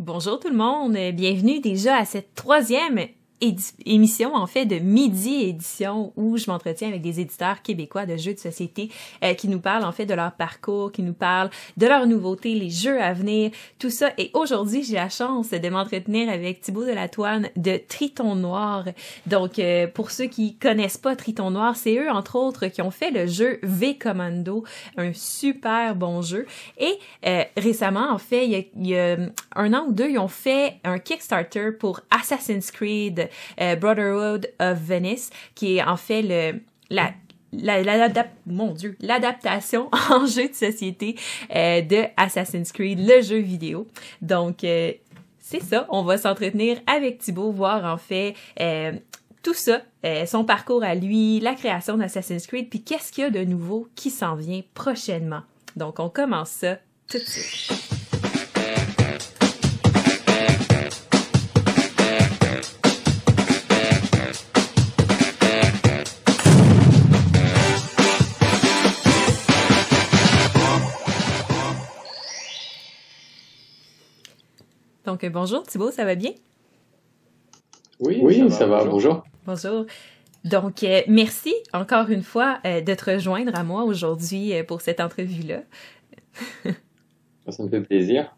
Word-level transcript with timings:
Bonjour 0.00 0.40
tout 0.40 0.48
le 0.48 0.56
monde, 0.56 0.98
bienvenue 1.14 1.60
déjà 1.60 1.98
à 1.98 2.04
cette 2.04 2.34
troisième 2.34 3.06
émission 3.40 4.34
en 4.34 4.46
fait 4.46 4.64
de 4.64 4.76
midi 4.76 5.42
édition 5.42 6.12
où 6.16 6.36
je 6.36 6.50
m'entretiens 6.50 6.88
avec 6.88 7.02
des 7.02 7.20
éditeurs 7.20 7.62
québécois 7.62 8.06
de 8.06 8.16
jeux 8.16 8.34
de 8.34 8.38
société 8.38 8.90
euh, 9.22 9.34
qui 9.34 9.48
nous 9.48 9.60
parlent 9.60 9.84
en 9.84 9.92
fait 9.92 10.06
de 10.06 10.14
leur 10.14 10.32
parcours, 10.32 10.92
qui 10.92 11.02
nous 11.02 11.12
parlent 11.12 11.50
de 11.76 11.86
leurs 11.86 12.06
nouveautés, 12.06 12.54
les 12.54 12.70
jeux 12.70 13.00
à 13.00 13.12
venir, 13.12 13.50
tout 13.78 13.90
ça. 13.90 14.12
Et 14.18 14.30
aujourd'hui, 14.34 14.82
j'ai 14.82 14.94
la 14.94 15.08
chance 15.08 15.50
de 15.50 15.68
m'entretenir 15.68 16.30
avec 16.30 16.60
Thibaut 16.60 16.84
Delatoine 16.84 17.48
de 17.56 17.80
Triton 17.88 18.34
Noir. 18.34 18.86
Donc, 19.26 19.58
euh, 19.58 19.86
pour 19.86 20.10
ceux 20.10 20.26
qui 20.26 20.56
connaissent 20.56 20.98
pas 20.98 21.16
Triton 21.16 21.50
Noir, 21.50 21.76
c'est 21.76 21.96
eux 21.96 22.10
entre 22.10 22.36
autres 22.36 22.66
qui 22.68 22.82
ont 22.82 22.90
fait 22.90 23.10
le 23.10 23.26
jeu 23.26 23.58
V 23.62 23.98
Commando, 23.98 24.64
un 24.96 25.12
super 25.12 25.94
bon 25.94 26.22
jeu. 26.22 26.46
Et 26.78 26.98
euh, 27.26 27.44
récemment, 27.56 28.12
en 28.12 28.18
fait, 28.18 28.46
il 28.46 28.52
y, 28.52 28.68
il 28.76 28.86
y 28.88 28.98
a 28.98 29.16
un 29.56 29.74
an 29.74 29.86
ou 29.88 29.92
deux, 29.92 30.10
ils 30.10 30.18
ont 30.18 30.28
fait 30.28 30.76
un 30.84 30.98
Kickstarter 30.98 31.72
pour 31.78 32.00
Assassin's 32.10 32.70
Creed 32.70 33.23
euh, 33.60 33.76
Brotherhood 33.76 34.50
of 34.60 34.78
Venice, 34.78 35.30
qui 35.54 35.76
est 35.76 35.82
en 35.82 35.96
fait 35.96 36.22
le 36.22 36.60
la 36.90 37.12
mon 38.46 38.72
Dieu, 38.72 38.96
l'adaptation 39.00 39.88
en 40.10 40.26
jeu 40.26 40.48
de 40.48 40.54
société 40.54 41.14
euh, 41.54 41.82
de 41.82 42.04
Assassin's 42.16 42.72
Creed, 42.72 42.98
le 42.98 43.22
jeu 43.22 43.38
vidéo. 43.38 43.86
Donc, 44.20 44.64
euh, 44.64 44.92
c'est 45.38 45.62
ça, 45.62 45.86
on 45.88 46.02
va 46.02 46.18
s'entretenir 46.18 46.78
avec 46.88 47.18
Thibaut, 47.18 47.52
voir 47.52 47.84
en 47.84 47.96
fait 47.96 48.34
tout 49.44 49.54
ça, 49.54 49.82
son 50.26 50.44
parcours 50.44 50.82
à 50.82 50.96
lui, 50.96 51.38
la 51.38 51.54
création 51.54 51.96
d'Assassin's 51.96 52.46
Creed, 52.48 52.70
puis 52.70 52.82
qu'est-ce 52.82 53.12
qu'il 53.12 53.22
y 53.22 53.26
a 53.28 53.30
de 53.30 53.44
nouveau 53.44 53.86
qui 53.94 54.10
s'en 54.10 54.34
vient 54.34 54.62
prochainement. 54.74 55.42
Donc, 55.76 56.00
on 56.00 56.08
commence 56.08 56.50
ça 56.50 56.78
tout 57.08 57.18
de 57.18 57.24
suite. 57.24 57.93
Donc, 75.14 75.30
bonjour 75.30 75.62
Thibault, 75.62 75.92
ça 75.92 76.04
va 76.04 76.16
bien? 76.16 76.32
Oui, 78.00 78.18
oui 78.20 78.50
ça, 78.50 78.66
va, 78.66 78.84
bonjour. 78.84 79.22
Bonjour. 79.46 79.86
Donc, 80.44 80.82
euh, 80.82 81.02
merci 81.06 81.54
encore 81.72 82.10
une 82.10 82.24
fois 82.24 82.58
euh, 82.66 82.80
de 82.80 82.94
te 82.94 83.12
rejoindre 83.12 83.54
à 83.54 83.62
moi 83.62 83.84
aujourd'hui 83.84 84.52
euh, 84.52 84.64
pour 84.64 84.80
cette 84.80 84.98
entrevue-là. 84.98 85.60
ça 87.48 87.62
me 87.62 87.68
fait 87.68 87.82
plaisir. 87.82 88.34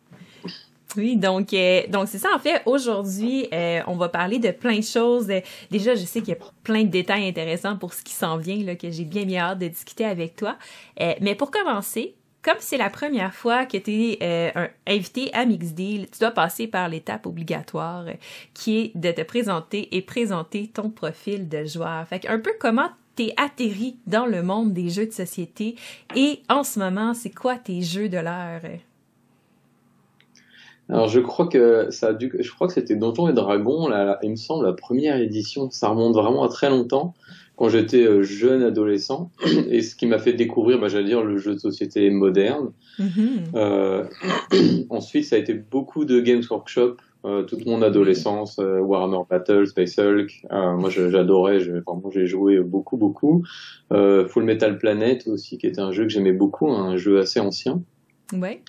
Oui, 0.99 1.17
donc 1.17 1.55
donc 1.89 2.09
c'est 2.09 2.19
ça 2.19 2.29
en 2.35 2.39
fait. 2.39 2.61
Aujourd'hui, 2.67 3.49
on 3.87 3.97
va 3.97 4.11
parler 4.11 4.39
de 4.39 4.51
plein 4.51 4.77
de 4.77 4.85
choses. 4.85 5.29
déjà, 5.71 5.95
je 5.95 6.05
sais 6.05 6.21
qu'il 6.21 6.35
y 6.35 6.37
a 6.37 6.41
plein 6.63 6.85
de 6.85 6.91
détails 6.91 7.27
intéressants 7.27 7.79
pour 7.79 7.95
ce 7.95 8.03
qui 8.03 8.13
s'en 8.13 8.37
vient 8.37 8.63
là 8.63 8.77
que 8.77 8.91
j'ai 8.91 9.05
bien 9.05 9.25
bien 9.25 9.45
hâte 9.45 9.61
de 9.61 9.69
discuter 9.69 10.05
avec 10.05 10.37
toi. 10.37 10.57
mais 11.23 11.35
pour 11.35 11.51
commencer, 11.51 12.15
comme 12.47 12.57
c'est 12.61 12.77
la 12.77 12.91
première 12.91 13.35
fois 13.35 13.67
que 13.67 13.77
tu 13.77 13.91
es 13.91 14.19
euh, 14.23 14.69
invité 14.87 15.35
à 15.35 15.45
Mixdeal, 15.45 16.07
tu 16.13 16.21
dois 16.21 16.31
passer 16.31 16.69
par 16.69 16.89
l'étape 16.89 17.27
obligatoire 17.27 18.05
qui 18.55 18.79
est 18.79 18.93
de 18.97 19.11
te 19.11 19.23
présenter 19.23 19.89
et 19.97 20.01
présenter 20.01 20.71
ton 20.73 20.89
profil 20.89 21.49
de 21.49 21.65
joueur. 21.65 22.07
Fait 22.07 22.25
un 22.29 22.39
peu 22.39 22.53
comment 22.61 22.89
t'es 23.17 23.35
atterri 23.37 23.97
dans 24.07 24.27
le 24.27 24.45
monde 24.45 24.73
des 24.73 24.91
jeux 24.91 25.07
de 25.07 25.13
société 25.13 25.75
et 26.15 26.39
en 26.49 26.63
ce 26.63 26.79
moment, 26.79 27.15
c'est 27.15 27.35
quoi 27.35 27.57
tes 27.57 27.83
jeux 27.83 28.09
de 28.09 28.19
l'heure? 28.19 28.61
Alors 30.89 31.09
je 31.09 31.19
crois 31.19 31.49
que 31.49 31.91
ça 31.91 32.17
je 32.17 32.69
c'était 32.69 32.95
Donjons 32.95 33.27
et 33.27 33.33
Dragons, 33.33 33.91
il 34.23 34.31
me 34.31 34.37
semble 34.37 34.67
la 34.67 34.73
première 34.73 35.17
édition. 35.17 35.69
Ça 35.73 35.89
remonte 35.89 36.15
vraiment 36.15 36.45
à 36.45 36.49
très 36.49 36.71
longtemps 36.71 37.13
quand 37.57 37.69
j'étais 37.69 38.05
euh, 38.05 38.23
jeune 38.23 38.63
adolescent 38.63 39.31
et 39.71 39.83
ce 39.83 39.97
qui 39.97 40.07
m'a 40.07 40.19
fait 40.19 40.35
découvrir, 40.35 40.79
bah, 40.79 40.89
j'allais 40.89 41.09
dire, 41.09 41.25
le 41.25 41.39
jeu 41.39 41.55
de 41.55 41.59
société 41.59 42.09
moderne. 42.11 42.73
Mm-hmm. 42.99 43.55
Euh, 43.55 44.05
ensuite, 44.91 45.25
ça 45.25 45.37
a 45.37 45.39
été 45.39 45.55
beaucoup 45.55 46.05
de 46.05 46.21
Games 46.21 46.45
Workshop 46.51 46.97
euh, 47.27 47.43
toute 47.43 47.67
mon 47.67 47.83
adolescence, 47.83 48.61
euh, 48.61 48.79
Warhammer 48.79 49.25
Battle, 49.29 49.67
Space 49.67 49.99
Hulk. 49.99 50.47
Euh, 50.53 50.77
moi, 50.77 50.91
j'adorais, 50.91 51.59
vraiment, 51.59 52.09
j'ai 52.13 52.27
joué 52.27 52.61
beaucoup, 52.61 52.97
beaucoup. 52.97 53.43
Full 53.91 54.45
Metal 54.45 54.79
Planet 54.79 55.27
aussi, 55.27 55.59
qui 55.59 55.67
était 55.67 55.81
un 55.81 55.91
jeu 55.91 56.05
que 56.05 56.11
j'aimais 56.11 56.33
beaucoup, 56.33 56.71
un 56.71 56.97
jeu 56.97 57.19
assez 57.19 57.41
ancien. 57.41 57.83
Ouais. 58.33 58.61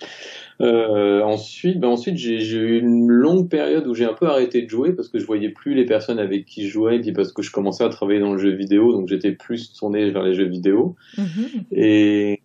Euh, 0.62 1.22
ensuite, 1.24 1.80
ben 1.80 1.88
ensuite 1.90 2.18
j'ai 2.18 2.58
eu 2.58 2.80
une 2.80 3.08
longue 3.08 3.50
période 3.50 3.88
où 3.88 3.96
j'ai 3.96 4.06
un 4.06 4.14
peu 4.14 4.28
arrêté 4.28 4.62
de 4.62 4.70
jouer 4.70 4.94
parce 4.94 5.08
que 5.08 5.20
je 5.20 5.26
voyais 5.26 5.50
plus 5.50 5.74
les 5.74 5.86
personnes 5.86 6.20
avec 6.20 6.46
qui 6.46 6.68
je 6.68 6.72
jouais, 6.72 7.00
puis 7.00 7.12
parce 7.12 7.32
que 7.32 7.42
je 7.42 7.52
commençais 7.52 7.84
à 7.84 7.90
travailler 7.90 8.20
dans 8.20 8.34
le 8.34 8.40
jeu 8.40 8.52
vidéo, 8.52 8.94
donc 8.94 9.08
j'étais 9.08 9.32
plus 9.32 9.74
tourné 9.74 10.12
vers 10.12 10.24
les 10.24 10.36
jeux 10.36 10.48
vidéo. 10.48 10.96
Mm-hmm. 11.18 11.64
Et 11.72 12.42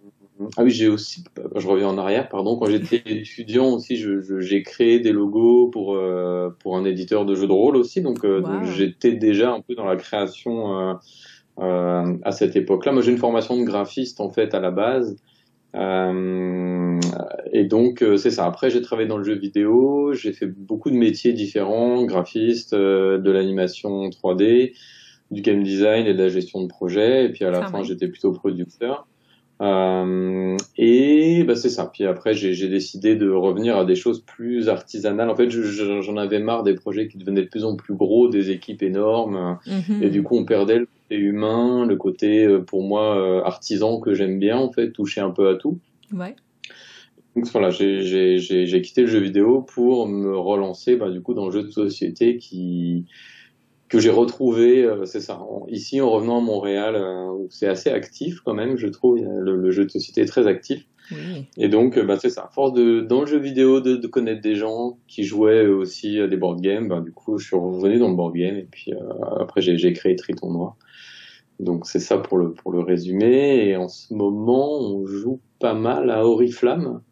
ah 0.57 0.65
oui, 0.65 0.71
j'ai 0.71 0.89
aussi, 0.89 1.23
je 1.55 1.67
reviens 1.67 1.89
en 1.89 1.99
arrière, 1.99 2.29
pardon, 2.29 2.57
quand 2.57 2.67
j'étais 2.67 3.03
étudiant 3.07 3.75
aussi, 3.75 4.03
j'ai 4.41 4.63
créé 4.63 4.99
des 4.99 5.13
logos 5.13 5.69
pour 5.69 5.95
euh, 5.95 6.49
pour 6.61 6.77
un 6.77 6.85
éditeur 6.85 7.27
de 7.27 7.35
jeux 7.35 7.47
de 7.47 7.53
rôle 7.53 7.77
aussi, 7.77 8.01
donc, 8.01 8.25
euh, 8.25 8.41
donc 8.41 8.65
j'étais 8.65 9.13
déjà 9.13 9.53
un 9.53 9.61
peu 9.61 9.75
dans 9.75 9.87
la 9.87 9.97
création 9.97 10.73
euh 10.79 10.95
à 11.59 12.33
cette 12.33 12.57
époque-là. 12.57 12.93
Moi, 12.93 13.03
j'ai 13.03 13.13
une 13.13 13.19
formation 13.19 13.59
de 13.59 13.65
graphiste 13.65 14.21
en 14.21 14.31
fait 14.31 14.55
à 14.55 14.59
la 14.59 14.71
base. 14.71 15.17
Euh, 15.75 17.01
et 17.53 17.65
donc 17.65 18.03
euh, 18.03 18.17
c'est 18.17 18.31
ça. 18.31 18.47
Après 18.47 18.71
j'ai 18.71 18.83
travaillé 18.83 19.09
dans 19.09 19.17
le 19.17 19.25
jeu 19.25 19.35
vidéo, 19.35 20.13
j'ai 20.13 20.33
fait 20.33 20.47
beaucoup 20.47 20.91
de 20.91 20.97
métiers 20.97 21.33
différents, 21.33 22.05
graphiste, 22.05 22.75
euh, 22.75 23.19
de 23.19 23.31
l'animation 23.31 24.09
3D, 24.11 24.75
du 25.31 25.41
game 25.41 25.63
design 25.63 26.07
et 26.07 26.15
de 26.15 26.23
la 26.23 26.29
gestion 26.29 26.63
de 26.63 26.69
projet. 26.69 27.25
Et 27.25 27.29
puis 27.31 27.45
à 27.45 27.51
la 27.51 27.67
fin 27.67 27.83
j'étais 27.83 28.09
plutôt 28.09 28.33
producteur. 28.33 29.07
Euh, 29.63 30.57
et 30.77 31.45
bah, 31.45 31.55
c'est 31.55 31.69
ça. 31.69 31.89
Puis 31.93 32.05
après, 32.05 32.35
j'ai 32.35 32.69
décidé 32.69 33.15
de 33.15 33.31
revenir 33.31 33.77
à 33.77 33.85
des 33.85 33.95
choses 33.95 34.21
plus 34.21 34.69
artisanales. 34.69 35.31
En 35.31 35.37
fait, 35.37 35.51
j'en 35.51 36.17
avais 36.17 36.41
marre 36.41 36.65
des 36.65 36.75
projets 36.75 37.07
qui 37.09 37.17
devenaient 37.17 37.43
de 37.43 37.49
plus 37.49 37.65
en 37.65 37.77
plus 37.77 37.95
gros, 37.95 38.29
des 38.29 38.51
équipes 38.51 38.83
énormes. 38.83 39.59
Mm-hmm. 39.67 40.03
Et 40.03 40.11
du 40.11 40.23
coup, 40.23 40.37
on 40.37 40.45
perdait 40.45 40.81
le 40.81 40.87
côté 40.87 41.17
humain, 41.17 41.87
le 41.87 41.97
côté, 41.97 42.45
euh, 42.45 42.61
pour 42.61 42.83
moi, 42.83 43.17
euh, 43.17 43.43
artisan 43.45 44.01
que 44.01 44.15
j'aime 44.15 44.39
bien, 44.39 44.59
en 44.59 44.73
fait, 44.73 44.91
toucher 44.91 45.21
un 45.21 45.31
peu 45.31 45.49
à 45.49 45.55
tout. 45.55 45.79
Ouais. 46.13 46.35
Donc 47.37 47.47
voilà, 47.49 47.71
j'ai 47.71 48.83
quitté 48.83 49.03
le 49.03 49.07
jeu 49.07 49.21
vidéo 49.21 49.63
pour 49.63 50.07
me 50.07 50.37
relancer 50.37 50.97
bah, 50.97 51.09
du 51.09 51.23
coup 51.23 51.33
dans 51.33 51.47
le 51.47 51.53
jeu 51.53 51.63
de 51.63 51.71
société 51.71 52.37
qui 52.37 53.07
que 53.93 53.99
j'ai 53.99 54.09
retrouvé, 54.09 54.85
euh, 54.85 55.05
c'est 55.05 55.21
ça, 55.21 55.39
ici 55.69 56.01
en 56.01 56.09
revenant 56.09 56.39
à 56.39 56.41
Montréal, 56.41 56.95
euh, 56.97 57.47
c'est 57.51 57.67
assez 57.67 57.91
actif 57.91 58.41
quand 58.41 58.55
même, 58.55 58.79
je 58.79 58.87
trouve, 58.87 59.19
le, 59.19 59.71
jeu 59.71 59.85
de 59.85 59.91
société 59.91 60.23
est 60.23 60.27
très 60.27 60.47
actif. 60.47 60.87
Et 61.59 61.69
donc, 61.69 61.99
bah, 61.99 62.17
c'est 62.19 62.31
ça, 62.31 62.45
à 62.45 62.49
force 62.49 62.73
de, 62.73 63.03
dans 63.03 63.21
le 63.21 63.27
jeu 63.27 63.39
vidéo 63.39 63.83
de, 63.83 63.97
de, 63.97 64.07
connaître 64.07 64.41
des 64.41 64.55
gens 64.55 64.97
qui 65.09 65.25
jouaient 65.25 65.67
aussi 65.67 66.19
à 66.21 66.27
des 66.27 66.39
board 66.39 66.63
games, 66.63 66.89
bah, 66.89 67.03
du 67.03 67.13
coup, 67.13 67.37
je 67.37 67.49
suis 67.49 67.57
revenu 67.57 67.99
dans 67.99 68.09
le 68.09 68.15
board 68.15 68.35
game 68.35 68.57
et 68.57 68.67
puis 68.71 68.95
euh, 68.95 68.97
après, 69.39 69.61
j'ai 69.61 69.93
créé 69.93 70.17
Triton 70.17 70.51
Noir. 70.51 70.77
Donc, 71.61 71.85
c'est 71.85 71.99
ça 71.99 72.17
pour 72.17 72.39
le, 72.39 72.55
pour 72.55 72.73
le 72.73 72.81
résumé. 72.81 73.69
Et 73.69 73.77
en 73.77 73.89
ce 73.89 74.15
moment, 74.15 74.81
on 74.81 75.05
joue 75.05 75.39
pas 75.59 75.75
mal 75.75 76.09
à 76.09 76.25
Oriflamme. 76.25 77.03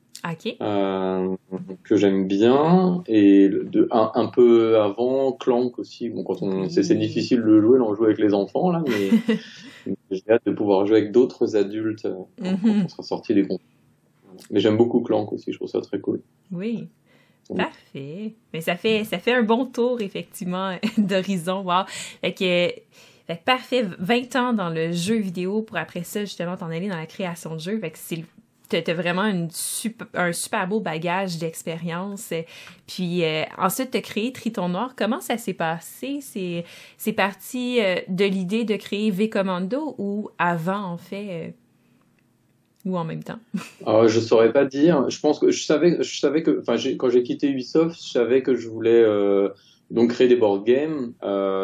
Euh, 0.61 1.37
que 1.83 1.97
j'aime 1.97 2.29
bien 2.29 3.03
et 3.07 3.49
de 3.49 3.89
un, 3.91 4.13
un, 4.15 4.27
peu 4.27 4.79
avant 4.79 5.33
Clank 5.33 5.79
aussi 5.79 6.11
bon 6.11 6.25
quand 6.25 6.43
on 6.43 6.69
c'est 6.69 6.95
difficile 6.95 7.41
de 7.41 7.61
jouer 7.61 7.81
on 7.81 7.95
joue 7.95 8.05
avec 8.05 8.19
les 8.19 8.35
enfants 8.35 8.71
là 8.71 8.85
mais 8.87 9.37
j'ai 10.11 10.23
hâte 10.31 10.43
de 10.45 10.53
pouvoir 10.53 10.87
jouer 10.87 10.99
avec 10.99 11.13
d'autres 11.13 11.57
adultes 11.57 12.05
euh, 12.05 12.17
quand, 12.43 12.63
mhm. 12.63 12.83
on 12.85 12.89
sera 12.89 13.03
sorti 13.03 13.33
des 13.33 13.47
comptes 13.47 13.63
mais 14.51 14.61
j'aime 14.61 14.77
beaucoup 14.77 15.01
Clank 15.01 15.33
aussi 15.33 15.53
je 15.53 15.57
trouve 15.57 15.71
ça 15.71 15.81
très 15.81 16.01
cool 16.01 16.21
oui 16.53 16.89
Parfait. 17.57 18.35
Mais 18.53 18.61
ça 18.61 18.77
fait 18.77 19.03
ça 19.03 19.19
fait 19.19 19.35
un 19.35 19.43
bon 19.43 19.67
tour 19.67 20.01
effectivement 20.01 20.77
d'horizon. 20.99 21.63
Wow. 21.63 21.85
Fait 22.21 22.33
que, 22.33 22.45
fait 23.27 23.45
parfait, 23.45 23.85
20 23.99 24.37
ans 24.37 24.53
dans 24.53 24.71
le 24.71 24.93
jeu 24.93 25.17
vidéo 25.17 25.63
pour 25.63 25.77
après 25.77 26.05
ça 26.05 26.21
justement 26.21 26.57
t'en 26.57 26.71
aller 26.71 26.89
dans 26.89 26.97
la 26.97 27.07
création 27.07 27.57
de 27.57 27.61
jeux. 27.61 27.81
Fait 27.81 27.91
que 27.91 27.99
c'est 27.99 28.25
tu 28.71 28.91
as 28.91 28.95
vraiment 28.95 29.23
un 30.15 30.33
super 30.33 30.69
beau 30.69 30.81
bagage 30.81 31.39
d'expérience. 31.39 32.33
Puis 32.87 33.25
euh, 33.25 33.43
ensuite, 33.59 33.91
tu 33.91 33.99
as 33.99 34.01
créé 34.01 34.33
Triton 34.33 34.69
Noir. 34.69 34.95
Comment 34.97 35.21
ça 35.21 35.37
s'est 35.37 35.55
passé? 35.55 36.21
C'est, 36.23 37.13
parti 37.13 37.81
euh, 37.81 37.97
de 38.09 38.25
l'idée 38.25 38.65
de 38.65 38.77
créer 38.77 39.11
V-Commando 39.11 39.95
ou 39.99 40.31
avant, 40.39 40.85
en 40.85 40.97
fait, 40.97 41.27
euh, 41.31 41.51
ou 42.85 42.97
en 42.97 43.05
même 43.05 43.23
temps? 43.23 43.39
ah, 43.87 44.07
je 44.07 44.21
saurais 44.21 44.53
pas 44.53 44.65
dire. 44.65 45.09
Je 45.11 45.21
pense 45.21 45.39
que 45.39 45.51
je 45.51 45.63
savais, 45.63 46.03
je 46.03 46.19
savais 46.19 46.43
que, 46.43 46.63
quand 46.63 47.11
j'ai 47.11 47.23
quitté 47.23 47.49
Ubisoft, 47.49 48.01
je 48.03 48.11
savais 48.11 48.43
que 48.43 48.55
je 48.55 48.69
voulais 48.69 49.05
donc 49.91 50.11
créer 50.11 50.29
des 50.29 50.37
board 50.37 50.65
games. 50.65 51.13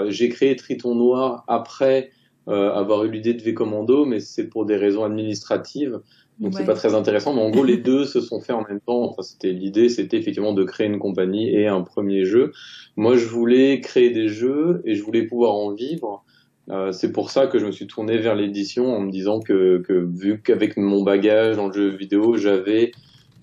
j'ai 0.09 0.29
créé 0.29 0.57
Triton 0.57 0.95
Noir 0.95 1.45
après 1.49 2.11
avoir 2.47 3.05
eu 3.05 3.11
l'idée 3.11 3.35
de 3.35 3.43
V-Commando, 3.43 4.05
mais 4.05 4.21
c'est 4.21 4.45
pour 4.45 4.67
des 4.67 4.77
raisons 4.77 5.05
administratives. 5.05 6.01
Donc 6.39 6.53
c'est 6.55 6.67
pas 6.67 6.75
très 6.75 6.95
intéressant, 6.95 7.33
mais 7.35 7.41
en 7.41 7.51
gros 7.51 7.65
les 7.65 7.79
deux 7.79 8.05
se 8.05 8.21
sont 8.21 8.41
faits 8.41 8.57
en 8.57 8.65
même 8.69 8.81
temps. 8.81 9.05
Enfin, 9.05 9.23
c'était 9.23 9.53
l'idée, 9.53 9.89
c'était 9.89 10.19
effectivement 10.19 10.53
de 10.53 10.65
créer 10.65 10.87
une 10.87 10.99
compagnie 10.99 11.49
et 11.49 11.67
un 11.67 11.81
premier 11.81 12.25
jeu. 12.25 12.53
Moi, 12.97 13.17
je 13.17 13.27
voulais 13.27 13.81
créer 13.81 14.11
des 14.11 14.29
jeux 14.29 14.83
et 14.85 14.95
je 14.95 15.03
voulais 15.03 15.23
pouvoir 15.23 15.55
en 15.55 15.73
vivre. 15.73 16.25
Euh, 16.69 16.93
c'est 16.93 17.13
pour 17.13 17.31
ça 17.31 17.47
que 17.47 17.59
je 17.59 17.65
me 17.65 17.73
suis 17.73 17.87
tourné 17.87 18.19
vers 18.19 18.35
l'édition 18.35 18.95
en 18.95 19.01
me 19.01 19.11
disant 19.11 19.41
que, 19.41 19.79
que 19.79 19.93
vu 19.93 20.43
qu'avec 20.43 20.77
mon 20.77 21.03
bagage 21.03 21.57
dans 21.57 21.69
le 21.69 21.73
jeu 21.73 21.89
vidéo, 21.97 22.37
j'avais 22.37 22.91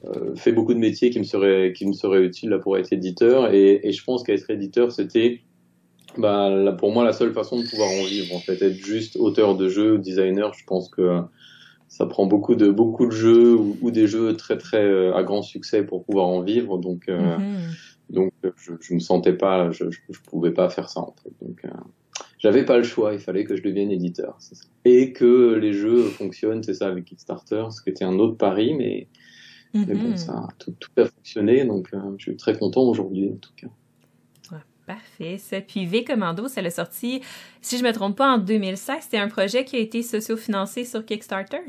euh, 0.06 0.36
fait 0.36 0.51
beaucoup 0.51 0.74
de 0.74 0.80
métiers 0.80 1.10
qui 1.10 1.19
me 1.19 1.24
seraient 1.24 1.72
qui 1.74 1.86
me 1.86 1.94
seraient 1.94 2.24
utiles 2.24 2.50
là 2.50 2.60
pour 2.60 2.78
être 2.78 2.92
éditeur 2.92 3.54
et, 3.54 3.88
et 3.88 3.94
je 3.94 4.04
pense 4.04 4.24
qu'être 4.24 4.50
éditeur 4.50 4.92
c'était 4.92 5.39
bah 6.18 6.50
là, 6.50 6.74
pour 6.74 6.92
moi 6.92 7.06
la 7.06 7.13
seule 7.13 7.31
façon 7.31 7.57
de 7.57 7.63
pouvoir 7.63 7.88
en 7.88 8.04
vivre 8.04 8.36
en 8.36 8.39
fait 8.39 8.62
être 8.62 8.75
juste 8.75 9.16
auteur 9.16 9.56
de 9.56 9.69
jeu 9.69 9.98
designer 9.98 10.54
je 10.54 10.66
pense 10.66 10.89
que 10.89 11.22
ça 11.94 12.07
prend 12.07 12.25
beaucoup 12.25 12.56
de 12.56 12.69
beaucoup 12.69 13.06
de 13.06 13.12
jeux 13.12 13.56
ou, 13.56 13.78
ou 13.81 13.92
des 13.92 14.07
jeux 14.07 14.36
très 14.36 14.57
très 14.57 14.84
euh, 14.84 15.16
à 15.16 15.24
grand 15.24 15.44
succès 15.44 15.84
pour 15.84 16.04
pouvoir 16.04 16.28
en 16.28 16.42
vivre 16.42 16.78
donc 16.78 17.07
euh, 17.07 17.38
mm-hmm. 17.38 18.13
donc 18.16 18.34
je, 18.57 18.74
je 18.81 18.94
me 18.95 19.00
sentais 19.00 19.34
pas 19.34 19.72
je, 19.72 19.92
je, 19.92 20.00
je, 20.10 20.19
pouvais 20.22 20.51
pas 20.51 20.69
faire 20.69 20.90
ça 20.90 21.01
en 21.01 21.13
fait 21.22 21.31
donc 21.42 21.63
j'avais 22.44 22.66
pas 22.66 22.78
le 22.78 22.84
choix, 22.84 23.13
il 23.13 23.19
fallait 23.19 23.45
que 23.45 23.56
je 23.56 23.63
devienne 23.63 23.90
éditeur. 23.90 24.38
Et 24.84 25.13
que 25.13 25.56
les 25.56 25.72
jeux 25.72 26.04
fonctionnent, 26.04 26.62
c'est 26.62 26.74
ça, 26.74 26.88
avec 26.88 27.06
Kickstarter, 27.06 27.66
ce 27.72 27.81
qui 27.81 27.90
était 27.90 28.04
un 28.04 28.19
autre 28.19 28.36
pari, 28.36 28.74
mais, 28.74 29.07
mais 29.74 29.86
bon, 29.86 30.10
mhm. 30.10 30.18
ça 30.18 30.48
tout, 30.60 30.74
tout, 30.78 30.92
a 30.98 31.06
fonctionné, 31.06 31.63
donc 31.63 31.88
euh, 31.94 32.00
je 32.18 32.24
suis 32.24 32.36
très 32.36 32.57
content 32.57 32.81
aujourd'hui, 32.81 33.31
en 33.34 33.38
tout 33.38 33.54
cas. 33.56 34.60
parfait, 34.86 35.38
ça. 35.38 35.62
Puis 35.62 35.86
V 35.86 36.04
Commando, 36.04 36.50
ça 36.50 36.62
l'a 36.62 36.69
sorti, 36.69 37.22
si 37.62 37.78
je 37.78 37.84
me 37.84 37.94
trompe 37.94 38.18
pas, 38.18 38.34
en 38.34 38.39
2016. 38.39 38.98
C'était 39.04 39.18
un 39.18 39.30
projet 39.30 39.63
qui 39.63 39.78
a 39.78 39.80
été 39.80 40.04
socio-financé 40.04 40.84
sur 40.84 41.06
Kickstarter? 41.06 41.62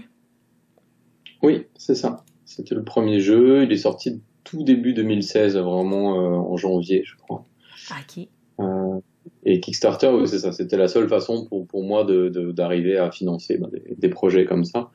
Oui, 1.45 1.67
c'est 1.77 1.95
ça. 1.95 2.25
C'était 2.45 2.75
le 2.75 2.85
premier 2.85 3.21
jeu. 3.21 3.65
Il 3.65 3.73
est 3.73 3.77
sorti 3.77 4.23
tout 4.45 4.63
début 4.63 4.95
2016, 4.95 5.57
vraiment 5.57 6.21
euh, 6.21 6.37
en 6.37 6.57
janvier, 6.57 7.03
je 7.05 7.17
crois. 7.17 7.45
OK. 7.91 8.27
Euh, 8.61 9.01
et 9.45 9.61
Kickstarter, 9.61 10.11
c'est 10.27 10.39
ça, 10.39 10.53
c'était 10.53 10.77
la 10.77 10.89
seule 10.89 11.09
façon 11.09 11.47
pour, 11.47 11.67
pour 11.67 11.83
moi 11.83 12.05
d'arriver 12.05 12.95
de, 12.95 12.99
à 12.99 13.11
financer 13.11 13.59
ben, 13.59 13.69
des, 13.69 13.95
des, 13.97 14.09
projets 14.09 14.45
comme 14.45 14.65
ça. 14.65 14.91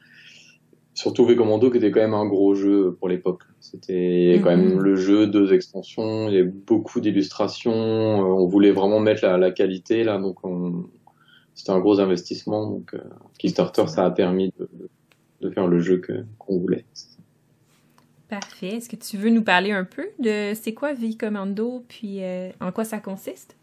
Surtout 0.94 1.26
V-Commando 1.26 1.70
qui 1.70 1.78
était 1.78 1.92
quand 1.92 2.02
même 2.02 2.14
un 2.14 2.26
gros 2.26 2.56
jeu 2.56 2.96
pour 3.00 3.10
l'époque. 3.10 3.44
C'était 3.60 4.40
quand 4.44 4.50
même 4.50 4.76
mhm. 4.76 4.82
le 4.82 4.96
jeu, 4.96 5.28
deux 5.28 5.54
extensions, 5.54 6.30
il 6.30 6.36
y 6.36 6.38
avait 6.38 6.50
beaucoup 6.50 7.00
d'illustrations, 7.00 7.72
euh, 7.74 8.42
on 8.42 8.48
voulait 8.48 8.72
vraiment 8.72 9.00
mettre 9.00 9.26
la, 9.26 9.38
la 9.38 9.52
qualité 9.52 10.04
là, 10.04 10.18
donc 10.18 10.40
c'était 11.54 11.72
un 11.72 11.80
gros 11.80 12.00
investissement. 12.00 12.70
Donc 12.70 12.94
euh, 12.94 13.00
Kickstarter, 13.38 13.88
ça 13.88 14.06
a 14.06 14.12
permis 14.12 14.54
de, 14.60 14.70
de 14.74 14.90
faire 15.50 15.68
le 15.68 15.80
jeu 15.80 16.02
qu'on 16.38 16.58
voulait. 16.58 16.86
Parfait. 18.30 18.76
Est-ce 18.76 18.90
que 18.90 18.96
tu 18.96 19.18
veux 19.18 19.32
nous 19.32 19.44
parler 19.44 19.72
un 19.72 19.86
peu 19.86 20.08
de 20.20 20.54
c'est 20.54 20.74
quoi 20.74 20.94
V-Commando 20.94 21.84
puis 21.88 22.24
euh, 22.24 22.50
en 22.62 22.72
quoi 22.72 22.84
ça 22.84 23.00
consiste? 23.00 23.56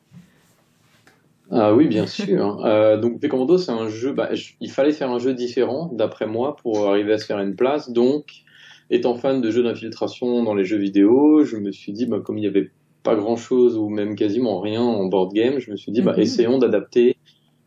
Ah 1.52 1.72
oui, 1.72 1.86
bien 1.86 2.06
sûr. 2.06 2.60
euh, 2.66 2.96
donc 2.96 3.20
V-Commando, 3.20 3.58
c'est 3.58 3.70
un 3.70 3.88
jeu. 3.88 4.12
Bah, 4.12 4.30
il 4.60 4.70
fallait 4.70 4.92
faire 4.92 5.10
un 5.10 5.20
jeu 5.20 5.34
différent, 5.34 5.90
d'après 5.92 6.26
moi, 6.26 6.56
pour 6.56 6.88
arriver 6.88 7.12
à 7.12 7.18
se 7.18 7.26
faire 7.26 7.38
une 7.38 7.54
place. 7.54 7.90
Donc, 7.90 8.42
étant 8.90 9.14
fan 9.14 9.40
de 9.40 9.50
jeux 9.50 9.62
d'infiltration 9.62 10.42
dans 10.42 10.54
les 10.54 10.64
jeux 10.64 10.78
vidéo, 10.78 11.44
je 11.44 11.56
me 11.56 11.70
suis 11.70 11.92
dit, 11.92 12.06
bah, 12.06 12.18
comme 12.18 12.36
il 12.36 12.42
n'y 12.42 12.48
avait 12.48 12.70
pas 13.04 13.14
grand-chose 13.14 13.78
ou 13.78 13.88
même 13.88 14.16
quasiment 14.16 14.60
rien 14.60 14.82
en 14.82 15.06
board 15.06 15.32
game, 15.32 15.60
je 15.60 15.70
me 15.70 15.76
suis 15.76 15.92
dit, 15.92 16.02
bah, 16.02 16.14
mhm. 16.14 16.22
essayons 16.22 16.58
d'adapter 16.58 17.16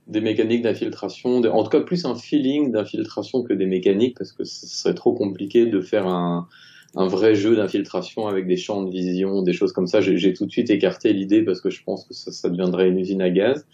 des 0.10 0.22
mécaniques 0.22 0.64
d'infiltration, 0.64 1.38
en 1.38 1.64
tout 1.64 1.70
cas 1.70 1.82
plus 1.82 2.06
un 2.06 2.16
feeling 2.16 2.72
d'infiltration 2.72 3.44
que 3.44 3.54
des 3.54 3.68
mécaniques, 3.68 4.18
parce 4.18 4.32
que 4.34 4.44
ce 4.44 4.68
serait 4.68 4.96
trop 4.96 5.14
compliqué 5.14 5.68
de 5.68 5.80
faire 5.80 6.08
un, 6.08 6.48
un 6.96 7.08
vrai 7.08 7.36
jeu 7.36 7.56
d'infiltration 7.56 8.28
avec 8.28 8.48
des 8.48 8.58
champs 8.58 8.84
de 8.84 8.90
vision, 8.90 9.42
des 9.42 9.54
choses 9.54 9.72
comme 9.72 9.88
ça. 9.88 10.02
J'ai 10.02 10.34
tout 10.34 10.46
de 10.46 10.52
suite 10.52 10.70
écarté 10.70 11.14
l'idée 11.14 11.44
parce 11.44 11.62
que 11.62 11.70
je 11.70 11.84
pense 11.84 12.06
que 12.06 12.14
ça, 12.14 12.32
ça 12.32 12.50
deviendrait 12.50 12.90
une 12.90 13.00
usine 13.00 13.22
à 13.22 13.30
gaz. 13.30 13.66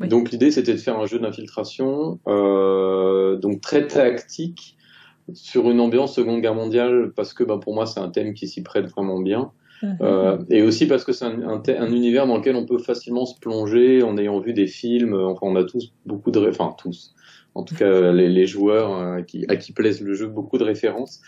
Donc 0.00 0.30
l'idée 0.30 0.50
c'était 0.50 0.72
de 0.72 0.78
faire 0.78 0.98
un 0.98 1.06
jeu 1.06 1.18
d'infiltration, 1.18 2.18
euh, 2.26 3.36
donc 3.36 3.60
très 3.60 3.86
tactique 3.86 4.76
sur 5.34 5.70
une 5.70 5.78
ambiance 5.78 6.14
Seconde 6.14 6.40
Guerre 6.40 6.54
mondiale 6.54 7.12
parce 7.14 7.34
que 7.34 7.44
bah, 7.44 7.58
pour 7.62 7.74
moi 7.74 7.84
c'est 7.84 8.00
un 8.00 8.08
thème 8.08 8.32
qui 8.32 8.48
s'y 8.48 8.62
prête 8.62 8.86
vraiment 8.86 9.20
bien. 9.20 9.52
Mhm. 9.82 9.96
Euh, 10.02 10.38
et 10.50 10.62
aussi 10.62 10.86
parce 10.86 11.04
que 11.04 11.12
c'est 11.12 11.24
un, 11.24 11.40
un, 11.42 11.62
un, 11.66 11.92
univers 11.92 12.26
dans 12.26 12.36
lequel 12.36 12.56
on 12.56 12.66
peut 12.66 12.78
facilement 12.78 13.24
se 13.24 13.38
plonger 13.38 14.02
en 14.02 14.16
ayant 14.18 14.40
vu 14.40 14.52
des 14.52 14.66
films. 14.66 15.14
Enfin, 15.14 15.40
on 15.42 15.56
a 15.56 15.64
tous 15.64 15.92
beaucoup 16.06 16.30
de, 16.30 16.48
enfin 16.48 16.74
tous, 16.76 17.14
en 17.54 17.62
tout 17.62 17.74
cas 17.74 18.12
les, 18.12 18.46
joueurs 18.46 18.94
euh, 18.94 19.22
à 19.48 19.56
qui 19.56 19.72
plaise 19.72 20.00
le 20.02 20.14
jeu, 20.14 20.26
beaucoup 20.26 20.58
de 20.58 20.64
références. 20.64 21.20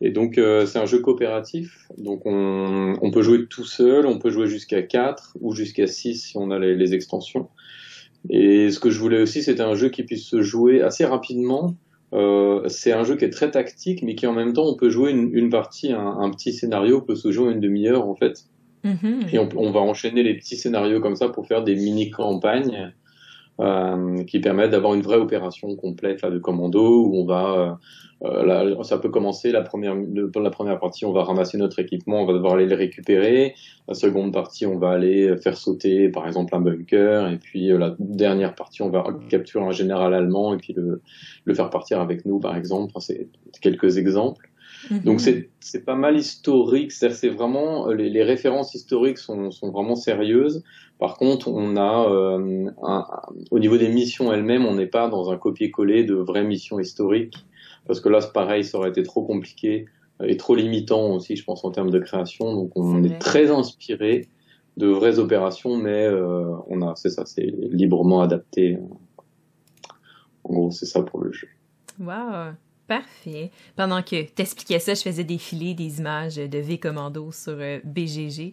Et 0.00 0.10
donc 0.10 0.36
euh, 0.36 0.66
c'est 0.66 0.80
un 0.80 0.86
jeu 0.86 0.98
coopératif, 0.98 1.86
donc 1.96 2.22
on, 2.24 2.94
on, 3.00 3.10
peut 3.12 3.22
jouer 3.22 3.46
tout 3.46 3.64
seul, 3.64 4.06
on 4.06 4.18
peut 4.18 4.30
jouer 4.30 4.48
jusqu'à 4.48 4.82
4 4.82 5.36
ou 5.40 5.54
jusqu'à 5.54 5.86
6 5.86 6.16
si 6.16 6.36
on 6.36 6.50
a 6.50 6.58
les, 6.58 6.74
les, 6.74 6.92
extensions. 6.94 7.48
Et 8.28 8.70
ce 8.70 8.80
que 8.80 8.90
je 8.90 8.98
voulais 8.98 9.22
aussi, 9.22 9.44
c'était 9.44 9.62
un 9.62 9.76
jeu 9.76 9.90
qui 9.90 10.02
puisse 10.02 10.26
se 10.26 10.42
jouer 10.42 10.82
assez 10.82 11.04
rapidement. 11.04 11.76
Euh, 12.12 12.68
c'est 12.68 12.92
un 12.92 13.04
jeu 13.04 13.16
qui 13.16 13.24
est 13.24 13.30
très 13.30 13.50
tactique, 13.50 14.02
mais 14.02 14.14
qui 14.14 14.26
en 14.26 14.32
même 14.32 14.52
temps, 14.52 14.66
on 14.66 14.76
peut 14.76 14.90
jouer 14.90 15.10
une, 15.12 15.30
une 15.32 15.48
partie, 15.48 15.92
un, 15.92 16.18
un, 16.20 16.30
petit 16.30 16.52
scénario 16.52 17.00
peut 17.00 17.14
se 17.14 17.30
jouer 17.32 17.52
une 17.52 17.60
demi-heure 17.60 18.06
en 18.06 18.14
fait. 18.14 18.44
Mm-hmm. 18.84 19.34
Et 19.34 19.38
on, 19.38 19.48
on, 19.56 19.70
va 19.70 19.80
enchaîner 19.80 20.22
les 20.22 20.34
petits 20.34 20.56
scénarios 20.56 21.00
comme 21.00 21.16
ça 21.16 21.28
pour 21.28 21.46
faire 21.46 21.62
des 21.62 21.74
mini-campagnes 21.74 22.92
euh, 23.60 24.24
qui 24.24 24.40
permettent 24.40 24.70
d'avoir 24.70 24.94
une 24.94 25.02
vraie 25.02 25.16
opération 25.16 25.74
complète 25.76 26.22
là, 26.22 26.30
de 26.30 26.38
commando 26.38 27.04
où 27.04 27.16
on 27.16 27.24
va 27.24 27.78
euh, 28.24 28.44
là, 28.44 28.84
ça 28.84 28.98
peut 28.98 29.08
commencer 29.08 29.50
la 29.50 29.62
première, 29.62 29.96
la 29.96 30.50
première 30.50 30.78
partie, 30.78 31.04
on 31.04 31.12
va 31.12 31.24
ramasser 31.24 31.58
notre 31.58 31.80
équipement, 31.80 32.22
on 32.22 32.26
va 32.26 32.34
devoir 32.34 32.54
aller 32.54 32.66
le 32.66 32.76
récupérer. 32.76 33.54
La 33.88 33.94
seconde 33.94 34.32
partie, 34.32 34.64
on 34.64 34.78
va 34.78 34.90
aller 34.90 35.36
faire 35.38 35.56
sauter, 35.56 36.08
par 36.08 36.26
exemple, 36.26 36.54
un 36.54 36.60
bunker. 36.60 37.28
Et 37.30 37.38
puis 37.38 37.72
euh, 37.72 37.78
la 37.78 37.96
dernière 37.98 38.54
partie, 38.54 38.82
on 38.82 38.90
va 38.90 39.04
capturer 39.28 39.64
un 39.64 39.72
général 39.72 40.14
allemand 40.14 40.54
et 40.54 40.56
puis 40.56 40.72
le, 40.72 41.02
le 41.44 41.54
faire 41.54 41.70
partir 41.70 42.00
avec 42.00 42.24
nous, 42.24 42.38
par 42.38 42.56
exemple. 42.56 42.92
Enfin, 42.94 43.00
c'est 43.00 43.28
quelques 43.60 43.98
exemples. 43.98 44.48
Mm-hmm. 44.90 45.02
Donc 45.04 45.20
c'est 45.20 45.84
pas 45.84 45.94
mal 45.94 46.16
historique, 46.16 46.92
c'est 46.92 47.28
vraiment 47.28 47.88
les, 47.88 48.10
les, 48.10 48.22
références 48.22 48.74
historiques 48.74 49.18
sont, 49.18 49.50
sont, 49.50 49.70
vraiment 49.70 49.96
sérieuses. 49.96 50.62
Par 50.98 51.16
contre, 51.16 51.48
on 51.48 51.76
a 51.76 52.08
euh, 52.08 52.70
un, 52.82 53.06
au 53.50 53.58
niveau 53.58 53.76
des 53.76 53.88
missions 53.88 54.32
elles-mêmes, 54.32 54.64
on 54.64 54.74
n'est 54.74 54.86
pas 54.86 55.08
dans 55.08 55.30
un 55.30 55.36
copier-coller 55.36 56.04
de 56.04 56.14
vraies 56.14 56.44
missions 56.44 56.78
historiques 56.78 57.36
parce 57.86 58.00
que 58.00 58.08
là, 58.08 58.20
c'est 58.20 58.32
pareil, 58.32 58.64
ça 58.64 58.78
aurait 58.78 58.90
été 58.90 59.02
trop 59.02 59.22
compliqué 59.22 59.86
et 60.22 60.36
trop 60.36 60.54
limitant 60.54 61.10
aussi, 61.10 61.36
je 61.36 61.44
pense, 61.44 61.64
en 61.64 61.70
termes 61.70 61.90
de 61.90 61.98
création. 61.98 62.54
Donc, 62.54 62.72
on 62.76 63.02
est, 63.02 63.18
très 63.18 63.50
inspiré 63.50 64.28
de 64.76 64.86
vraies 64.86 65.18
opérations, 65.18 65.76
mais 65.76 66.06
euh, 66.06 66.54
on 66.68 66.80
a, 66.82 66.94
c'est 66.94 67.10
ça, 67.10 67.26
c'est 67.26 67.46
librement 67.70 68.22
adapté. 68.22 68.78
En 70.44 70.52
gros, 70.52 70.70
c'est 70.70 70.86
ça 70.86 71.02
pour 71.02 71.20
le 71.20 71.32
jeu. 71.32 71.48
Wow, 71.98 72.54
parfait. 73.00 73.50
Pendant 73.76 74.02
que 74.02 74.22
t'expliquais 74.22 74.78
ça, 74.78 74.94
je 74.94 75.02
faisais 75.02 75.24
défiler 75.24 75.74
des 75.74 75.98
images 75.98 76.36
de 76.36 76.58
V 76.58 76.78
Commando 76.78 77.32
sur 77.32 77.56
euh, 77.58 77.80
BGG. 77.84 78.52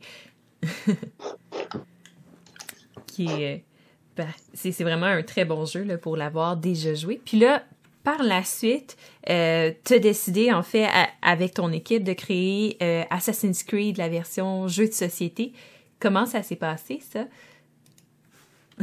ben, 3.17 4.27
c'est 4.53 4.83
vraiment 4.83 5.07
un 5.07 5.23
très 5.23 5.43
bon 5.43 5.65
jeu 5.65 5.85
pour 5.97 6.15
l'avoir 6.15 6.55
déjà 6.55 6.93
joué. 6.93 7.21
Puis 7.23 7.37
là, 7.37 7.63
par 8.05 8.23
la 8.23 8.45
suite, 8.45 8.95
euh, 9.29 9.71
tu 9.83 9.95
as 9.95 9.99
décidé, 9.99 10.53
en 10.53 10.63
fait, 10.63 10.87
avec 11.21 11.55
ton 11.55 11.71
équipe, 11.73 12.05
de 12.05 12.13
créer 12.13 12.77
euh, 12.81 13.03
Assassin's 13.09 13.63
Creed, 13.63 13.97
la 13.97 14.07
version 14.07 14.69
jeu 14.69 14.87
de 14.87 14.93
société. 14.93 15.51
Comment 15.99 16.25
ça 16.25 16.43
s'est 16.43 16.55
passé, 16.55 17.01
ça? 17.11 17.25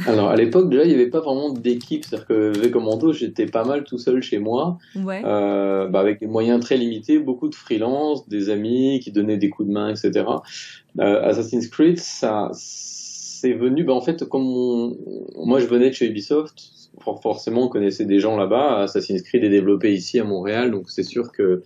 Alors, 0.05 0.29
à 0.29 0.37
l'époque, 0.37 0.69
déjà, 0.69 0.85
il 0.85 0.89
n'y 0.89 0.95
avait 0.95 1.09
pas 1.09 1.21
vraiment 1.21 1.51
d'équipe. 1.51 2.05
C'est-à-dire 2.05 2.27
que 2.27 2.59
V 2.59 2.71
Commando, 2.71 3.13
j'étais 3.13 3.47
pas 3.47 3.65
mal 3.65 3.85
tout 3.85 3.99
seul 3.99 4.23
chez 4.23 4.39
moi, 4.39 4.79
ouais. 4.95 5.23
euh, 5.25 5.89
bah, 5.89 6.01
avec 6.01 6.21
des 6.21 6.27
moyens 6.27 6.61
très 6.61 6.77
limités, 6.77 7.19
beaucoup 7.19 7.49
de 7.49 7.55
freelance, 7.55 8.29
des 8.29 8.51
amis 8.51 9.01
qui 9.01 9.11
donnaient 9.13 9.39
des 9.39 9.49
coups 9.49 9.69
de 9.69 9.73
main, 9.73 9.89
etc. 9.89 10.27
Euh, 11.01 11.23
Assassin's 11.23 11.69
Creed, 11.69 11.99
ça, 11.99 12.51
c'est 12.53 13.55
venu, 13.55 13.85
bah, 13.85 13.95
en 13.95 14.03
fait, 14.03 14.25
comme 14.29 14.95
moi, 15.37 15.61
je 15.61 15.67
venais 15.67 15.89
de 15.89 15.95
chez 15.95 16.07
Ubisoft, 16.07 16.77
forcément 17.23 17.65
on 17.65 17.69
connaissait 17.69 18.05
des 18.05 18.21
gens 18.21 18.37
là-bas. 18.37 18.83
Assassin's 18.83 19.23
Creed 19.23 19.45
est 19.45 19.51
développé 19.51 19.93
ici 19.93 20.19
à 20.19 20.25
Montréal, 20.25 20.71
donc 20.71 20.91
c'est 20.91 21.03
sûr 21.03 21.33
que 21.33 21.63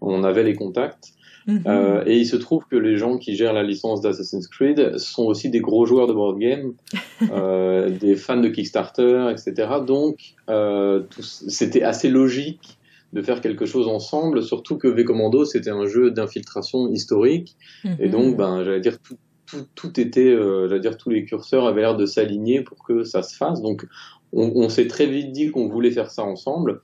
on 0.00 0.24
avait 0.24 0.44
les 0.44 0.54
contacts. 0.54 1.13
Mm-hmm. 1.46 1.62
Euh, 1.66 2.02
et 2.06 2.18
il 2.18 2.26
se 2.26 2.36
trouve 2.36 2.64
que 2.70 2.76
les 2.76 2.96
gens 2.96 3.18
qui 3.18 3.36
gèrent 3.36 3.52
la 3.52 3.62
licence 3.62 4.00
d'Assassin's 4.00 4.48
Creed 4.48 4.98
sont 4.98 5.24
aussi 5.24 5.50
des 5.50 5.60
gros 5.60 5.84
joueurs 5.84 6.06
de 6.06 6.12
board 6.12 6.38
game, 6.38 6.72
euh, 7.30 7.90
des 7.90 8.16
fans 8.16 8.40
de 8.40 8.48
Kickstarter, 8.48 9.30
etc. 9.30 9.68
Donc 9.86 10.34
euh, 10.48 11.02
c'était 11.20 11.82
assez 11.82 12.08
logique 12.08 12.78
de 13.12 13.22
faire 13.22 13.40
quelque 13.40 13.66
chose 13.66 13.88
ensemble, 13.88 14.42
surtout 14.42 14.76
que 14.76 14.88
V 14.88 15.04
Commando 15.04 15.44
c'était 15.44 15.70
un 15.70 15.86
jeu 15.86 16.10
d'infiltration 16.10 16.90
historique, 16.90 17.56
mm-hmm. 17.84 17.96
et 18.00 18.08
donc 18.08 18.36
ben 18.36 18.64
j'allais 18.64 18.80
dire 18.80 18.98
tout, 19.00 19.16
tout, 19.46 19.66
tout 19.74 20.00
était, 20.00 20.32
euh, 20.32 20.68
j'allais 20.68 20.80
dire 20.80 20.96
tous 20.96 21.10
les 21.10 21.24
curseurs 21.24 21.66
avaient 21.66 21.82
l'air 21.82 21.96
de 21.96 22.06
s'aligner 22.06 22.62
pour 22.62 22.84
que 22.84 23.04
ça 23.04 23.22
se 23.22 23.36
fasse. 23.36 23.60
Donc 23.60 23.86
on, 24.32 24.50
on 24.56 24.68
s'est 24.68 24.88
très 24.88 25.06
vite 25.06 25.30
dit 25.32 25.50
qu'on 25.50 25.68
voulait 25.68 25.90
faire 25.90 26.10
ça 26.10 26.24
ensemble. 26.24 26.80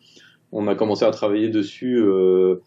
on 0.52 0.68
a 0.68 0.74
commencé 0.74 1.04
à 1.04 1.10
travailler 1.10 1.48
dessus. 1.48 1.98
Euh, 1.98 2.60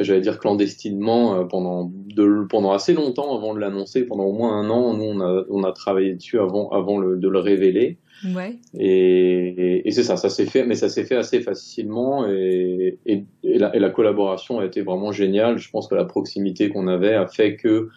j'allais 0.00 0.20
dire 0.20 0.38
clandestinement 0.38 1.34
euh, 1.34 1.44
pendant 1.44 1.90
de, 1.92 2.46
pendant 2.48 2.72
assez 2.72 2.92
longtemps 2.92 3.36
avant 3.36 3.54
de 3.54 3.60
l'annoncer 3.60 4.04
pendant 4.04 4.24
au 4.24 4.32
moins 4.32 4.60
un 4.60 4.68
an 4.68 4.94
nous 4.94 5.04
on 5.04 5.20
a 5.20 5.44
on 5.48 5.64
a 5.64 5.72
travaillé 5.72 6.14
dessus 6.14 6.38
avant 6.38 6.68
avant 6.70 6.98
le, 6.98 7.16
de 7.16 7.28
le 7.28 7.38
révéler. 7.38 7.98
Ouais. 8.34 8.56
et, 8.76 9.86
et, 9.86 9.90
c'est 9.92 10.02
ça 10.02 10.16
ça 10.16 10.28
s'est 10.28 10.46
fait 10.46 10.66
mais 10.66 10.74
ça 10.74 10.88
s'est 10.88 11.04
fait 11.04 11.14
assez 11.14 11.40
facilement 11.40 12.26
et, 12.28 12.98
et, 13.06 13.24
et, 13.44 13.58
la, 13.58 13.74
et 13.76 13.78
la 13.78 13.90
collaboration 13.90 14.58
a 14.58 14.64
été 14.64 14.82
vraiment 14.82 15.12
géniale. 15.12 15.58
Je 15.58 15.70
pense 15.70 15.86
que 15.86 15.94
la 15.94 16.04
proximité 16.04 16.68
qu'on 16.68 16.88
avait 16.88 17.14
a 17.14 17.28
fait 17.28 17.54
que 17.56 17.90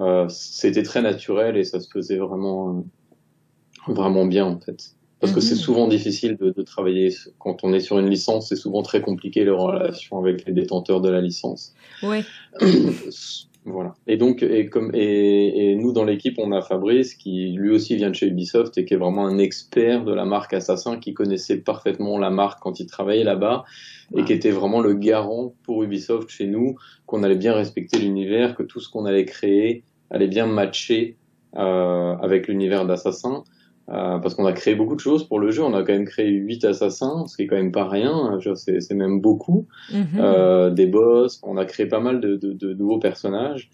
euh, 0.00 0.26
c'était 0.28 0.82
très 0.82 1.00
naturel 1.00 1.56
et 1.56 1.62
ça 1.62 1.78
se 1.78 1.88
faisait 1.88 2.16
vraiment 2.16 2.84
vraiment 3.86 4.26
bien 4.26 4.46
en 4.46 4.58
fait 4.58 4.96
parce 5.22 5.32
que 5.32 5.40
c'est 5.40 5.54
mhm. 5.54 5.60
souvent 5.60 5.86
difficile 5.86 6.36
de, 6.36 6.50
de, 6.50 6.62
travailler 6.62 7.14
quand 7.38 7.62
on 7.62 7.72
est 7.72 7.78
sur 7.78 7.96
une 8.00 8.10
licence, 8.10 8.48
c'est 8.48 8.56
souvent 8.56 8.82
très 8.82 9.00
compliqué 9.00 9.44
les 9.44 9.52
relations 9.52 10.18
avec 10.18 10.44
les 10.46 10.52
détenteurs 10.52 11.00
de 11.00 11.08
la 11.08 11.20
licence. 11.20 11.74
Oui. 12.02 12.24
voilà. 13.64 13.94
Et 14.08 14.16
donc, 14.16 14.42
et 14.42 14.66
comme 14.66 14.90
et, 14.94 15.70
et 15.70 15.76
nous 15.76 15.92
dans 15.92 16.02
l'équipe, 16.02 16.40
on 16.40 16.50
a 16.50 16.60
Fabrice 16.60 17.14
qui 17.14 17.52
lui 17.52 17.70
aussi 17.70 17.94
vient 17.94 18.10
de 18.10 18.16
chez 18.16 18.26
Ubisoft 18.26 18.76
et 18.78 18.84
qui 18.84 18.94
est 18.94 18.96
vraiment 18.96 19.24
un 19.24 19.38
expert 19.38 20.04
de 20.04 20.12
la 20.12 20.24
marque 20.24 20.54
Assassin, 20.54 20.98
qui 20.98 21.14
connaissait 21.14 21.58
parfaitement 21.58 22.18
la 22.18 22.30
marque 22.30 22.60
quand 22.60 22.80
il 22.80 22.86
travaillait 22.86 23.22
là-bas 23.22 23.64
et 24.16 24.24
qui 24.24 24.32
était 24.32 24.50
vraiment 24.50 24.80
le 24.80 24.94
garant 24.94 25.54
pour 25.62 25.84
Ubisoft 25.84 26.30
chez 26.30 26.48
nous, 26.48 26.74
qu'on 27.06 27.22
allait 27.22 27.36
bien 27.36 27.54
respecter 27.54 28.00
l'univers, 28.00 28.56
que 28.56 28.64
tout 28.64 28.80
ce 28.80 28.90
qu'on 28.90 29.04
allait 29.04 29.24
créer 29.24 29.84
allait 30.10 30.26
bien 30.26 30.46
matcher 30.46 31.16
euh, 31.56 32.16
avec 32.16 32.48
l'univers 32.48 32.86
d'Assassin. 32.86 33.44
Euh, 33.88 34.18
parce 34.18 34.34
qu'on 34.34 34.46
a 34.46 34.52
créé 34.52 34.76
beaucoup 34.76 34.94
de 34.94 35.00
choses 35.00 35.26
pour 35.26 35.40
le 35.40 35.50
jeu. 35.50 35.62
On 35.62 35.74
a 35.74 35.82
quand 35.82 35.92
même 35.92 36.04
créé 36.04 36.28
huit 36.30 36.64
assassins, 36.64 37.26
ce 37.26 37.36
qui 37.36 37.42
est 37.42 37.46
quand 37.46 37.56
même 37.56 37.72
pas 37.72 37.88
rien. 37.88 38.38
C'est 38.54 38.94
même 38.94 39.20
beaucoup. 39.20 39.66
Mhm. 39.92 40.06
euh, 40.18 40.70
des 40.70 40.86
boss. 40.86 41.40
On 41.42 41.56
a 41.56 41.64
créé 41.64 41.86
pas 41.86 42.00
mal 42.00 42.20
de, 42.20 42.36
de, 42.36 42.52
de 42.52 42.74
nouveaux 42.74 43.00
personnages 43.00 43.70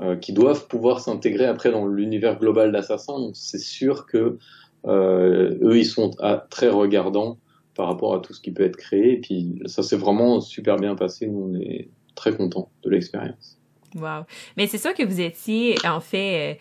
euh, 0.00 0.16
qui 0.16 0.32
doivent 0.32 0.66
pouvoir 0.66 1.00
s'intégrer 1.00 1.44
après 1.44 1.70
dans 1.70 1.86
l'univers 1.86 2.38
global 2.38 2.72
d'assassins. 2.72 3.18
Donc 3.18 3.32
c'est 3.34 3.58
sûr 3.58 4.06
que 4.06 4.38
euh, 4.86 5.58
eux, 5.62 5.76
ils 5.76 5.84
sont 5.84 6.10
très 6.48 6.68
regardants 6.68 7.38
par 7.74 7.86
rapport 7.86 8.14
à 8.14 8.20
tout 8.20 8.32
ce 8.32 8.40
qui 8.40 8.52
peut 8.52 8.64
être 8.64 8.76
créé. 8.76 9.12
Et 9.12 9.20
puis 9.20 9.60
ça 9.66 9.82
s'est 9.82 9.96
vraiment 9.96 10.40
super 10.40 10.76
bien 10.76 10.94
passé. 10.94 11.26
Nous, 11.26 11.50
on 11.52 11.54
est 11.60 11.90
très 12.14 12.34
contents 12.34 12.70
de 12.82 12.90
l'expérience. 12.90 13.58
Wow. 13.94 14.24
Mais 14.56 14.66
c'est 14.66 14.78
ça 14.78 14.92
que 14.92 15.02
vous 15.02 15.20
étiez, 15.20 15.74
en 15.84 16.00
fait, 16.00 16.52
euh, 16.52 16.58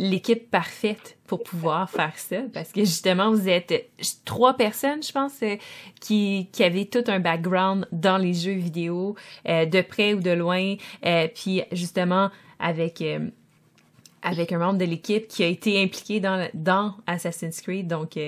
l'équipe 0.00 0.50
parfaite 0.50 1.18
pour 1.26 1.42
pouvoir 1.42 1.90
faire 1.90 2.18
ça. 2.18 2.38
Parce 2.54 2.72
que 2.72 2.80
justement 2.80 3.30
vous 3.30 3.48
êtes 3.48 3.90
trois 4.24 4.54
personnes 4.54 5.02
je 5.02 5.12
pense 5.12 5.42
euh, 5.42 5.56
qui 6.00 6.48
qui 6.52 6.64
avaient 6.64 6.86
tout 6.86 7.04
un 7.06 7.20
background 7.20 7.86
dans 7.92 8.16
les 8.16 8.32
jeux 8.32 8.54
vidéo 8.54 9.14
euh, 9.46 9.66
de 9.66 9.82
près 9.82 10.14
ou 10.14 10.20
de 10.20 10.30
loin. 10.30 10.76
Euh, 11.04 11.28
puis 11.32 11.62
justement 11.70 12.30
avec 12.58 13.04
avec 14.22 14.52
un 14.52 14.58
membre 14.58 14.78
de 14.78 14.86
l'équipe 14.86 15.28
qui 15.28 15.44
a 15.44 15.46
été 15.46 15.82
impliqué 15.82 16.18
dans 16.18 16.48
dans 16.54 16.94
Assassin's 17.06 17.60
Creed. 17.60 17.86
Donc 17.86 18.18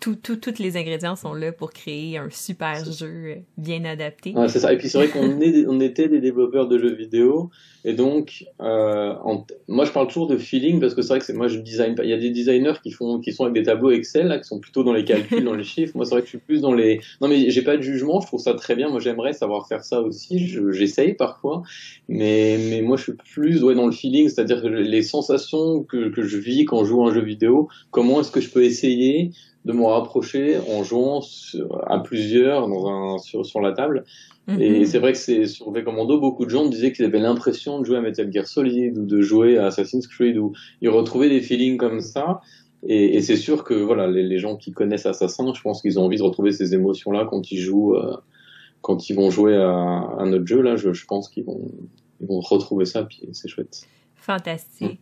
tout, 0.00 0.16
tout, 0.16 0.36
tous 0.36 0.58
les 0.58 0.76
ingrédients 0.76 1.14
sont 1.14 1.34
là 1.34 1.52
pour 1.52 1.72
créer 1.72 2.16
un 2.16 2.28
super 2.30 2.84
jeu 2.90 3.42
bien 3.58 3.84
adapté. 3.84 4.32
Ouais, 4.32 4.48
c'est 4.48 4.58
ça. 4.58 4.72
Et 4.72 4.78
puis 4.78 4.88
c'est 4.88 4.98
vrai 4.98 5.08
qu'on 5.08 5.40
est, 5.40 5.66
on 5.68 5.78
était 5.78 6.08
des 6.08 6.20
développeurs 6.20 6.66
de 6.68 6.78
jeux 6.78 6.94
vidéo, 6.94 7.50
et 7.84 7.92
donc 7.92 8.46
euh, 8.60 9.14
en, 9.24 9.46
moi 9.68 9.84
je 9.84 9.92
parle 9.92 10.08
toujours 10.08 10.26
de 10.26 10.36
feeling 10.36 10.80
parce 10.80 10.94
que 10.94 11.02
c'est 11.02 11.08
vrai 11.08 11.18
que 11.18 11.24
c'est 11.24 11.34
moi 11.34 11.48
je 11.48 11.58
design. 11.58 11.94
Il 12.02 12.08
y 12.08 12.14
a 12.14 12.18
des 12.18 12.30
designers 12.30 12.74
qui 12.82 12.90
font, 12.90 13.20
qui 13.20 13.32
sont 13.32 13.44
avec 13.44 13.54
des 13.54 13.62
tableaux 13.62 13.90
Excel 13.90 14.26
là, 14.28 14.38
qui 14.38 14.44
sont 14.44 14.58
plutôt 14.58 14.82
dans 14.82 14.92
les 14.92 15.04
calculs, 15.04 15.44
dans 15.44 15.54
les 15.54 15.64
chiffres. 15.64 15.92
Moi 15.94 16.06
c'est 16.06 16.12
vrai 16.12 16.20
que 16.22 16.26
je 16.26 16.30
suis 16.30 16.38
plus 16.38 16.62
dans 16.62 16.72
les. 16.72 17.00
Non 17.20 17.28
mais 17.28 17.50
j'ai 17.50 17.62
pas 17.62 17.76
de 17.76 17.82
jugement. 17.82 18.20
Je 18.20 18.26
trouve 18.26 18.40
ça 18.40 18.54
très 18.54 18.74
bien. 18.74 18.88
Moi 18.88 19.00
j'aimerais 19.00 19.34
savoir 19.34 19.68
faire 19.68 19.84
ça 19.84 20.00
aussi. 20.00 20.46
J'essaye 20.70 21.14
parfois, 21.14 21.62
mais 22.08 22.58
mais 22.70 22.80
moi 22.80 22.96
je 22.96 23.02
suis 23.02 23.12
plus 23.12 23.62
ouais 23.62 23.74
dans 23.74 23.86
le 23.86 23.92
feeling, 23.92 24.28
c'est-à-dire 24.28 24.66
les 24.68 25.02
sensations 25.02 25.82
que 25.82 26.08
que 26.08 26.22
je 26.22 26.38
vis 26.38 26.64
quand 26.64 26.84
je 26.84 26.90
joue 26.90 27.02
à 27.04 27.10
un 27.10 27.14
jeu 27.14 27.22
vidéo. 27.22 27.68
Comment 27.90 28.20
est-ce 28.20 28.30
que 28.30 28.40
je 28.40 28.50
peux 28.50 28.64
essayer 28.64 29.30
de 29.64 29.72
m'en 29.72 29.88
rapprocher 29.88 30.58
en 30.74 30.82
jouant 30.82 31.22
à 31.86 31.98
plusieurs 31.98 32.68
dans 32.68 32.88
un, 32.88 33.18
sur, 33.18 33.44
sur 33.44 33.60
la 33.60 33.72
table. 33.72 34.04
Et 34.58 34.80
mhm. 34.80 34.86
c'est 34.86 34.98
vrai 34.98 35.12
que 35.12 35.18
c'est 35.18 35.46
sur 35.46 35.70
V 35.70 35.84
Commando, 35.84 36.18
beaucoup 36.18 36.44
de 36.44 36.50
gens 36.50 36.66
disaient 36.66 36.92
qu'ils 36.92 37.04
avaient 37.04 37.20
l'impression 37.20 37.78
de 37.78 37.84
jouer 37.84 37.98
à 37.98 38.00
Metal 38.00 38.32
Gear 38.32 38.46
Solid 38.46 38.98
ou 38.98 39.04
de 39.04 39.20
jouer 39.20 39.58
à 39.58 39.66
Assassin's 39.66 40.06
Creed 40.06 40.38
ou 40.38 40.52
ils 40.80 40.88
retrouvaient 40.88 41.28
des 41.28 41.40
feelings 41.40 41.76
comme 41.76 42.00
ça. 42.00 42.40
Et, 42.82 43.16
et 43.16 43.20
c'est 43.20 43.36
sûr 43.36 43.62
que 43.62 43.74
voilà, 43.74 44.06
les, 44.06 44.22
les, 44.22 44.38
gens 44.38 44.56
qui 44.56 44.72
connaissent 44.72 45.06
Assassin, 45.06 45.52
je 45.54 45.60
pense 45.60 45.82
qu'ils 45.82 45.98
ont 45.98 46.04
envie 46.04 46.16
de 46.16 46.22
retrouver 46.22 46.50
ces 46.50 46.74
émotions-là 46.74 47.26
quand 47.28 47.52
ils 47.52 47.58
jouent, 47.58 47.94
euh, 47.94 48.16
quand 48.80 49.10
ils 49.10 49.14
vont 49.14 49.30
jouer 49.30 49.54
à, 49.56 49.68
un 49.68 50.32
autre 50.32 50.46
jeu. 50.46 50.62
Là, 50.62 50.76
je, 50.76 50.92
je 50.92 51.04
pense 51.04 51.28
qu'ils 51.28 51.44
vont, 51.44 51.60
ils 52.20 52.26
vont 52.26 52.40
retrouver 52.40 52.86
ça, 52.86 53.04
puis 53.04 53.20
c'est 53.32 53.48
chouette. 53.48 53.86
Fantastique. 54.16 54.98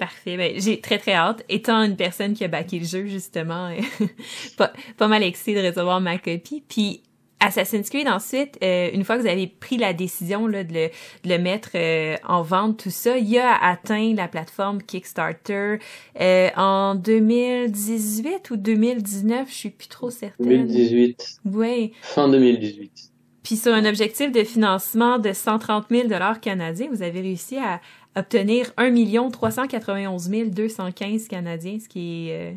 Parfait. 0.00 0.38
Ben, 0.38 0.58
j'ai 0.58 0.80
très, 0.80 0.96
très 0.96 1.12
hâte. 1.12 1.44
Étant 1.50 1.82
une 1.82 1.94
personne 1.94 2.32
qui 2.32 2.42
a 2.42 2.48
backé 2.48 2.78
le 2.78 2.86
jeu, 2.86 3.04
justement, 3.04 3.70
pas, 4.56 4.72
pas 4.96 5.08
mal 5.08 5.22
excitée 5.22 5.54
de 5.54 5.68
recevoir 5.68 6.00
ma 6.00 6.16
copie. 6.16 6.64
Puis, 6.66 7.02
Assassin's 7.38 7.90
Creed, 7.90 8.08
ensuite, 8.08 8.56
euh, 8.64 8.88
une 8.94 9.04
fois 9.04 9.18
que 9.18 9.20
vous 9.20 9.28
avez 9.28 9.46
pris 9.46 9.76
la 9.76 9.92
décision 9.92 10.46
là, 10.46 10.64
de, 10.64 10.72
le, 10.72 10.88
de 11.24 11.28
le 11.28 11.38
mettre 11.38 11.72
euh, 11.74 12.16
en 12.26 12.40
vente, 12.40 12.82
tout 12.82 12.90
ça, 12.90 13.18
il 13.18 13.36
a 13.36 13.62
atteint 13.62 14.14
la 14.14 14.26
plateforme 14.26 14.82
Kickstarter 14.82 15.76
euh, 16.18 16.48
en 16.56 16.94
2018 16.94 18.50
ou 18.52 18.56
2019, 18.56 19.50
je 19.50 19.54
suis 19.54 19.70
plus 19.70 19.88
trop 19.88 20.08
certaine. 20.08 20.66
2018. 20.66 21.40
Oui. 21.44 21.92
Fin 22.00 22.26
2018. 22.26 23.10
Puis 23.42 23.56
sur 23.56 23.72
un 23.72 23.84
objectif 23.84 24.32
de 24.32 24.44
financement 24.44 25.18
de 25.18 25.32
130 25.32 25.86
000 25.90 26.08
dollars 26.08 26.40
canadiens, 26.40 26.88
vous 26.90 27.02
avez 27.02 27.20
réussi 27.20 27.56
à, 27.56 27.80
obtenir 28.16 28.72
1 28.76 29.30
391 29.30 30.30
215 30.50 31.28
Canadiens, 31.28 31.78
ce 31.78 31.88
qui 31.88 32.28
est 32.28 32.52
euh, 32.52 32.54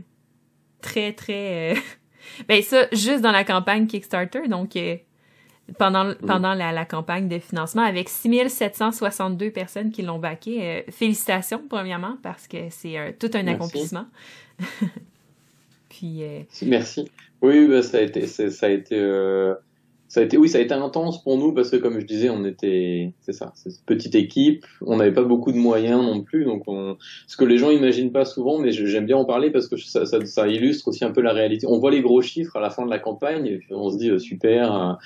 très, 0.82 1.14
très... 1.14 1.74
Euh, 1.74 1.80
ben 2.48 2.62
ça, 2.62 2.88
juste 2.92 3.22
dans 3.22 3.32
la 3.32 3.44
campagne 3.44 3.88
Kickstarter, 3.88 4.48
donc 4.48 4.76
euh, 4.76 4.98
pendant, 5.78 6.14
pendant 6.16 6.54
la, 6.54 6.72
la, 6.72 6.86
campagne 6.86 7.28
de 7.28 7.40
financement, 7.40 7.84
avec 7.84 8.10
6 8.10 8.50
762 8.50 9.52
personnes 9.52 9.92
qui 9.92 10.02
l'ont 10.02 10.20
baqué. 10.20 10.84
félicitations, 10.90 11.64
premièrement, 11.70 12.18
parce 12.22 12.48
que 12.48 12.70
c'est 12.70 13.18
tout 13.20 13.32
un 13.34 13.48
accomplissement. 13.48 14.06
Puis... 15.90 16.22
Merci. 16.64 17.10
Oui, 17.42 17.68
ben, 17.68 17.82
ça 17.82 17.98
a 18.00 18.02
été... 18.02 18.28
Ça 18.28 18.66
a 18.66 18.70
été 18.70 19.00
ça 20.14 20.20
a 20.20 20.24
été, 20.24 20.38
oui, 20.38 20.48
ça 20.48 20.60
a 20.60 20.62
été 20.62 20.76
intense 20.76 21.24
pour 21.24 21.40
nous 21.40 21.54
parce 21.54 21.72
que, 21.72 21.78
comme 21.78 22.00
je 22.00 22.06
disais, 22.06 22.30
on 22.30 22.46
était, 22.46 23.14
c'est 23.22 23.32
ça, 23.32 23.52
c'est 23.56 23.84
petite 23.84 24.14
équipe, 24.14 24.64
on 24.82 24.98
n'avait 24.98 25.12
pas 25.12 25.24
beaucoup 25.24 25.52
de 25.52 25.58
moyens 25.58 26.04
non 26.04 26.22
plus, 26.22 26.46
donc 26.46 26.62
on, 26.68 26.98
ce 27.26 27.36
que 27.36 27.44
les 27.44 27.58
gens 27.58 27.72
imaginent 27.72 28.12
pas 28.12 28.24
souvent, 28.24 28.60
mais 28.60 28.72
j'aime 28.72 29.08
bien 29.08 29.18
en 29.18 29.26
parler 29.26 29.50
parce 29.50 29.68
que 29.68 29.76
ça, 29.76 30.06
ça, 30.06 30.48
illustre 30.48 30.88
aussi 30.88 31.04
un 31.04 31.10
peu 31.10 31.22
la 31.22 31.34
réalité. 31.34 31.66
On 31.68 31.80
voit 31.80 31.90
les 31.90 32.02
gros 32.02 32.22
chiffres 32.22 32.56
à 32.56 32.60
la 32.60 32.70
fin 32.70 32.86
de 32.86 32.92
la 32.92 33.00
campagne 33.00 33.48
et 33.48 33.60
on 33.72 33.90
se 33.90 33.98
dit 33.98 34.12
euh, 34.12 34.20
super. 34.20 35.00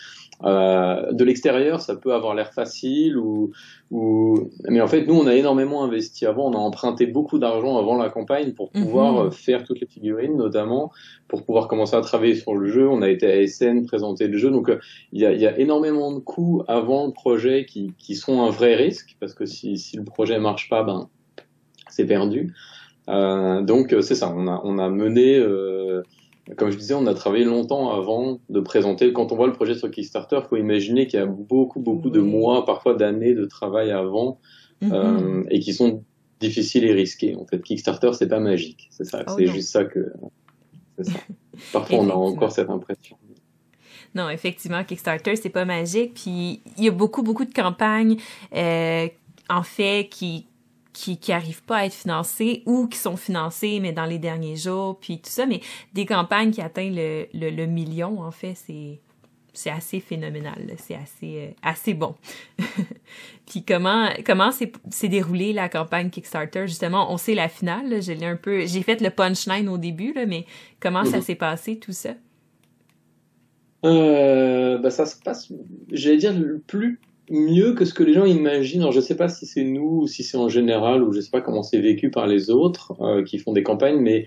Euh, 0.44 0.88
euh, 0.98 1.12
de 1.12 1.24
l'extérieur, 1.24 1.82
ça 1.82 1.96
peut 1.96 2.14
avoir 2.14 2.36
l'air 2.36 2.54
facile 2.54 3.18
ou, 3.18 3.52
ou, 3.92 4.50
mais 4.70 4.82
en 4.82 4.88
fait, 4.88 5.06
nous, 5.06 5.16
on 5.16 5.28
a 5.28 5.36
énormément 5.36 5.84
investi 5.84 6.26
avant. 6.26 6.50
On 6.50 6.54
a 6.54 6.58
emprunté 6.58 7.08
beaucoup 7.08 7.40
d'argent 7.40 7.78
avant 7.78 7.98
la 7.98 8.10
campagne 8.10 8.54
pour 8.54 8.72
pouvoir 8.72 9.14
mhm. 9.14 9.28
euh, 9.28 9.32
faire 9.32 9.64
toutes 9.64 9.80
les 9.80 9.88
figurines, 9.88 10.36
notamment 10.38 10.92
pour 11.28 11.44
pouvoir 11.44 11.68
commencer 11.68 11.96
à 11.96 12.02
travailler 12.02 12.36
sur 12.36 12.56
le 12.56 12.68
jeu. 12.68 12.88
On 12.88 13.02
a 13.02 13.10
été 13.10 13.32
à 13.32 13.48
SN 13.48 13.86
présenter 13.86 14.28
le 14.28 14.38
jeu, 14.38 14.52
donc 14.52 14.70
euh, 14.70 14.80
il 15.12 15.22
y, 15.22 15.26
a, 15.26 15.34
y, 15.34 15.46
a, 15.46 15.58
énormément 15.60 16.12
de 16.12 16.20
coûts 16.20 16.64
avant 16.68 17.08
le 17.08 17.14
projet 17.14 17.66
qui, 17.66 17.94
qui 17.98 18.16
sont 18.16 18.42
un 18.42 18.50
vrai 18.50 18.76
risque 18.76 19.18
parce 19.20 19.34
que 19.34 19.46
si, 19.46 19.78
si 19.78 19.98
le 19.98 20.04
projet 20.04 20.40
marche 20.40 20.70
pas, 20.70 20.84
ben 20.84 21.10
c'est 21.90 22.06
perdu. 22.06 22.54
Euh, 23.10 23.62
donc 23.62 23.96
c'est 24.02 24.16
ça. 24.16 24.34
On 24.36 24.48
a, 24.48 24.62
on 24.64 24.78
a 24.78 24.90
mené 24.90 25.42
comme 26.56 26.72
je 26.72 26.78
disais, 26.78 26.94
on 26.94 27.08
a 27.08 27.14
travaillé 27.14 27.44
longtemps 27.44 27.92
avant 27.92 28.40
de 28.50 28.60
présenter. 28.60 29.12
Quand 29.12 29.32
on 29.32 29.36
voit 29.36 29.48
le 29.48 29.54
projet 29.54 29.76
sur 29.76 29.92
Kickstarter, 29.92 30.40
il 30.44 30.48
faut 30.48 30.56
imaginer 30.56 31.08
qu'il 31.08 31.20
y 31.20 31.24
a 31.24 31.26
beaucoup, 31.26 31.80
beaucoup 31.80 32.10
de 32.10 32.22
mois, 32.22 32.66
parfois 32.66 32.94
d'années 32.94 33.34
de 33.34 33.46
travail 33.46 33.92
avant, 33.92 34.40
mm-hmm. 34.82 34.94
euh, 34.94 35.44
et 35.50 35.60
qui 35.60 35.74
sont 35.74 36.04
difficiles 36.40 36.86
et 36.86 36.94
risqués. 36.94 37.36
En 37.36 37.46
fait, 37.46 37.62
Kickstarter, 37.62 38.12
c'est 38.14 38.28
pas 38.28 38.40
magique. 38.40 38.88
C'est 38.92 39.04
ça. 39.04 39.24
Oh 39.28 39.34
c'est 39.38 39.48
juste 39.48 39.70
ça 39.70 39.84
que. 39.84 40.14
Ça. 41.02 41.12
Parfois, 41.74 42.00
on 42.00 42.10
a 42.10 42.14
encore 42.14 42.52
cette 42.52 42.70
impression. 42.70 43.18
Non, 44.16 44.30
effectivement, 44.30 44.84
Kickstarter, 44.84 45.36
c'est 45.36 45.50
pas 45.50 45.66
magique. 45.66 46.14
Puis 46.16 46.62
il 46.78 46.84
y 46.84 46.88
a 46.88 46.92
beaucoup, 46.92 47.24
beaucoup 47.24 47.46
de 47.46 47.54
campagnes, 47.54 48.18
euh, 48.56 49.08
en 49.50 49.64
fait, 49.64 50.08
qui 50.10 50.47
qui 50.98 51.18
qui 51.18 51.32
arrivent 51.32 51.64
pas 51.64 51.78
à 51.78 51.86
être 51.86 51.94
financés 51.94 52.64
ou 52.66 52.88
qui 52.88 52.98
sont 52.98 53.18
financés 53.18 53.80
mais 53.80 53.92
dans 53.92 54.06
les 54.06 54.18
derniers 54.18 54.56
jours 54.56 54.98
puis 55.00 55.20
tout 55.20 55.30
ça. 55.30 55.46
Mais 55.46 55.62
des 55.94 56.08
campagnes 56.08 56.50
qui 56.50 56.62
atteignent 56.62 56.96
le, 56.96 57.28
le, 57.34 57.66
million 57.68 58.22
en 58.22 58.32
fait 58.32 58.56
c'est 58.56 59.00
c'est 59.54 59.70
assez 59.70 60.00
phénoménal 60.00 60.58
c'est 60.78 60.96
assez 60.96 61.48
euh, 61.48 61.52
assez 61.62 61.94
bon. 61.94 62.16
Puis 63.46 63.64
comment 63.64 64.10
comment 64.26 64.50
s'est 64.52 65.08
déroulée 65.08 65.54
la 65.54 65.70
campagne 65.70 66.10
Kickstarter? 66.10 66.68
Justement 66.68 67.14
on 67.14 67.18
sait 67.18 67.36
la 67.36 67.48
finale 67.48 68.02
j'ai 68.02 68.26
un 68.26 68.36
peu 68.36 68.66
j'ai 68.66 68.82
fait 68.82 69.00
le 69.00 69.12
punchline 69.12 69.70
au 69.70 69.78
début 69.78 70.14
là 70.14 70.26
mais 70.26 70.46
comment 70.80 71.06
ça 71.06 71.20
mm-hmm. 71.20 71.22
s'est 71.22 71.36
passé 71.36 71.78
tout 71.78 71.94
ça? 71.94 72.14
Euh, 73.86 74.80
bah, 74.80 74.90
ça 74.90 75.06
se 75.06 75.16
passe, 75.16 75.54
j'allais 75.92 76.18
dire, 76.18 76.34
plus 76.66 77.00
mieux 77.30 77.74
que 77.74 77.86
ce 77.86 77.94
que 77.94 78.04
les 78.04 78.14
gens 78.14 78.26
imaginent. 78.26 78.82
Alors, 78.82 78.92
je 78.92 79.02
sais 79.02 79.16
pas 79.16 79.30
si 79.30 79.46
c'est 79.46 79.64
nous 79.64 80.02
ou 80.02 80.08
si 80.08 80.24
c'est 80.24 80.38
en 80.38 80.50
général 80.50 81.04
ou 81.04 81.12
je 81.12 81.20
sais 81.20 81.32
pas 81.32 81.42
comment 81.42 81.64
c'est 81.64 81.80
vécu 81.80 82.10
par 82.10 82.28
les 82.28 82.50
autres 82.50 82.94
euh, 83.02 83.24
qui 83.24 83.38
font 83.38 83.54
des 83.54 83.64
campagnes, 83.64 84.00
mais 84.00 84.26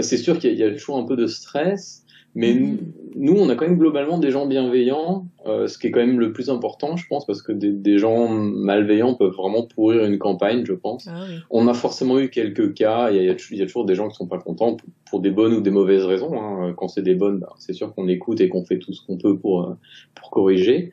c'est 0.00 0.16
sûr 0.16 0.38
qu'il 0.38 0.54
y, 0.54 0.64
a 0.64 0.70
toujours 0.72 0.98
un 0.98 1.04
peu 1.04 1.16
de 1.16 1.26
stress. 1.26 2.04
Mais 2.36 2.52
mm-hmm. 2.52 2.78
nous, 3.16 3.34
on 3.34 3.48
a 3.48 3.56
quand 3.56 3.66
même 3.66 3.78
globalement 3.78 4.18
des 4.18 4.30
gens 4.30 4.46
bienveillants, 4.46 5.26
euh, 5.46 5.66
ce 5.66 5.78
qui 5.78 5.88
est 5.88 5.90
quand 5.90 5.98
même 5.98 6.20
le 6.20 6.32
plus 6.32 6.48
important, 6.48 6.96
je 6.96 7.04
pense, 7.08 7.26
parce 7.26 7.42
que 7.42 7.50
des, 7.50 7.72
des 7.72 7.98
gens 7.98 8.28
malveillants 8.28 9.14
peuvent 9.14 9.34
vraiment 9.34 9.64
pourrir 9.64 10.04
une 10.04 10.18
campagne, 10.18 10.64
je 10.64 10.74
pense. 10.74 11.08
Ah 11.08 11.24
on 11.50 11.66
a 11.66 11.74
forcément 11.74 12.20
eu 12.20 12.30
quelques 12.30 12.74
cas, 12.74 13.10
il 13.10 13.16
y, 13.16 13.18
a, 13.18 13.34
il 13.50 13.58
y 13.58 13.62
a 13.62 13.66
toujours 13.66 13.84
des 13.84 13.96
gens 13.96 14.08
qui 14.08 14.14
sont 14.14 14.28
pas 14.28 14.38
contents 14.38 14.76
pour, 15.06 15.18
des 15.18 15.30
bonnes 15.30 15.54
ou 15.54 15.60
des 15.60 15.72
mauvaises 15.72 16.04
raisons. 16.04 16.40
Hein. 16.40 16.72
Quand 16.76 16.86
c'est 16.86 17.02
des 17.02 17.16
bonnes, 17.16 17.40
bah, 17.40 17.52
c'est 17.58 17.72
sûr 17.72 17.92
qu'on 17.94 18.06
écoute 18.06 18.40
et 18.40 18.48
qu'on 18.48 18.64
fait 18.64 18.78
tout 18.78 18.92
ce 18.92 19.04
qu'on 19.04 19.18
peut 19.18 19.36
pour, 19.36 19.62
euh, 19.62 19.74
pour 20.14 20.30
corriger. 20.30 20.92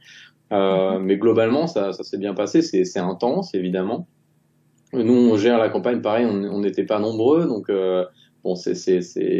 Euh, 0.51 0.99
mais 0.99 1.17
globalement, 1.17 1.67
ça, 1.67 1.93
ça 1.93 2.03
s'est 2.03 2.17
bien 2.17 2.33
passé. 2.33 2.61
C'est 2.61 2.99
intense, 2.99 3.53
évidemment. 3.53 4.07
Nous, 4.93 5.13
on 5.13 5.35
gère 5.37 5.57
la 5.57 5.69
campagne, 5.69 6.01
pareil, 6.01 6.25
on 6.25 6.59
n'était 6.59 6.85
pas 6.85 6.99
nombreux, 6.99 7.45
donc 7.45 7.69
euh, 7.69 8.05
bon, 8.43 8.55
c'est 8.55 8.99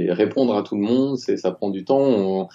répondre 0.10 0.56
à 0.56 0.64
tout 0.64 0.76
le 0.76 0.82
monde, 0.82 1.18
ça 1.18 1.52
prend 1.52 1.70
du 1.70 1.86
temps. 1.86 2.50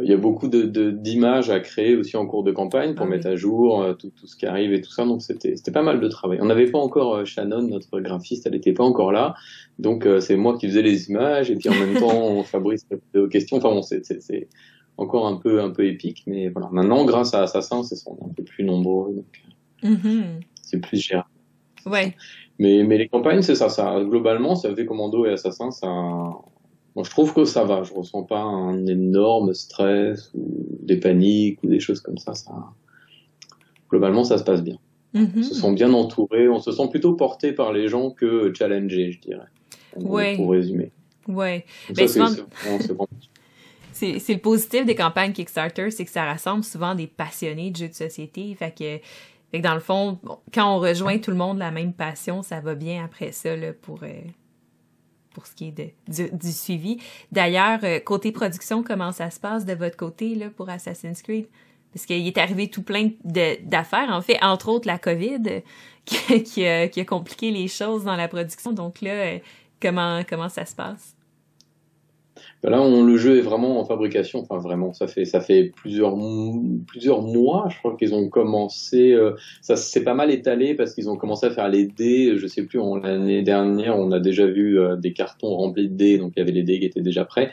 il 0.00 0.08
y 0.08 0.12
a 0.12 0.16
beaucoup 0.16 0.46
d'images 0.46 1.48
de, 1.48 1.52
à 1.52 1.58
créer 1.58 1.96
aussi 1.96 2.16
en 2.16 2.24
cours 2.24 2.44
de 2.44 2.52
campagne 2.52 2.94
pour 2.94 3.06
ah 3.06 3.08
mettre 3.08 3.26
à 3.26 3.34
jour 3.34 3.82
euh, 3.82 3.94
tout, 3.94 4.12
tout, 4.14 4.28
ce 4.28 4.36
qui 4.36 4.46
arrive 4.46 4.72
et 4.72 4.80
tout 4.80 4.92
ça, 4.92 5.04
donc 5.04 5.22
c'était 5.22 5.72
pas 5.72 5.82
mal 5.82 5.98
de 5.98 6.06
travail. 6.06 6.38
On 6.40 6.46
n'avait 6.46 6.70
pas 6.70 6.78
encore 6.78 7.16
euh, 7.16 7.24
Shannon, 7.24 7.62
notre 7.62 7.98
graphiste, 7.98 8.46
elle 8.46 8.52
n'était 8.52 8.72
pas 8.72 8.84
encore 8.84 9.10
là, 9.10 9.34
donc 9.80 10.06
c'est 10.20 10.36
moi 10.36 10.56
qui 10.56 10.68
faisais 10.68 10.82
les 10.82 11.10
images 11.10 11.50
et 11.50 11.56
puis 11.56 11.68
en 11.68 11.74
même 11.74 11.98
temps 11.98 12.42
Fabrice 12.44 12.86
répondait 12.88 13.24
aux 13.24 13.28
questions. 13.28 13.56
Enfin 13.56 13.70
bon, 13.70 13.82
c'est 13.82 14.48
encore 14.98 15.26
un 15.26 15.36
peu 15.36 15.60
un 15.60 15.70
peu 15.70 15.86
épique, 15.86 16.24
mais 16.26 16.48
voilà. 16.48 16.68
Maintenant, 16.72 17.04
grâce 17.04 17.34
à 17.34 17.42
Assassin, 17.42 17.82
c'est 17.82 17.96
un 18.08 18.32
peu 18.34 18.42
plus 18.42 18.64
nombreux, 18.64 19.14
donc 19.14 19.42
mm-hmm. 19.82 20.22
c'est 20.62 20.80
plus 20.80 20.98
gérable. 20.98 21.28
Ouais. 21.84 22.14
Mais 22.58 22.82
mais 22.84 22.96
les 22.98 23.08
campagnes, 23.08 23.42
c'est 23.42 23.54
ça, 23.54 23.68
ça. 23.68 24.02
Globalement, 24.02 24.54
ça 24.56 24.74
fait 24.74 24.86
Commando 24.86 25.26
et 25.26 25.32
Assassin, 25.32 25.70
ça. 25.70 25.88
Moi, 25.88 27.04
je 27.04 27.10
trouve 27.10 27.34
que 27.34 27.44
ça 27.44 27.64
va. 27.64 27.82
Je 27.82 27.92
ressens 27.92 28.22
pas 28.22 28.40
un 28.40 28.86
énorme 28.86 29.52
stress 29.52 30.30
ou 30.34 30.46
des 30.80 30.96
paniques 30.96 31.62
ou 31.62 31.68
des 31.68 31.80
choses 31.80 32.00
comme 32.00 32.16
ça. 32.16 32.34
Ça. 32.34 32.52
Globalement, 33.90 34.24
ça 34.24 34.38
se 34.38 34.44
passe 34.44 34.62
bien. 34.62 34.78
Mm-hmm. 35.14 35.38
On 35.38 35.42
se 35.42 35.54
sent 35.54 35.74
bien 35.74 35.92
entouré. 35.92 36.48
On 36.48 36.58
se 36.58 36.72
sent 36.72 36.88
plutôt 36.90 37.12
porté 37.12 37.52
par 37.52 37.74
les 37.74 37.88
gens 37.88 38.10
que 38.10 38.50
challengé, 38.54 39.12
je 39.12 39.20
dirais. 39.20 39.46
Ouais. 40.00 40.36
Pour 40.36 40.52
résumer. 40.52 40.90
Ouais. 41.28 41.66
Mais 41.94 42.08
souvent... 42.08 42.30
c'est 43.96 44.34
le 44.34 44.38
positif 44.38 44.84
des 44.84 44.94
campagnes 44.94 45.32
Kickstarter, 45.32 45.90
c'est 45.90 46.04
que 46.04 46.10
ça 46.10 46.24
rassemble 46.24 46.64
souvent 46.64 46.94
des 46.94 47.06
passionnés 47.06 47.70
de 47.70 47.76
jeux 47.76 47.88
de 47.88 47.94
société. 47.94 48.54
Fait 48.54 48.70
que, 48.70 48.98
fait 49.50 49.58
que 49.58 49.62
dans 49.62 49.74
le 49.74 49.80
fond, 49.80 50.18
quand 50.52 50.76
on 50.76 50.78
rejoint 50.78 51.18
tout 51.18 51.30
le 51.30 51.36
monde 51.36 51.58
la 51.58 51.70
même 51.70 51.92
passion, 51.92 52.42
ça 52.42 52.60
va 52.60 52.74
bien 52.74 53.04
après 53.04 53.32
ça 53.32 53.56
là, 53.56 53.72
pour, 53.72 54.00
euh, 54.02 54.20
pour 55.32 55.46
ce 55.46 55.54
qui 55.54 55.68
est 55.68 55.72
de, 55.72 55.88
du, 56.08 56.30
du 56.30 56.52
suivi. 56.52 56.98
D'ailleurs, 57.32 57.80
euh, 57.84 57.98
côté 58.00 58.32
production, 58.32 58.82
comment 58.82 59.12
ça 59.12 59.30
se 59.30 59.40
passe 59.40 59.64
de 59.64 59.72
votre 59.72 59.96
côté 59.96 60.34
là, 60.34 60.50
pour 60.50 60.68
Assassin's 60.68 61.22
Creed? 61.22 61.46
Parce 61.92 62.04
qu'il 62.04 62.26
est 62.26 62.36
arrivé 62.36 62.68
tout 62.68 62.82
plein 62.82 63.10
d'affaires, 63.24 64.10
en 64.10 64.20
fait, 64.20 64.38
entre 64.42 64.68
autres 64.68 64.86
la 64.86 64.98
COVID, 64.98 65.62
qui, 66.04 66.42
qui, 66.42 66.66
a, 66.66 66.88
qui, 66.88 67.00
a, 67.00 67.04
compliqué 67.06 67.50
les 67.50 67.68
choses 67.68 68.04
dans 68.04 68.16
la 68.16 68.28
production. 68.28 68.72
Donc 68.72 69.00
là, 69.00 69.10
euh, 69.10 69.38
comment, 69.80 70.22
comment 70.28 70.50
ça 70.50 70.66
se 70.66 70.74
passe? 70.74 71.15
Ben 72.62 72.70
là, 72.70 72.82
on, 72.82 73.04
le 73.04 73.16
jeu 73.16 73.38
est 73.38 73.42
vraiment 73.42 73.80
en 73.80 73.84
fabrication. 73.84 74.40
Enfin, 74.40 74.58
vraiment, 74.58 74.92
ça 74.92 75.06
fait 75.06 75.24
ça 75.24 75.40
fait 75.40 75.72
plusieurs 75.74 76.16
plusieurs 76.86 77.22
mois. 77.22 77.68
Je 77.70 77.78
crois 77.78 77.96
qu'ils 77.96 78.14
ont 78.14 78.28
commencé. 78.28 79.12
Euh, 79.12 79.32
ça 79.60 79.76
s'est 79.76 80.04
pas 80.04 80.14
mal 80.14 80.30
étalé 80.30 80.74
parce 80.74 80.94
qu'ils 80.94 81.08
ont 81.10 81.16
commencé 81.16 81.46
à 81.46 81.50
faire 81.50 81.68
les 81.68 81.86
dés. 81.86 82.36
Je 82.36 82.46
sais 82.46 82.62
plus. 82.62 82.80
L'année 83.02 83.42
dernière, 83.42 83.98
on 83.98 84.12
a 84.12 84.20
déjà 84.20 84.46
vu 84.46 84.78
euh, 84.78 84.96
des 84.96 85.12
cartons 85.12 85.54
remplis 85.56 85.88
de 85.88 85.94
dés, 85.94 86.18
donc 86.18 86.32
il 86.36 86.40
y 86.40 86.42
avait 86.42 86.52
les 86.52 86.62
dés 86.62 86.78
qui 86.78 86.86
étaient 86.86 87.00
déjà 87.00 87.24
prêts. 87.24 87.50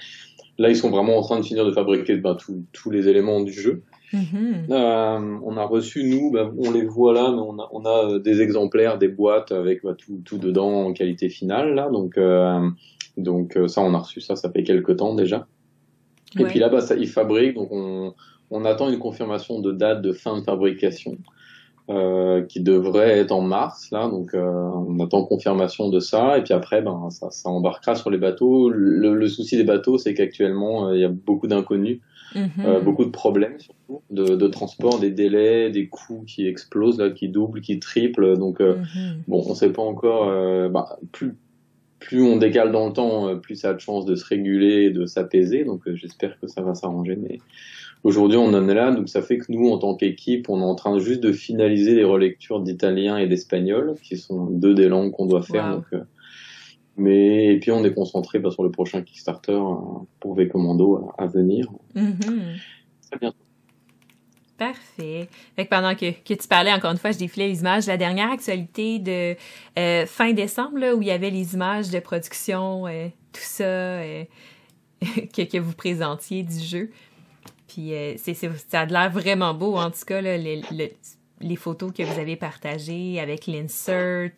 Là, 0.60 0.70
ils 0.70 0.76
sont 0.76 0.90
vraiment 0.90 1.18
en 1.18 1.22
train 1.22 1.40
de 1.40 1.46
finir 1.46 1.66
de 1.66 1.72
fabriquer 1.72 2.16
ben, 2.18 2.38
tous 2.72 2.92
les 2.92 3.08
éléments 3.08 3.42
du 3.42 3.52
jeu. 3.52 3.82
Mm-hmm. 4.14 4.72
Euh, 4.72 5.40
on 5.44 5.58
a 5.58 5.66
reçu, 5.66 6.04
nous, 6.04 6.30
ben, 6.32 6.54
on 6.60 6.72
les 6.72 6.86
voit 6.86 7.14
là, 7.14 7.32
mais 7.32 7.42
on 7.42 7.58
a, 7.58 7.68
on 7.72 7.86
a 7.86 8.20
des 8.20 8.42
exemplaires, 8.42 9.00
des 9.00 9.08
boîtes 9.08 9.52
avec 9.52 9.84
bah, 9.84 9.96
tout, 9.98 10.22
tout 10.24 10.38
dedans 10.38 10.86
en 10.86 10.94
qualité 10.94 11.30
finale. 11.30 11.74
Là, 11.74 11.90
donc, 11.90 12.18
euh, 12.18 12.70
donc 13.18 13.58
euh, 13.58 13.68
ça, 13.68 13.82
on 13.82 13.94
a 13.94 14.00
reçu 14.00 14.22
ça, 14.22 14.36
ça 14.36 14.52
fait 14.52 14.64
quelques 14.64 14.98
temps 14.98 15.16
déjà. 15.16 15.48
Et 16.40 16.46
puis 16.46 16.58
là, 16.58 16.70
bah, 16.70 16.82
ça, 16.82 16.96
ils 16.96 17.08
fabriquent, 17.08 17.54
donc 17.56 17.72
on, 17.72 18.16
on 18.50 18.66
attend 18.66 18.90
une 18.90 18.98
confirmation 18.98 19.60
de 19.60 19.72
date 19.72 20.02
de 20.02 20.14
fin 20.14 20.40
de 20.40 20.44
fabrication. 20.44 21.18
Euh, 21.90 22.44
qui 22.44 22.62
devrait 22.62 23.20
être 23.20 23.34
en 23.34 23.42
mars 23.42 23.92
là 23.92 24.08
donc 24.08 24.34
euh, 24.34 24.42
on 24.42 25.02
attend 25.02 25.26
confirmation 25.26 25.90
de 25.90 26.00
ça 26.00 26.38
et 26.38 26.42
puis 26.42 26.54
après 26.54 26.82
ben 26.82 27.10
ça, 27.10 27.30
ça 27.30 27.50
embarquera 27.50 27.96
sur 27.96 28.10
les 28.10 28.18
bateaux 28.18 28.70
le, 28.70 29.14
le 29.14 29.28
souci 29.28 29.58
des 29.58 29.66
bateaux 29.66 29.98
c'est 29.98 30.14
qu'actuellement 30.14 30.88
euh, 30.88 30.96
il 30.96 31.02
y 31.02 31.04
a 31.04 31.10
beaucoup 31.10 31.46
d'inconnus 31.48 32.00
mm-hmm. 32.36 32.82
beaucoup 32.86 33.04
de 33.04 33.10
problèmes 33.10 33.60
surtout 33.60 34.02
de, 34.12 34.38
de, 34.38 34.48
transport 34.48 34.98
des 34.98 35.12
délais 35.12 35.72
des 35.72 35.90
coûts 35.90 36.24
qui 36.26 36.48
explosent 36.48 37.00
là 37.00 37.10
qui 37.10 37.28
doublent 37.28 37.60
qui 37.60 37.80
triplent 37.80 38.38
donc 38.38 38.62
mm-hmm. 38.62 39.16
bon 39.28 39.44
on 39.46 39.54
sait 39.54 39.74
pas 39.74 39.82
encore 39.82 40.28
bah, 40.70 40.98
plus 41.12 41.36
plus 42.04 42.22
on 42.22 42.38
décale 42.38 42.72
dans 42.72 42.88
le 42.88 42.94
temps, 42.94 43.30
euh, 43.30 43.36
plus 43.36 43.56
ça 43.56 43.70
a 43.70 43.74
de 43.74 43.80
chances 43.80 44.06
de 44.06 44.16
se 44.16 44.26
réguler 44.26 44.84
et 44.84 44.90
de 44.92 45.06
s'apaiser. 45.06 45.64
Donc 45.64 45.88
euh, 45.88 45.96
j'espère 45.96 46.40
que 46.40 46.48
ça 46.48 46.62
va 46.62 46.76
s'arranger. 46.76 47.16
Mais 47.16 47.40
aujourd'hui 48.04 48.38
on 48.38 48.54
en 48.54 48.68
est 48.68 48.74
là, 48.74 48.92
donc 48.92 49.10
ça 49.10 49.22
fait 49.22 49.38
que 49.38 49.46
nous 49.50 49.70
en 49.70 49.78
tant 49.78 49.96
qu'équipe, 49.96 50.50
on 50.50 50.60
est 50.60 50.66
en 50.66 50.76
train 50.76 51.00
juste 51.00 51.22
de 51.22 51.32
finaliser 51.32 51.96
les 51.96 52.04
relectures 52.04 52.60
d'italien 52.60 53.18
et 53.18 53.28
d'espagnol, 53.28 53.96
qui 54.04 54.18
sont 54.18 54.46
deux 54.46 54.74
des 54.74 54.90
langues 54.90 55.12
qu'on 55.12 55.26
doit 55.26 55.44
faire. 55.44 55.78
Donc, 55.78 55.86
euh, 55.94 56.04
mais 56.98 57.56
et 57.56 57.60
puis 57.60 57.72
on 57.72 57.84
est 57.84 57.94
concentré 57.94 58.40
bah, 58.40 58.52
sur 58.52 58.64
le 58.64 58.70
prochain 58.70 59.02
Kickstarter 59.02 59.60
pour 60.20 60.36
V 60.36 60.48
Commando 60.48 61.10
à, 61.18 61.26
venir. 61.26 61.72
Mm-hmm. 61.96 62.60
Très 63.10 63.20
bien. 63.20 63.34
Parfait. 64.64 65.28
Fait 65.56 65.66
que 65.66 65.70
pendant 65.70 65.94
que, 65.96 66.12
que, 66.12 66.34
tu 66.34 66.48
parlais, 66.48 66.72
encore 66.72 66.92
une 66.92 66.98
fois, 66.98 67.12
je 67.12 67.18
défilais 67.18 67.50
les 67.50 67.60
images. 67.60 67.88
La 67.88 67.98
dernière 67.98 68.32
actualité 68.32 69.00
de 69.00 69.36
euh, 69.78 70.06
fin 70.06 70.32
décembre, 70.32 70.78
là, 70.78 70.96
où 70.96 71.02
il 71.02 71.08
y 71.08 71.12
avait 71.12 71.30
les 71.30 71.54
images 71.54 71.90
de 71.90 72.00
production, 72.00 72.88
euh, 72.88 73.08
tout 73.34 73.42
ça, 73.42 73.64
euh, 73.64 74.24
que, 75.02 75.42
que, 75.42 75.58
vous 75.58 75.74
présentiez 75.74 76.44
du 76.44 76.60
jeu. 76.60 76.92
Puis 77.68 77.92
c'est, 78.18 78.36
ça 78.36 78.82
a 78.82 78.86
l'air 78.86 79.12
vraiment 79.12 79.54
beau, 79.54 79.76
en 79.78 79.90
tout 79.90 80.06
cas, 80.06 80.22
là, 80.22 80.38
les, 80.38 80.62
les, 81.42 81.56
photos 81.56 81.92
que 81.92 82.04
vous 82.04 82.20
avez 82.20 82.36
partagées 82.36 83.20
avec 83.20 83.48
l'insert, 83.48 84.30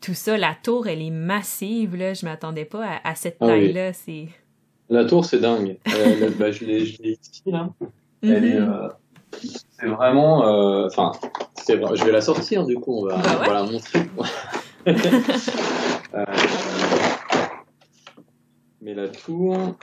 tout 0.00 0.14
ça. 0.14 0.36
La 0.36 0.56
tour, 0.60 0.88
elle 0.88 1.00
est 1.00 1.10
massive, 1.10 1.96
là. 1.96 2.12
Je 2.12 2.26
m'attendais 2.26 2.64
pas 2.64 3.00
à, 3.04 3.14
cette 3.14 3.36
ah 3.40 3.46
taille-là. 3.46 3.92
C'est... 3.92 4.26
La 4.90 5.04
tour, 5.04 5.24
c'est 5.24 5.38
dingue. 5.38 5.76
bah, 6.38 6.50
je, 6.50 6.64
l'ai, 6.64 6.84
je 6.84 7.00
l'ai 7.02 7.18
ici, 7.22 7.42
là. 7.46 7.70
Elle 8.22 8.44
est 8.44 8.60
mm-hmm. 8.60 8.90
C'est 9.32 9.88
vraiment, 9.88 10.46
euh, 10.46 10.86
enfin, 10.86 11.12
je 11.66 12.04
vais 12.04 12.12
la 12.12 12.20
sortir 12.20 12.64
du 12.64 12.76
coup, 12.76 12.98
on 12.98 13.06
va, 13.06 13.16
bah 13.16 13.52
la 13.52 13.62
montrer. 13.64 14.00
Euh, 16.14 16.24
mais 18.82 18.92
la 18.92 19.08
tour, 19.08 19.76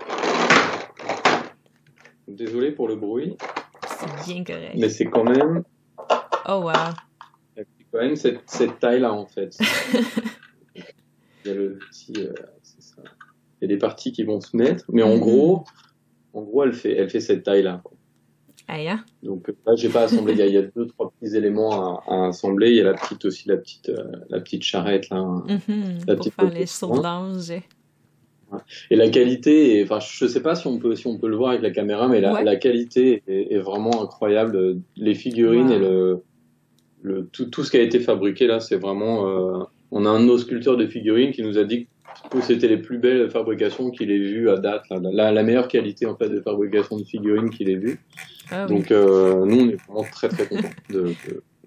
désolé 2.28 2.72
pour 2.72 2.88
le 2.88 2.98
bruit. 2.98 3.36
C'est 3.88 4.26
bien 4.26 4.44
correct. 4.44 4.76
Mais 4.78 4.90
c'est 4.90 5.06
quand 5.06 5.24
même. 5.24 5.64
Oh 6.48 6.62
wow. 6.66 6.74
C'est 7.56 7.66
quand 7.92 8.00
même 8.00 8.16
cette, 8.16 8.42
cette 8.46 8.80
taille-là 8.80 9.14
en 9.14 9.26
fait. 9.26 9.58
Il 10.76 10.84
y 11.46 11.50
a 11.50 11.54
le 11.54 11.80
petit, 11.80 12.14
euh, 12.18 12.34
ça. 12.62 13.02
Il 13.62 13.64
y 13.64 13.66
a 13.66 13.76
des 13.76 13.80
parties 13.80 14.12
qui 14.12 14.24
vont 14.24 14.42
se 14.42 14.56
mettre, 14.56 14.86
mais 14.90 15.02
en 15.02 15.16
mm-hmm. 15.16 15.20
gros, 15.20 15.64
en 16.34 16.42
gros, 16.42 16.64
elle 16.64 16.74
fait, 16.74 16.96
elle 16.96 17.10
fait 17.10 17.22
cette 17.22 17.44
taille-là. 17.44 17.82
Donc 19.24 19.52
là, 19.66 19.76
j'ai 19.76 19.90
pas 19.90 20.04
assemblé. 20.04 20.34
Il 20.34 20.54
y, 20.54 20.58
a, 20.58 20.62
deux, 20.62 20.88
trois 20.88 21.12
petits 21.12 21.36
éléments 21.36 22.00
à, 22.08 22.28
assembler. 22.28 22.70
Il 22.70 22.76
y 22.76 22.82
a 22.82 22.84
la 22.84 22.94
petite 22.94 23.26
aussi, 23.26 23.48
la 23.48 23.58
petite, 23.58 23.90
euh, 23.90 24.04
la 24.30 24.40
petite 24.40 24.64
charrette 24.64 25.10
là. 25.10 25.26
La 26.08 26.16
petite 26.16 26.36
pour 26.36 26.46
faire 26.46 26.54
les 26.54 26.66
Et 28.90 28.96
la 28.96 29.10
qualité, 29.10 29.84
enfin, 29.84 30.00
je 30.00 30.26
sais 30.28 30.42
pas 30.42 30.56
si 30.56 30.68
on 30.68 30.80
peut, 30.80 30.96
si 30.96 31.08
on 31.08 31.18
peut 31.18 31.30
le 31.30 31.36
voir 31.36 31.52
avec 31.52 31.62
la 31.62 31.72
caméra, 31.72 32.08
mais 32.08 32.22
la, 32.22 32.44
la 32.44 32.56
qualité 32.56 33.24
est, 33.28 33.54
est, 33.54 33.60
vraiment 33.60 34.04
incroyable. 34.04 34.80
Les 34.96 35.16
figurines 35.16 35.72
et 35.72 35.80
le, 35.80 36.24
le 37.02 37.26
tout, 37.26 37.46
tout, 37.46 37.64
ce 37.64 37.72
qui 37.72 37.78
a 37.78 37.82
été 37.82 38.00
fabriqué 38.00 38.48
là, 38.48 38.60
c'est 38.60 38.78
vraiment. 38.78 39.28
Euh, 39.28 39.64
on 39.92 40.06
a 40.06 40.10
un 40.10 40.20
de 40.20 40.26
nos 40.26 40.38
sculpteurs 40.38 40.78
de 40.78 40.88
figurines 40.88 41.32
qui 41.32 41.44
nous 41.44 41.58
a 41.58 41.64
dit 41.64 41.88
que 42.32 42.42
c'était 42.42 42.68
les 42.68 42.78
plus 42.78 42.98
belles 42.98 43.30
fabrications 43.30 43.92
qu'il 43.92 44.12
ait 44.12 44.20
vues 44.20 44.50
à 44.50 44.58
date, 44.58 44.84
la, 44.90 45.32
la, 45.32 45.44
meilleure 45.44 45.68
qualité 45.68 46.06
en 46.06 46.16
fait 46.16 46.30
de 46.30 46.42
fabrication 46.42 46.98
de 46.98 47.04
figurines 47.04 47.50
qu'il 47.50 47.70
ait 47.70 47.76
vues. 47.76 48.00
Ah 48.52 48.66
Donc 48.66 48.92
euh, 48.92 49.46
nous, 49.46 49.60
on 49.60 49.70
est 49.70 49.78
vraiment 49.88 50.04
très 50.12 50.28
très 50.28 50.48
contents 50.48 50.70
de, 50.90 51.14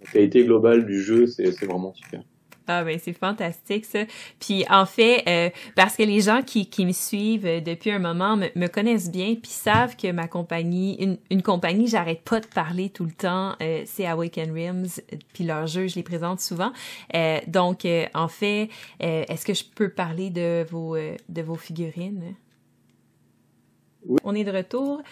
la 0.05 0.11
qualité 0.13 0.45
globale 0.45 0.85
du 0.85 1.01
jeu, 1.01 1.27
c'est 1.27 1.49
vraiment 1.65 1.95
super. 1.95 2.23
Ah 2.68 2.85
ben 2.85 2.98
c'est 3.03 3.12
fantastique 3.12 3.85
ça. 3.85 4.01
Puis 4.38 4.64
en 4.70 4.87
fait, 4.87 5.25
euh, 5.29 5.51
parce 5.75 5.96
que 5.96 6.03
les 6.03 6.20
gens 6.20 6.42
qui, 6.42 6.68
qui 6.68 6.87
me 6.87 6.92
suivent 6.92 7.46
euh, 7.46 7.61
depuis 7.61 7.90
un 7.90 7.98
moment 7.98 8.37
me, 8.37 8.46
me 8.55 8.66
connaissent 8.68 9.11
bien, 9.11 9.35
puis 9.35 9.51
savent 9.51 9.96
que 9.96 10.11
ma 10.12 10.29
compagnie, 10.29 10.96
une, 11.03 11.18
une 11.31 11.42
compagnie, 11.42 11.88
j'arrête 11.88 12.22
pas 12.22 12.40
de 12.40 12.46
parler 12.46 12.90
tout 12.90 13.05
le 13.05 13.12
temps, 13.12 13.55
euh, 13.61 13.83
c'est 13.87 14.07
Awaken 14.07 14.53
Rims, 14.53 15.01
puis 15.33 15.44
leurs 15.44 15.66
jeux, 15.66 15.88
je 15.88 15.96
les 15.96 16.03
présente 16.03 16.40
souvent. 16.40 16.72
Euh, 17.14 17.38
donc 17.46 17.87
en 18.14 18.29
fait, 18.29 18.68
est-ce 19.01 19.44
que 19.44 19.55
je 19.55 19.64
peux 19.64 19.88
parler 19.88 20.31
de 20.31 20.64
vos 20.70 20.96
de 20.96 21.42
vos 21.42 21.57
figurines? 21.57 22.35
Oui. 24.07 24.18
On 24.25 24.35
est 24.35 24.44
de 24.44 24.51
retour. 24.51 25.03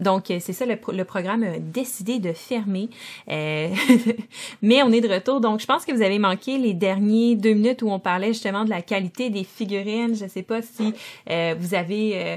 Donc, 0.00 0.30
euh, 0.30 0.38
c'est 0.40 0.52
ça, 0.52 0.64
le, 0.66 0.78
le, 0.92 1.04
programme 1.04 1.42
a 1.42 1.58
décidé 1.58 2.18
de 2.18 2.32
fermer. 2.32 2.88
Euh, 3.28 3.68
mais 4.62 4.82
on 4.82 4.90
est 4.90 5.00
de 5.00 5.08
retour. 5.08 5.40
Donc, 5.40 5.60
je 5.60 5.66
pense 5.66 5.84
que 5.84 5.92
vous 5.92 6.02
avez 6.02 6.18
manqué 6.18 6.58
les 6.58 6.74
derniers 6.74 7.36
deux 7.36 7.52
minutes 7.52 7.82
où 7.82 7.90
on 7.90 8.00
parlait 8.00 8.28
justement 8.28 8.64
de 8.64 8.70
la 8.70 8.82
qualité 8.82 9.30
des 9.30 9.44
figurines. 9.44 10.14
Je 10.14 10.24
ne 10.24 10.28
sais 10.28 10.42
pas 10.42 10.62
si 10.62 10.94
euh, 11.30 11.54
vous 11.58 11.74
avez... 11.74 12.12
Euh, 12.14 12.36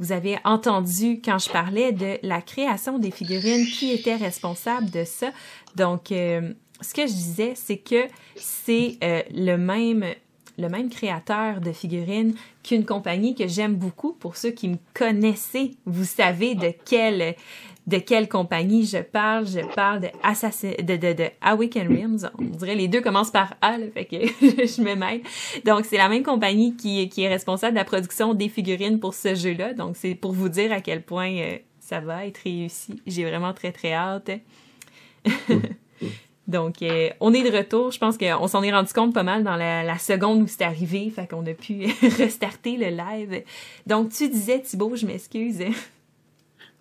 vous 0.00 0.10
avez 0.10 0.36
entendu 0.44 1.20
quand 1.24 1.38
je 1.38 1.48
parlais 1.48 1.92
de 1.92 2.18
la 2.24 2.40
création 2.40 2.98
des 2.98 3.12
figurines, 3.12 3.64
qui 3.64 3.92
était 3.92 4.16
responsable 4.16 4.90
de 4.90 5.04
ça. 5.04 5.28
Donc, 5.76 6.10
euh, 6.10 6.54
ce 6.80 6.92
que 6.92 7.02
je 7.02 7.12
disais, 7.12 7.52
c'est 7.54 7.76
que 7.76 8.08
c'est 8.34 8.98
le 9.00 9.54
même 9.56 10.04
le 10.58 10.68
même 10.68 10.90
créateur 10.90 11.60
de 11.60 11.72
figurines 11.72 12.34
qu'une 12.62 12.84
compagnie 12.84 13.34
que 13.34 13.48
j'aime 13.48 13.74
beaucoup. 13.74 14.12
Pour 14.12 14.36
ceux 14.36 14.50
qui 14.50 14.68
me 14.68 14.76
connaissaient, 14.94 15.72
vous 15.86 16.04
savez 16.04 16.54
de 16.54 16.72
quelle 16.84 17.34
de 17.86 17.98
quelle 17.98 18.28
compagnie 18.28 18.86
je 18.86 18.98
parle. 18.98 19.46
Je 19.46 19.60
parle 19.74 20.00
de 20.00 20.08
Assassin, 20.22 20.72
de, 20.78 20.96
de, 20.96 21.12
de 21.12 21.24
Awaken 21.40 21.88
Rims. 21.88 22.30
On 22.38 22.56
dirait 22.56 22.74
les 22.74 22.88
deux 22.88 23.00
commencent 23.00 23.30
par 23.30 23.54
A, 23.60 23.78
là, 23.78 23.86
fait 23.92 24.04
que 24.04 24.16
je 24.40 24.82
me 24.82 24.94
mêle. 24.94 25.22
Donc, 25.64 25.84
c'est 25.84 25.96
la 25.96 26.08
même 26.08 26.22
compagnie 26.22 26.76
qui, 26.76 27.08
qui 27.08 27.22
est 27.22 27.28
responsable 27.28 27.72
de 27.72 27.78
la 27.78 27.84
production 27.84 28.34
des 28.34 28.48
figurines 28.48 29.00
pour 29.00 29.14
ce 29.14 29.34
jeu-là. 29.34 29.74
Donc, 29.74 29.96
c'est 29.96 30.14
pour 30.14 30.32
vous 30.32 30.48
dire 30.48 30.72
à 30.72 30.80
quel 30.80 31.02
point 31.02 31.32
euh, 31.32 31.56
ça 31.80 32.00
va 32.00 32.26
être 32.26 32.38
réussi. 32.38 33.02
J'ai 33.06 33.24
vraiment 33.24 33.52
très, 33.52 33.72
très 33.72 33.92
hâte. 33.92 34.30
Donc, 36.48 36.82
euh, 36.82 37.10
on 37.20 37.32
est 37.32 37.48
de 37.48 37.56
retour. 37.56 37.92
Je 37.92 37.98
pense 37.98 38.18
qu'on 38.18 38.48
s'en 38.48 38.62
est 38.62 38.72
rendu 38.72 38.92
compte 38.92 39.14
pas 39.14 39.22
mal 39.22 39.44
dans 39.44 39.56
la, 39.56 39.82
la 39.84 39.98
seconde 39.98 40.42
où 40.42 40.46
c'est 40.46 40.64
arrivé. 40.64 41.10
Fait 41.10 41.28
qu'on 41.28 41.46
a 41.46 41.54
pu 41.54 41.86
restarter 42.18 42.76
le 42.76 42.88
live. 42.88 43.42
Donc, 43.86 44.10
tu 44.10 44.28
disais, 44.28 44.60
Thibaut, 44.60 44.96
je 44.96 45.06
m'excuse. 45.06 45.62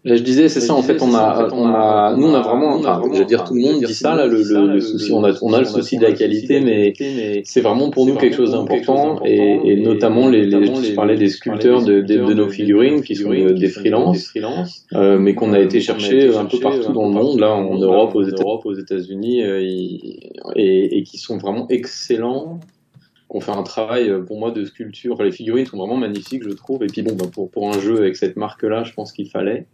Je 0.04 0.16
disais, 0.16 0.50
c'est 0.50 0.62
ça, 0.62 0.74
en 0.74 0.82
fait, 0.82 1.02
on 1.02 1.14
a, 1.14 1.48
on 1.54 1.66
a, 1.68 2.16
nous, 2.18 2.28
on 2.28 2.34
a 2.34 2.42
vraiment, 2.42 2.76
enfin, 2.76 3.02
je 3.14 3.20
veux 3.20 3.26
dire, 3.26 3.44
tout 3.44 3.54
le 3.54 3.62
monde 3.62 3.84
dit 3.84 3.94
ça, 3.94 4.16
là, 4.16 4.26
le, 4.26 4.42
le, 4.42 4.74
le 4.74 4.80
souci, 4.80 5.12
on 5.12 5.24
a, 5.24 5.32
on 5.42 5.54
a 5.54 5.60
le 5.60 5.66
souci 5.66 5.98
de 5.98 6.04
la 6.04 6.14
qualité, 6.14 6.60
mais 6.60 6.94
c'est 7.46 7.62
vraiment 7.62 7.92
pour 7.92 8.08
nous 8.08 8.16
quelque 8.16 8.36
chose 8.36 8.52
d'important, 8.52 9.22
et, 9.26 9.60
et 9.64 9.76
notamment 9.78 10.28
les, 10.28 10.46
les, 10.46 10.66
je 10.66 10.94
parlais 10.94 11.18
des 11.18 11.30
sculpteurs 11.30 11.84
de, 11.84 12.02
de, 12.02 12.34
nos 12.34 12.50
figurines, 12.50 13.02
qui 13.04 13.16
sont 13.16 13.30
des 13.32 13.68
freelances, 13.68 14.34
euh, 14.94 15.20
mais 15.20 15.36
qu'on 15.36 15.54
a 15.54 15.60
été 15.60 15.80
chercher 15.82 16.36
un 16.36 16.46
peu 16.46 16.60
partout 16.60 16.94
dans 16.94 17.08
le 17.08 17.14
monde, 17.14 17.40
là, 17.40 17.54
en 17.54 17.78
Europe, 17.78 18.16
aux 18.16 18.24
États-Unis, 18.24 18.62
aux 18.66 18.74
États-Unis, 18.74 19.42
et, 20.56 20.98
et 20.98 21.04
qui 21.04 21.18
sont 21.18 21.38
vraiment 21.38 21.68
excellents 21.70 22.60
qu'on 23.32 23.40
fait 23.40 23.52
un 23.52 23.64
travail 23.64 24.12
pour 24.28 24.38
moi 24.38 24.52
de 24.52 24.66
sculpture. 24.66 25.24
Les 25.24 25.32
figurines 25.32 25.66
sont 25.66 25.78
vraiment 25.78 25.96
magnifiques, 25.96 26.44
je 26.44 26.50
trouve. 26.50 26.84
Et 26.84 26.88
puis 26.88 27.02
bon, 27.02 27.16
bah, 27.16 27.28
pour, 27.32 27.50
pour 27.50 27.74
un 27.74 27.80
jeu 27.80 27.96
avec 28.00 28.18
cette 28.18 28.36
marque-là, 28.36 28.84
je 28.84 28.92
pense 28.92 29.14
qu'il 29.14 29.30
fallait. 29.30 29.68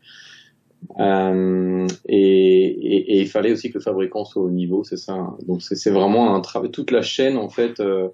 Euh, 1.00 1.88
et, 2.08 2.18
et, 2.18 3.16
et, 3.16 3.22
il 3.22 3.28
fallait 3.28 3.52
aussi 3.52 3.72
que 3.72 3.80
le 3.80 3.84
fabricant 3.84 4.26
soit 4.26 4.44
au 4.44 4.52
niveau, 4.52 4.84
c'est 4.84 4.98
ça. 4.98 5.36
Donc 5.48 5.64
c'est 5.64 5.90
vraiment 5.90 6.36
un 6.36 6.40
travail. 6.40 6.70
Toute 6.70 6.92
la 6.92 7.02
chaîne 7.02 7.36
en 7.36 7.50
fait 7.50 7.80
euh, 7.80 8.10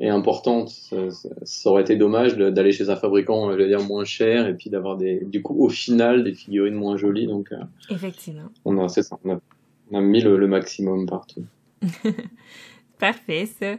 est 0.00 0.08
importante. 0.08 0.70
Ça, 0.70 0.96
ça, 1.44 1.70
aurait 1.70 1.82
été 1.82 1.94
dommage 1.94 2.36
d'aller 2.36 2.72
chez 2.72 2.90
un 2.90 2.96
fabricant, 2.96 3.56
je 3.56 3.62
dire 3.62 3.86
moins 3.86 4.04
cher, 4.04 4.48
et 4.48 4.54
puis 4.54 4.68
d'avoir 4.68 4.96
des, 4.96 5.24
du 5.24 5.42
coup 5.42 5.62
au 5.62 5.68
final 5.68 6.24
des 6.24 6.34
figurines 6.34 6.74
moins 6.74 6.96
jolies. 6.96 7.28
Donc 7.28 7.52
euh, 7.52 7.58
effectivement. 7.88 8.48
On 8.64 8.76
a, 8.84 8.88
ça, 8.88 9.02
on 9.24 9.30
a, 9.30 9.40
on 9.92 9.98
a 9.98 10.00
mis 10.00 10.22
le, 10.22 10.36
le 10.36 10.48
maximum 10.48 11.06
partout. 11.06 11.44
Parfait 12.98 13.46
ça. 13.46 13.76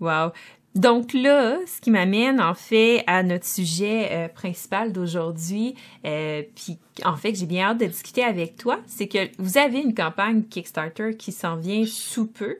Wow. 0.00 0.32
Donc 0.74 1.12
là, 1.12 1.58
ce 1.66 1.82
qui 1.82 1.90
m'amène 1.90 2.40
en 2.40 2.54
fait 2.54 3.04
à 3.06 3.22
notre 3.22 3.44
sujet 3.44 4.08
euh, 4.10 4.28
principal 4.28 4.92
d'aujourd'hui, 4.92 5.74
euh, 6.06 6.42
puis 6.54 6.78
en 7.04 7.16
fait 7.16 7.32
que 7.32 7.38
j'ai 7.38 7.46
bien 7.46 7.66
hâte 7.66 7.80
de 7.80 7.84
discuter 7.84 8.22
avec 8.22 8.56
toi, 8.56 8.80
c'est 8.86 9.06
que 9.06 9.18
vous 9.38 9.58
avez 9.58 9.80
une 9.80 9.94
campagne 9.94 10.44
Kickstarter 10.44 11.16
qui 11.18 11.30
s'en 11.30 11.56
vient 11.56 11.84
sous 11.84 12.26
peu 12.26 12.56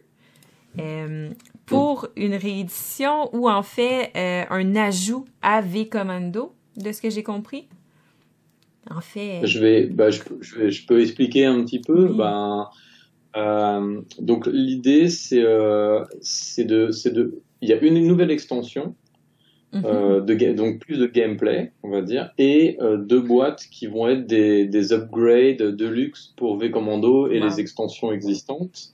euh, 0.79 1.31
pour 1.65 2.09
une 2.17 2.35
réédition 2.35 3.35
ou 3.35 3.49
en 3.49 3.63
fait 3.63 4.11
un 4.15 4.77
ajout 4.77 5.25
à 5.41 5.63
V 5.63 5.89
Commando, 5.89 6.53
de 6.77 6.93
ce 6.93 7.01
que 7.01 7.09
j'ai 7.09 7.23
compris? 7.23 7.67
En 8.91 9.01
fait. 9.01 9.47
Je 9.47 9.59
vais, 9.59 9.87
bah, 9.87 10.11
je, 10.11 10.21
je, 10.41 10.59
vais, 10.59 10.71
je 10.71 10.87
peux 10.87 11.01
expliquer 11.01 11.47
un 11.47 11.65
petit 11.65 11.81
peu. 11.81 12.09
Oui. 12.09 12.19
Ben, 12.19 12.69
donc 14.19 14.47
l'idée 14.53 15.09
c'est 15.09 15.43
c'est 16.21 16.65
de 16.65 16.91
c'est 16.91 17.15
de 17.15 17.41
il 17.63 17.69
y 17.69 17.73
a 17.73 17.79
une 17.81 18.07
nouvelle 18.07 18.31
extension, 18.31 18.95
mm-hmm. 19.73 19.87
euh, 19.87 20.21
de, 20.21 20.53
donc 20.53 20.81
plus 20.81 20.99
de 20.99 21.07
gameplay, 21.07 21.73
on 21.83 21.91
va 21.91 22.03
dire, 22.03 22.31
et 22.37 22.77
euh, 22.81 22.99
deux 22.99 23.21
boîtes 23.21 23.67
qui 23.71 23.87
vont 23.87 24.09
être 24.09 24.27
des, 24.27 24.67
des 24.67 24.93
upgrades 24.93 25.63
de 25.63 25.87
luxe 25.87 26.35
pour 26.37 26.59
V 26.59 26.71
Commando 26.71 27.31
et 27.31 27.39
wow. 27.39 27.47
les 27.47 27.61
extensions 27.61 28.13
existantes, 28.13 28.93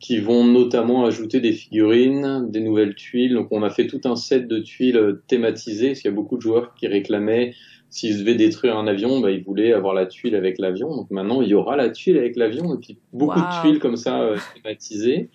qui 0.00 0.18
vont 0.18 0.44
notamment 0.44 1.04
ajouter 1.06 1.40
des 1.40 1.52
figurines, 1.52 2.46
des 2.50 2.60
nouvelles 2.60 2.94
tuiles. 2.94 3.34
Donc 3.34 3.48
on 3.50 3.62
a 3.62 3.70
fait 3.70 3.86
tout 3.86 4.00
un 4.04 4.16
set 4.16 4.48
de 4.48 4.58
tuiles 4.58 5.20
thématisées, 5.26 5.88
parce 5.88 6.00
qu'il 6.00 6.10
y 6.10 6.14
a 6.14 6.16
beaucoup 6.16 6.36
de 6.36 6.42
joueurs 6.42 6.74
qui 6.74 6.86
réclamaient 6.86 7.52
s'ils 7.94 8.18
devaient 8.18 8.34
détruire 8.34 8.76
un 8.76 8.88
avion, 8.88 9.20
bah, 9.20 9.30
ils 9.30 9.44
voulaient 9.44 9.72
avoir 9.72 9.94
la 9.94 10.06
tuile 10.06 10.34
avec 10.34 10.58
l'avion. 10.58 10.88
Donc 10.96 11.12
maintenant, 11.12 11.42
il 11.42 11.48
y 11.48 11.54
aura 11.54 11.76
la 11.76 11.90
tuile 11.90 12.18
avec 12.18 12.34
l'avion, 12.34 12.74
et 12.74 12.78
puis 12.78 12.98
beaucoup 13.12 13.38
wow. 13.38 13.46
de 13.46 13.60
tuiles 13.60 13.78
comme 13.78 13.96
ça 13.96 14.20
euh, 14.20 14.36
thématisées. 14.54 15.30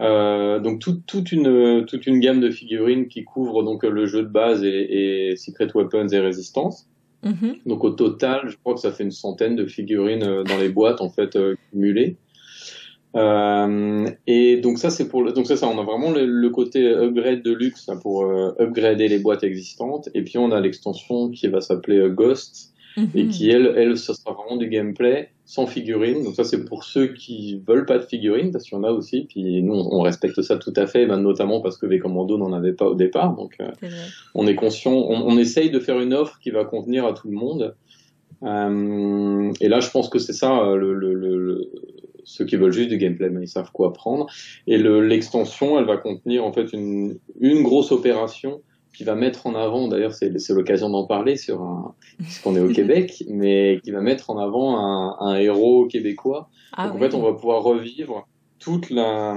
Euh, 0.00 0.58
donc 0.58 0.80
tout, 0.80 1.00
toute 1.06 1.30
une 1.30 1.84
toute 1.86 2.06
une 2.06 2.18
gamme 2.18 2.40
de 2.40 2.50
figurines 2.50 3.06
qui 3.06 3.22
couvre 3.24 3.62
donc 3.62 3.84
le 3.84 4.06
jeu 4.06 4.22
de 4.22 4.28
base 4.28 4.64
et, 4.64 5.30
et 5.30 5.36
Secret 5.36 5.68
Weapons 5.74 6.08
et 6.08 6.18
Résistance. 6.18 6.88
Mm 7.22 7.32
-hmm. 7.32 7.54
Donc 7.66 7.84
au 7.84 7.90
total, 7.90 8.40
je 8.50 8.56
crois 8.60 8.74
que 8.74 8.80
ça 8.80 8.92
fait 8.92 9.04
une 9.04 9.12
centaine 9.24 9.56
de 9.56 9.66
figurines 9.66 10.24
euh, 10.24 10.42
dans 10.44 10.58
les 10.58 10.68
boîtes 10.68 11.00
en 11.00 11.10
fait 11.10 11.36
euh, 11.36 11.54
cumulées. 11.70 12.16
Euh, 13.16 14.06
et 14.26 14.56
donc 14.56 14.78
ça 14.78 14.90
c'est 14.90 15.08
pour 15.08 15.22
le, 15.22 15.32
donc 15.32 15.46
ça, 15.46 15.56
ça 15.56 15.68
on 15.68 15.78
a 15.78 15.84
vraiment 15.84 16.10
le, 16.10 16.26
le 16.26 16.50
côté 16.50 16.80
upgrade 16.84 17.42
de 17.44 17.52
luxe 17.52 17.88
hein, 17.88 17.96
pour 18.02 18.24
euh, 18.24 18.50
upgrader 18.58 19.06
les 19.06 19.20
boîtes 19.20 19.44
existantes 19.44 20.08
et 20.14 20.22
puis 20.24 20.36
on 20.36 20.50
a 20.50 20.60
l'extension 20.60 21.30
qui 21.30 21.46
va 21.46 21.60
s'appeler 21.60 21.98
Ghost 22.10 22.52
mm 22.96 23.04
-hmm. 23.04 23.18
et 23.18 23.28
qui 23.28 23.44
elle 23.54 23.68
elle 23.76 23.96
ça 23.96 24.14
sera 24.14 24.32
vraiment 24.34 24.56
du 24.56 24.68
gameplay 24.68 25.28
sans 25.46 25.66
figurines. 25.66 26.24
Donc 26.24 26.34
ça, 26.34 26.44
c'est 26.44 26.64
pour 26.64 26.84
ceux 26.84 27.08
qui 27.08 27.62
veulent 27.66 27.84
pas 27.84 27.98
de 27.98 28.04
figurines, 28.04 28.50
parce 28.50 28.64
qu'il 28.64 28.76
y 28.76 28.80
en 28.80 28.84
a 28.84 28.90
aussi. 28.90 29.26
Puis 29.28 29.62
nous, 29.62 29.74
on, 29.74 30.00
respecte 30.00 30.40
ça 30.42 30.56
tout 30.56 30.72
à 30.76 30.86
fait, 30.86 31.06
ben, 31.06 31.18
notamment 31.18 31.60
parce 31.60 31.76
que 31.76 31.86
les 31.86 31.98
commandos 31.98 32.38
n'en 32.38 32.52
avaient 32.52 32.72
pas 32.72 32.86
au 32.86 32.94
départ. 32.94 33.34
Donc 33.36 33.56
euh, 33.60 33.70
on 34.34 34.46
est 34.46 34.54
conscient, 34.54 34.92
on, 34.92 35.26
on, 35.26 35.38
essaye 35.38 35.70
de 35.70 35.78
faire 35.80 36.00
une 36.00 36.14
offre 36.14 36.38
qui 36.38 36.50
va 36.50 36.64
convenir 36.64 37.04
à 37.04 37.12
tout 37.12 37.28
le 37.28 37.36
monde. 37.36 37.74
Euh, 38.42 39.52
et 39.60 39.68
là, 39.68 39.80
je 39.80 39.90
pense 39.90 40.08
que 40.08 40.18
c'est 40.18 40.32
ça, 40.32 40.74
le, 40.74 40.94
le, 40.94 41.14
le, 41.14 41.70
ceux 42.24 42.44
qui 42.44 42.56
veulent 42.56 42.72
juste 42.72 42.88
du 42.88 42.98
gameplay, 42.98 43.28
mais 43.30 43.42
ils 43.42 43.48
savent 43.48 43.70
quoi 43.72 43.92
prendre. 43.92 44.26
Et 44.66 44.78
l'extension, 44.78 45.78
elle 45.78 45.86
va 45.86 45.98
contenir 45.98 46.44
en 46.44 46.52
fait 46.52 46.72
une, 46.72 47.18
une 47.40 47.62
grosse 47.62 47.92
opération 47.92 48.62
qui 48.94 49.04
va 49.04 49.14
mettre 49.14 49.46
en 49.46 49.54
avant, 49.54 49.88
d'ailleurs 49.88 50.12
c'est 50.12 50.30
l'occasion 50.50 50.88
d'en 50.88 51.04
parler 51.04 51.36
sur 51.36 51.62
un, 51.62 51.94
puisqu'on 52.18 52.56
est 52.56 52.60
au 52.60 52.68
Québec, 52.72 53.24
mais 53.28 53.80
qui 53.82 53.90
va 53.90 54.00
mettre 54.00 54.30
en 54.30 54.38
avant 54.38 54.78
un, 54.78 55.16
un 55.20 55.36
héros 55.36 55.86
québécois. 55.86 56.48
Ah, 56.72 56.88
Donc, 56.88 57.00
oui. 57.00 57.06
En 57.06 57.10
fait, 57.10 57.16
on 57.16 57.22
va 57.22 57.32
pouvoir 57.32 57.62
revivre 57.62 58.26
toute 58.58 58.90
la, 58.90 59.36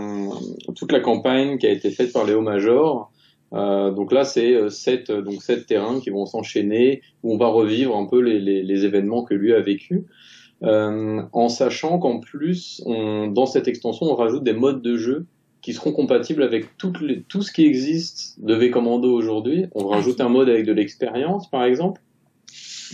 toute 0.76 0.92
la 0.92 1.00
campagne 1.00 1.58
qui 1.58 1.68
a 1.68 1.72
été 1.72 1.92
faite 1.92 2.14
par 2.14 2.26
Léo 2.26 2.42
Major. 2.42 3.12
Euh, 3.54 3.92
donc 3.92 4.12
là, 4.12 4.24
c'est 4.24 4.70
sept, 4.70 5.12
donc 5.12 5.42
sept 5.42 5.66
terrains 5.66 6.00
qui 6.00 6.10
vont 6.10 6.26
s'enchaîner, 6.26 7.02
où 7.24 7.34
on 7.34 7.38
va 7.38 7.48
revivre 7.48 7.96
un 7.96 8.06
peu 8.06 8.22
les, 8.22 8.40
les, 8.40 8.64
les 8.64 8.86
événements 8.86 9.24
que 9.24 9.34
lui 9.34 9.54
a 9.54 9.60
vécu. 9.60 10.06
Euh, 10.64 11.22
en 11.34 11.50
sachant 11.50 12.00
qu'en 12.00 12.20
plus, 12.20 12.82
on, 12.86 13.28
dans 13.28 13.46
cette 13.46 13.68
extension, 13.68 14.08
on 14.08 14.16
rajoute 14.16 14.44
des 14.44 14.54
modes 14.54 14.82
de 14.82 14.98
jeu 14.98 15.26
qui 15.68 15.74
seront 15.74 15.92
compatibles 15.92 16.44
avec 16.44 16.78
toutes 16.78 17.02
les, 17.02 17.24
tout 17.24 17.42
ce 17.42 17.52
qui 17.52 17.66
existe 17.66 18.40
de 18.40 18.56
V-Commando 18.56 19.12
aujourd'hui. 19.12 19.66
On 19.76 19.90
rajoute 19.90 20.22
un 20.22 20.30
mode 20.30 20.48
avec 20.48 20.66
de 20.66 20.72
l'expérience, 20.72 21.50
par 21.50 21.66
exemple, 21.66 22.00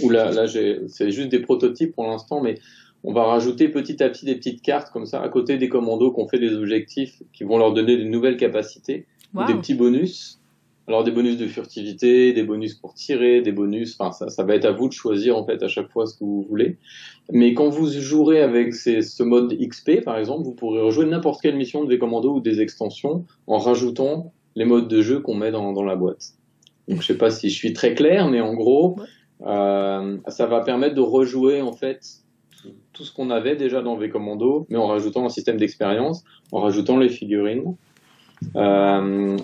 où 0.01 0.09
là, 0.09 0.31
là 0.31 0.47
c'est 0.47 1.11
juste 1.11 1.29
des 1.29 1.37
prototypes 1.37 1.93
pour 1.93 2.07
l'instant, 2.07 2.41
mais 2.41 2.55
on 3.03 3.13
va 3.13 3.25
rajouter 3.25 3.69
petit 3.69 4.01
à 4.01 4.09
petit 4.09 4.25
des 4.25 4.33
petites 4.33 4.63
cartes 4.63 4.91
comme 4.91 5.05
ça 5.05 5.21
à 5.21 5.29
côté 5.29 5.59
des 5.59 5.69
commandos 5.69 6.09
qu'on 6.09 6.27
fait 6.27 6.39
des 6.39 6.55
objectifs 6.55 7.21
qui 7.31 7.43
vont 7.43 7.59
leur 7.59 7.75
donner 7.75 7.95
de 7.95 8.05
nouvelles 8.05 8.37
capacités, 8.37 9.05
wow. 9.35 9.45
des 9.45 9.53
petits 9.53 9.75
bonus. 9.75 10.41
Alors 10.87 11.03
des 11.03 11.11
bonus 11.11 11.37
de 11.37 11.47
furtivité, 11.47 12.33
des 12.33 12.43
bonus 12.43 12.75
pour 12.75 12.93
tirer, 12.93 13.41
des 13.41 13.51
bonus, 13.51 13.95
enfin 13.97 14.11
ça, 14.11 14.29
ça 14.29 14.43
va 14.43 14.55
être 14.55 14.65
à 14.65 14.71
vous 14.71 14.87
de 14.87 14.93
choisir 14.93 15.37
en 15.37 15.45
fait 15.45 15.63
à 15.63 15.67
chaque 15.67 15.89
fois 15.89 16.05
ce 16.05 16.15
que 16.15 16.23
vous 16.23 16.45
voulez. 16.49 16.77
Mais 17.31 17.53
quand 17.53 17.69
vous 17.69 17.89
jouerez 17.89 18.41
avec 18.41 18.73
ces, 18.73 19.01
ce 19.01 19.23
mode 19.23 19.53
XP 19.57 20.03
par 20.03 20.17
exemple, 20.17 20.43
vous 20.43 20.53
pourrez 20.53 20.81
rejouer 20.81 21.05
n'importe 21.05 21.41
quelle 21.41 21.55
mission 21.55 21.83
de 21.83 21.89
V-Commando 21.89 22.35
ou 22.35 22.39
des 22.41 22.59
extensions 22.59 23.25
en 23.47 23.59
rajoutant 23.59 24.33
les 24.55 24.65
modes 24.65 24.87
de 24.87 25.01
jeu 25.01 25.19
qu'on 25.19 25.35
met 25.35 25.51
dans, 25.51 25.71
dans, 25.71 25.83
la 25.83 25.95
boîte. 25.95 26.33
Donc 26.87 27.01
je 27.01 27.07
sais 27.07 27.17
pas 27.17 27.31
si 27.31 27.49
je 27.49 27.55
suis 27.55 27.73
très 27.73 27.95
clair, 27.95 28.29
mais 28.29 28.41
en 28.41 28.53
gros, 28.53 28.97
euh, 29.45 30.17
ça 30.27 30.45
va 30.47 30.61
permettre 30.61 30.95
de 30.95 31.01
rejouer 31.01 31.61
en 31.61 31.73
fait 31.73 32.01
tout 32.93 33.03
ce 33.03 33.13
qu'on 33.13 33.29
avait 33.29 33.55
déjà 33.55 33.81
dans 33.81 33.95
V-Commando, 33.95 34.67
mais 34.69 34.77
en 34.77 34.87
rajoutant 34.87 35.25
un 35.25 35.29
système 35.29 35.57
d'expérience, 35.57 36.23
en 36.51 36.59
rajoutant 36.59 36.97
les 36.97 37.09
figurines. 37.09 37.75
Euh, 38.55 39.37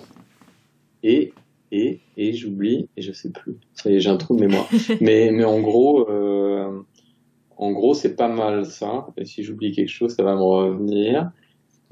et, 1.02 1.32
et, 1.72 2.00
et 2.16 2.32
j'oublie, 2.32 2.88
et 2.96 3.02
je 3.02 3.12
sais 3.12 3.30
plus. 3.30 3.56
Ça 3.74 3.90
y 3.90 3.96
est, 3.96 4.00
j'ai 4.00 4.10
un 4.10 4.16
trou 4.16 4.36
de 4.36 4.40
mémoire. 4.40 4.68
mais, 5.00 5.30
mais 5.32 5.44
en 5.44 5.60
gros, 5.60 6.08
euh, 6.10 6.80
en 7.56 7.72
gros, 7.72 7.94
c'est 7.94 8.16
pas 8.16 8.28
mal 8.28 8.66
ça. 8.66 9.06
Et 9.16 9.24
si 9.24 9.42
j'oublie 9.42 9.72
quelque 9.72 9.88
chose, 9.88 10.14
ça 10.14 10.22
va 10.22 10.34
me 10.34 10.40
revenir. 10.40 11.30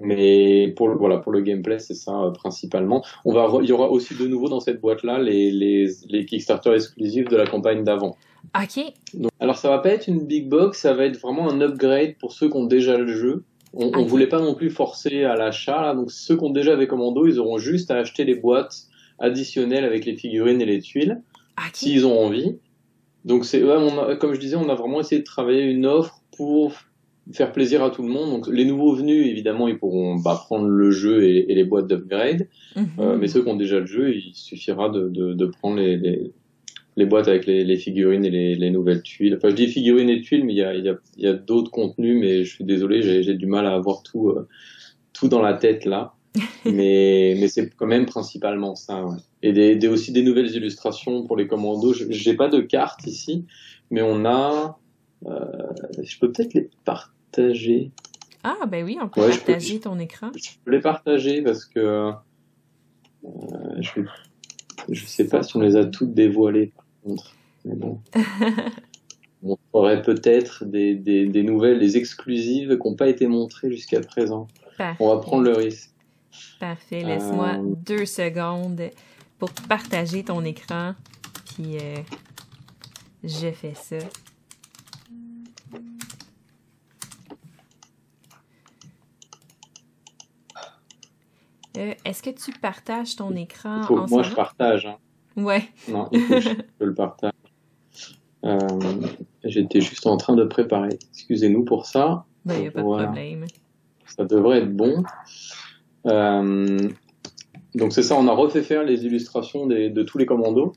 Mais 0.00 0.72
pour 0.76 0.88
le, 0.88 0.96
voilà, 0.96 1.18
pour 1.18 1.32
le 1.32 1.40
gameplay, 1.40 1.78
c'est 1.78 1.94
ça 1.94 2.12
euh, 2.12 2.30
principalement. 2.30 3.04
On 3.24 3.32
va, 3.32 3.48
il 3.62 3.68
y 3.68 3.72
aura 3.72 3.90
aussi 3.90 4.14
de 4.14 4.26
nouveau 4.26 4.48
dans 4.48 4.60
cette 4.60 4.80
boîte-là 4.80 5.18
les, 5.18 5.50
les, 5.50 5.88
les 6.08 6.24
Kickstarter 6.24 6.72
exclusifs 6.72 7.28
de 7.28 7.36
la 7.36 7.46
campagne 7.46 7.82
d'avant. 7.82 8.16
Ok. 8.54 8.84
Donc, 9.14 9.32
alors 9.40 9.56
ça 9.56 9.68
va 9.68 9.78
pas 9.78 9.90
être 9.90 10.06
une 10.06 10.24
big 10.24 10.48
box, 10.48 10.80
ça 10.80 10.94
va 10.94 11.04
être 11.04 11.18
vraiment 11.18 11.50
un 11.50 11.60
upgrade 11.60 12.14
pour 12.20 12.32
ceux 12.32 12.48
qui 12.48 12.56
ont 12.56 12.66
déjà 12.66 12.96
le 12.96 13.08
jeu. 13.08 13.44
On, 13.74 13.90
on 13.94 14.04
voulait 14.04 14.28
pas 14.28 14.40
non 14.40 14.54
plus 14.54 14.70
forcer 14.70 15.24
à 15.24 15.34
l'achat, 15.34 15.94
donc 15.94 16.12
ceux 16.12 16.36
qui 16.36 16.44
ont 16.44 16.50
déjà 16.50 16.76
des 16.76 16.86
commandos, 16.86 17.26
ils 17.26 17.40
auront 17.40 17.58
juste 17.58 17.90
à 17.90 17.96
acheter 17.96 18.24
les 18.24 18.36
boîtes 18.36 18.84
additionnelles 19.18 19.84
avec 19.84 20.04
les 20.04 20.14
figurines 20.16 20.60
et 20.60 20.66
les 20.66 20.80
tuiles, 20.80 21.22
s'ils 21.72 22.06
ont 22.06 22.18
envie. 22.18 22.56
Donc 23.24 23.44
c'est, 23.44 23.62
ouais, 23.62 24.16
comme 24.18 24.34
je 24.34 24.40
disais, 24.40 24.56
on 24.56 24.68
a 24.68 24.74
vraiment 24.74 25.00
essayé 25.00 25.20
de 25.20 25.26
travailler 25.26 25.62
une 25.62 25.86
offre 25.86 26.22
pour 26.36 26.72
faire 27.32 27.52
plaisir 27.52 27.82
à 27.82 27.90
tout 27.90 28.02
le 28.02 28.08
monde. 28.08 28.30
Donc 28.30 28.48
les 28.48 28.64
nouveaux 28.64 28.94
venus, 28.94 29.26
évidemment, 29.26 29.68
ils 29.68 29.78
pourront 29.78 30.16
bah, 30.16 30.40
prendre 30.46 30.66
le 30.66 30.90
jeu 30.90 31.24
et, 31.24 31.50
et 31.50 31.54
les 31.54 31.64
boîtes 31.64 31.86
d'upgrade. 31.86 32.48
-hmm. 32.74 32.86
euh, 33.00 33.16
mais 33.18 33.28
ceux 33.28 33.42
qui 33.42 33.48
ont 33.48 33.56
déjà 33.56 33.80
le 33.80 33.86
jeu, 33.86 34.14
il 34.14 34.32
suffira 34.34 34.88
de, 34.88 35.08
de, 35.08 35.34
de 35.34 35.46
prendre 35.46 35.76
les, 35.76 35.96
les, 35.96 36.32
les, 36.96 37.06
boîtes 37.06 37.28
avec 37.28 37.44
les, 37.46 37.64
les 37.64 37.76
figurines 37.76 38.24
et 38.24 38.30
les, 38.30 38.54
les, 38.54 38.70
nouvelles 38.70 39.02
tuiles. 39.02 39.34
Enfin, 39.36 39.50
je 39.50 39.56
dis 39.56 39.66
figurines 39.66 40.08
et 40.08 40.20
tuiles, 40.22 40.44
mais 40.44 40.54
il 40.54 40.58
y 40.58 40.62
a, 40.62 40.74
il 40.74 40.84
y 40.84 40.88
a, 40.88 40.96
il 41.18 41.24
y 41.24 41.26
a 41.28 41.34
d'autres 41.34 41.70
contenus, 41.70 42.16
mais 42.18 42.44
je 42.44 42.50
suis 42.54 42.64
désolé, 42.64 43.02
j'ai 43.02 43.34
du 43.34 43.46
mal 43.46 43.66
à 43.66 43.74
avoir 43.74 44.02
tout, 44.02 44.28
euh, 44.30 44.48
tout 45.12 45.28
dans 45.28 45.42
la 45.42 45.54
tête 45.54 45.84
là. 45.84 46.14
mais 46.64 47.36
mais 47.38 47.48
c'est 47.48 47.70
quand 47.76 47.86
même 47.86 48.06
principalement 48.06 48.74
ça. 48.74 49.04
Ouais. 49.04 49.16
Et 49.42 49.52
des, 49.52 49.76
des, 49.76 49.88
aussi 49.88 50.12
des 50.12 50.22
nouvelles 50.22 50.54
illustrations 50.54 51.24
pour 51.24 51.36
les 51.36 51.46
commandos. 51.46 51.94
J'ai 52.10 52.34
pas 52.34 52.48
de 52.48 52.60
cartes 52.60 53.06
ici, 53.06 53.46
mais 53.90 54.02
on 54.02 54.24
a. 54.24 54.78
Euh, 55.26 55.44
je 56.02 56.18
peux 56.18 56.30
peut-être 56.30 56.54
les 56.54 56.68
partager. 56.84 57.90
Ah 58.44 58.66
ben 58.68 58.84
oui, 58.84 58.98
on 59.00 59.08
peut 59.08 59.20
ouais, 59.20 59.30
partager 59.30 59.74
peux, 59.74 59.88
ton 59.88 59.98
écran. 59.98 60.30
Je 60.36 60.50
peux 60.64 60.70
les 60.70 60.80
partager 60.80 61.42
parce 61.42 61.64
que 61.64 61.80
euh, 61.80 62.12
je, 63.80 64.02
je 64.88 65.04
sais 65.04 65.26
pas 65.26 65.42
si 65.42 65.56
on 65.56 65.60
les 65.60 65.76
a 65.76 65.84
toutes 65.84 66.14
dévoilées 66.14 66.72
par 66.74 66.84
contre. 67.02 67.34
Mais 67.64 67.74
bon. 67.74 68.00
on 69.42 69.56
aurait 69.72 70.02
peut-être 70.02 70.64
des, 70.64 70.94
des, 70.94 71.26
des, 71.26 71.42
nouvelles, 71.42 71.78
des 71.78 71.96
exclusives 71.96 72.78
qui 72.78 72.88
n'ont 72.88 72.94
pas 72.94 73.08
été 73.08 73.26
montrées 73.26 73.70
jusqu'à 73.70 74.00
présent. 74.00 74.48
Parfait. 74.76 74.96
On 75.00 75.14
va 75.14 75.20
prendre 75.20 75.42
le 75.42 75.52
risque. 75.52 75.90
Parfait. 76.60 77.00
Laisse-moi 77.00 77.54
euh... 77.54 77.74
deux 77.76 78.06
secondes 78.06 78.90
pour 79.38 79.50
partager 79.68 80.24
ton 80.24 80.44
écran. 80.44 80.94
Puis 81.44 81.78
euh, 81.78 81.96
je 83.24 83.50
fais 83.50 83.74
ça. 83.74 83.96
Euh, 91.76 91.94
Est-ce 92.04 92.22
que 92.22 92.30
tu 92.30 92.50
partages 92.58 93.14
ton 93.14 93.34
écran 93.36 93.82
faut, 93.84 94.06
Moi, 94.08 94.22
je 94.22 94.34
partage. 94.34 94.86
Hein. 94.86 94.96
Ouais. 95.36 95.62
Non, 95.88 96.08
il 96.10 96.20
faut 96.22 96.34
que 96.34 96.40
je 96.40 96.50
le 96.80 96.94
partage. 96.94 97.32
J'étais 99.44 99.80
juste 99.80 100.06
en 100.06 100.16
train 100.16 100.34
de 100.34 100.44
préparer. 100.44 100.98
Excusez-nous 101.10 101.64
pour 101.64 101.86
ça. 101.86 102.24
Il 102.44 102.48
ben, 102.48 102.60
n'y 102.60 102.66
a 102.68 102.70
pas 102.72 102.82
voilà. 102.82 103.06
de 103.06 103.12
problème. 103.12 103.46
Ça 104.06 104.24
devrait 104.24 104.58
être 104.58 104.74
bon. 104.74 105.04
Euh, 106.06 106.78
donc 107.74 107.92
c'est 107.92 108.02
ça, 108.02 108.16
on 108.16 108.26
a 108.28 108.32
refait 108.32 108.62
faire 108.62 108.84
les 108.84 109.04
illustrations 109.04 109.66
des, 109.66 109.90
de 109.90 110.02
tous 110.02 110.18
les 110.18 110.26
commandos. 110.26 110.72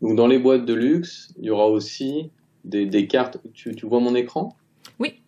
Donc 0.00 0.16
dans 0.16 0.26
les 0.26 0.38
boîtes 0.38 0.64
de 0.64 0.74
luxe, 0.74 1.32
il 1.38 1.46
y 1.46 1.50
aura 1.50 1.68
aussi 1.68 2.30
des, 2.64 2.86
des 2.86 3.06
cartes. 3.06 3.38
Tu, 3.54 3.74
tu, 3.74 3.86
vois 3.86 4.00
mon 4.00 4.14
écran? 4.14 4.56
Oui. 4.98 5.20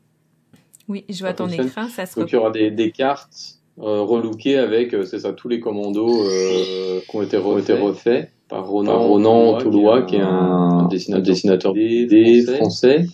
Oui, 0.89 1.05
je 1.09 1.19
vois 1.21 1.29
ça 1.29 1.35
ton 1.35 1.45
fonctionne? 1.47 1.67
écran. 1.67 1.89
Ça 1.89 2.07
se 2.07 2.19
Donc 2.19 2.31
il 2.31 2.35
y 2.35 2.39
aura 2.39 2.51
des, 2.51 2.71
des 2.71 2.91
cartes 2.91 3.59
euh, 3.81 4.03
relookées 4.03 4.59
avec, 4.59 4.95
c'est 5.05 5.21
ça, 5.21 5.33
tous 5.33 5.49
les 5.49 5.61
commandos 5.61 6.27
euh, 6.27 7.01
qui 7.09 7.17
ont 7.17 7.23
été, 7.23 7.37
re, 7.37 7.59
été 7.59 7.73
refaits 7.73 8.31
par 8.49 8.67
Ronan, 8.67 8.93
par 8.93 9.03
Ronan 9.03 9.59
Toulois, 9.59 10.03
qui 10.03 10.17
est 10.17 10.21
un, 10.21 10.87
dessinateur, 10.89 11.23
dessinateur 11.23 11.73
des, 11.73 12.07
des 12.07 12.43
français. 12.43 12.57
français. 12.57 13.07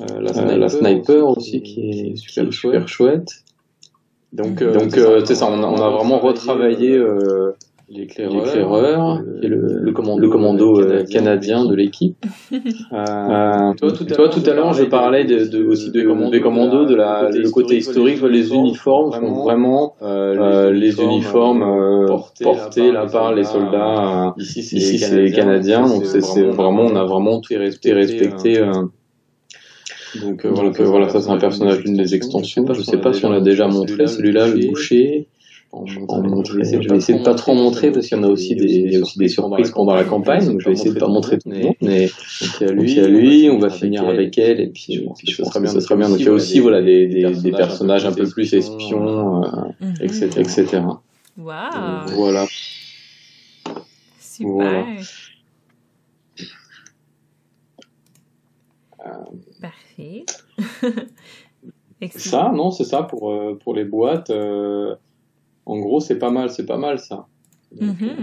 Euh, 0.00 0.20
la, 0.20 0.32
sniper, 0.32 0.58
la, 0.58 0.68
sniper, 0.68 1.28
aussi, 1.28 1.62
qui 1.62 1.90
est 1.90 2.16
super, 2.16 2.52
super 2.52 2.88
chouette. 2.88 3.28
Donc, 4.32 4.62
euh, 4.62 4.72
donc 4.72 4.96
euh, 4.96 5.22
c'est 5.24 5.34
ça, 5.34 5.48
on 5.50 5.62
a, 5.62 5.66
on 5.66 5.82
a 5.82 5.90
vraiment 5.90 6.18
retravaillé 6.18 6.96
euh, 6.96 7.52
l'éclaireur, 7.88 8.44
qui 9.40 9.46
est 9.46 9.48
le, 9.48 9.80
le 9.80 9.92
commando, 9.92 10.20
le 10.20 10.28
commando 10.28 10.76
canadien, 10.76 11.04
canadien 11.06 11.64
de 11.64 11.74
l'équipe. 11.74 12.16
euh, 12.52 13.72
toi, 13.76 13.92
tout, 13.92 14.04
toi, 14.04 14.28
tout 14.28 14.48
à 14.48 14.54
l'heure, 14.54 14.72
je 14.72 14.84
parlais 14.84 15.24
de, 15.24 15.46
de, 15.46 15.64
aussi 15.66 15.90
de, 15.90 16.02
commandos, 16.02 16.30
des 16.30 16.40
commandos, 16.40 16.84
de 16.84 16.94
la, 16.94 17.28
le 17.28 17.50
côté 17.50 17.78
historique, 17.78 18.22
les 18.22 18.54
uniformes 18.54 19.12
sont 19.12 19.42
vraiment 19.42 19.94
euh, 20.02 20.70
les 20.70 21.00
uniformes 21.00 22.06
portés, 22.06 22.44
portés 22.44 22.92
là 22.92 23.06
par 23.06 23.34
les 23.34 23.44
soldats. 23.44 24.32
ici, 24.38 24.62
c'est 24.62 25.20
les 25.20 25.32
Canadiens, 25.32 25.88
donc 25.88 26.04
c'est 26.06 26.42
vraiment, 26.42 26.82
on 26.82 26.94
a 26.94 27.04
vraiment 27.04 27.40
tout 27.40 27.54
respecté. 27.58 27.92
respecté 27.94 28.62
donc, 30.20 30.44
euh, 30.44 30.52
Donc 30.52 30.80
voilà, 30.80 31.08
ça 31.08 31.20
c'est 31.20 31.30
un 31.30 31.38
personnage 31.38 31.84
d'une 31.84 31.96
des 31.96 32.14
extensions. 32.14 32.64
Je 32.72 32.82
sais 32.82 32.98
pas 32.98 33.12
si 33.12 33.24
on 33.24 33.30
l'a 33.30 33.40
déjà 33.40 33.68
montré, 33.68 34.06
celui-là, 34.06 34.48
le 34.48 34.68
boucher. 34.68 35.26
Je 35.86 36.88
vais 36.88 36.96
essayer 36.96 37.18
de 37.20 37.22
pas 37.22 37.34
trop 37.34 37.54
montrer 37.54 37.92
parce 37.92 38.08
qu'il 38.08 38.16
y 38.16 38.20
en 38.20 38.24
a 38.24 38.28
aussi 38.28 38.56
des, 38.56 38.64
il 38.64 38.92
y 38.92 38.96
a 38.96 39.00
aussi 39.00 39.18
des 39.20 39.28
surprises 39.28 39.70
pendant 39.70 39.94
la 39.94 40.02
campagne, 40.02 40.44
donc 40.44 40.60
je 40.60 40.66
vais 40.66 40.72
essayer 40.72 40.92
de 40.92 40.98
pas 40.98 41.06
montrer 41.06 41.38
tout 41.38 41.48
le 41.48 41.60
monde. 41.60 41.74
Mais 41.80 42.10
il 42.60 42.66
y 42.66 42.68
a 42.68 42.72
lui, 42.72 42.90
il 42.90 42.96
y 42.96 43.00
a 43.00 43.06
lui, 43.06 43.50
on 43.50 43.58
va 43.60 43.70
finir 43.70 44.04
avec 44.08 44.36
elle 44.36 44.60
et 44.60 44.66
puis 44.66 44.94
je 44.94 45.02
pense 45.02 45.22
que 45.22 45.30
ça 45.32 45.44
sera 45.44 45.60
bien. 45.60 45.70
Ça 45.70 45.80
sera 45.80 45.94
bien. 45.94 46.08
Donc 46.08 46.18
il 46.18 46.26
y 46.26 46.28
a 46.28 46.32
aussi 46.32 46.58
voilà 46.58 46.82
des, 46.82 47.06
des, 47.06 47.30
des 47.30 47.52
personnages 47.52 48.04
un 48.04 48.12
peu 48.12 48.26
plus 48.28 48.52
espions, 48.52 49.42
etc., 50.00 50.26
etc. 50.38 50.80
Wow. 51.38 51.54
Voilà. 52.16 52.46
Super. 54.18 54.86
Ça, 62.16 62.50
non, 62.54 62.70
c'est 62.70 62.84
ça 62.84 63.02
pour, 63.02 63.30
euh, 63.30 63.58
pour 63.62 63.74
les 63.74 63.84
boîtes. 63.84 64.30
Euh, 64.30 64.94
en 65.66 65.78
gros, 65.78 66.00
c'est 66.00 66.18
pas 66.18 66.30
mal, 66.30 66.50
c'est 66.50 66.64
pas 66.66 66.78
mal 66.78 66.98
ça. 66.98 67.26
Mm 67.78 67.90
-hmm. 67.90 68.16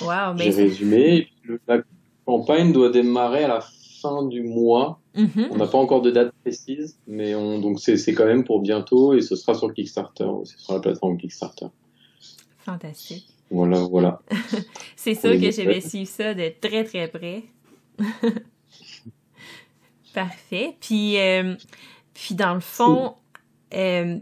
wow, 0.00 0.36
J'ai 0.36 0.50
résumé. 0.50 1.28
La 1.68 1.82
campagne 2.24 2.72
doit 2.72 2.90
démarrer 2.90 3.44
à 3.44 3.48
la 3.48 3.60
fin 4.00 4.26
du 4.26 4.42
mois. 4.42 4.98
Mm 5.14 5.24
-hmm. 5.24 5.48
On 5.52 5.56
n'a 5.56 5.66
pas 5.66 5.78
encore 5.78 6.02
de 6.02 6.10
date 6.10 6.32
précise, 6.42 6.98
mais 7.06 7.34
on, 7.34 7.60
donc 7.60 7.74
c'est 7.80 8.14
quand 8.14 8.28
même 8.32 8.44
pour 8.44 8.60
bientôt 8.60 9.12
et 9.16 9.20
ce 9.20 9.34
sera 9.36 9.52
sur 9.54 9.68
Kickstarter, 9.74 10.32
c'est 10.48 10.58
sur 10.64 10.72
la 10.76 10.80
plateforme 10.80 11.16
Kickstarter. 11.18 11.68
Fantastique. 12.66 13.26
Voilà, 13.50 13.80
voilà. 13.94 14.12
c'est 15.02 15.16
sûr 15.22 15.32
que 15.42 15.50
je 15.58 15.62
vais 15.70 15.82
suivre 15.90 16.12
ça 16.18 16.28
de 16.40 16.46
très 16.64 16.82
très 16.90 17.06
près. 17.16 17.38
Parfait. 20.14 20.76
Puis, 20.80 21.18
euh, 21.18 21.54
puis 22.14 22.34
dans 22.34 22.54
le 22.54 22.60
fond, 22.60 23.14
euh, 23.74 24.18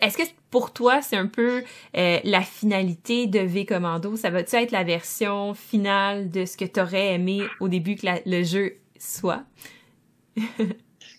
est-ce 0.00 0.16
que 0.16 0.22
pour 0.50 0.72
toi, 0.72 1.00
c'est 1.02 1.16
un 1.16 1.26
peu 1.26 1.62
euh, 1.96 2.18
la 2.24 2.40
finalité 2.42 3.26
de 3.26 3.40
V 3.40 3.64
Commando? 3.64 4.16
Ça 4.16 4.30
va-tu 4.30 4.56
être 4.56 4.72
la 4.72 4.84
version 4.84 5.54
finale 5.54 6.30
de 6.30 6.44
ce 6.44 6.56
que 6.56 6.64
tu 6.64 6.80
aurais 6.80 7.14
aimé 7.14 7.42
au 7.60 7.68
début 7.68 7.96
que 7.96 8.06
la, 8.06 8.20
le 8.26 8.42
jeu 8.42 8.74
soit? 8.98 9.44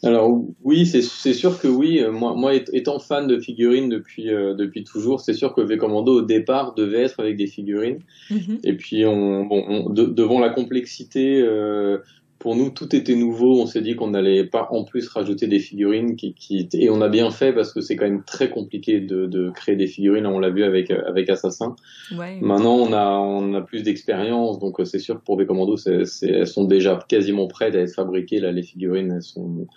Alors 0.01 0.41
oui, 0.63 0.85
c'est 0.85 1.33
sûr 1.33 1.59
que 1.59 1.67
oui. 1.67 2.01
Moi, 2.09 2.33
moi, 2.33 2.53
étant 2.71 2.99
fan 2.99 3.27
de 3.27 3.37
figurines 3.37 3.89
depuis 3.89 4.29
euh, 4.29 4.53
depuis 4.53 4.85
toujours, 4.85 5.19
c'est 5.19 5.33
sûr 5.33 5.53
que 5.53 5.59
V 5.59 5.77
Commando 5.77 6.19
au 6.19 6.21
départ 6.21 6.73
devait 6.73 7.01
être 7.01 7.19
avec 7.19 7.35
des 7.35 7.47
figurines. 7.47 7.99
Mm 8.29 8.37
-hmm. 8.37 8.59
Et 8.63 8.73
puis 8.77 9.05
on, 9.05 9.45
bon, 9.45 9.65
on, 9.67 9.89
de, 9.89 10.05
devant 10.05 10.39
la 10.39 10.49
complexité 10.49 11.41
euh, 11.41 11.97
pour 12.39 12.55
nous, 12.55 12.69
tout 12.69 12.95
était 12.95 13.15
nouveau. 13.15 13.61
On 13.61 13.65
s'est 13.65 13.81
dit 13.81 13.95
qu'on 13.95 14.09
n'allait 14.09 14.45
pas 14.45 14.69
en 14.71 14.83
plus 14.85 15.07
rajouter 15.09 15.47
des 15.47 15.59
figurines 15.59 16.15
qui, 16.15 16.33
qui, 16.33 16.67
et 16.73 16.89
on 16.89 17.01
a 17.01 17.09
bien 17.09 17.29
fait 17.31 17.53
parce 17.53 17.73
que 17.73 17.81
c'est 17.81 17.95
quand 17.95 18.05
même 18.05 18.23
très 18.23 18.49
compliqué 18.49 19.01
de, 19.01 19.25
de 19.25 19.49
créer 19.49 19.75
des 19.75 19.87
figurines. 19.87 20.25
On 20.25 20.39
l'a 20.39 20.49
vu 20.49 20.63
avec 20.63 20.89
avec 20.91 21.29
Assassin. 21.29 21.75
Ouais. 22.17 22.39
Maintenant, 22.41 22.75
on 22.75 22.93
a 22.93 23.17
on 23.19 23.53
a 23.53 23.61
plus 23.61 23.83
d'expérience, 23.83 24.57
donc 24.59 24.77
c'est 24.85 24.99
sûr 24.99 25.19
que 25.19 25.23
pour 25.25 25.37
des 25.37 25.45
commandos, 25.45 25.77
c'est, 25.77 26.03
elles 26.23 26.47
sont 26.47 26.63
déjà 26.63 26.97
quasiment 27.07 27.47
prêtes 27.47 27.75
à 27.75 27.79
être 27.79 27.93
fabriquées. 27.93 28.39
Là, 28.39 28.51
les 28.51 28.63
figurines, 28.63 29.11
elles 29.11 29.21
sont, 29.21 29.67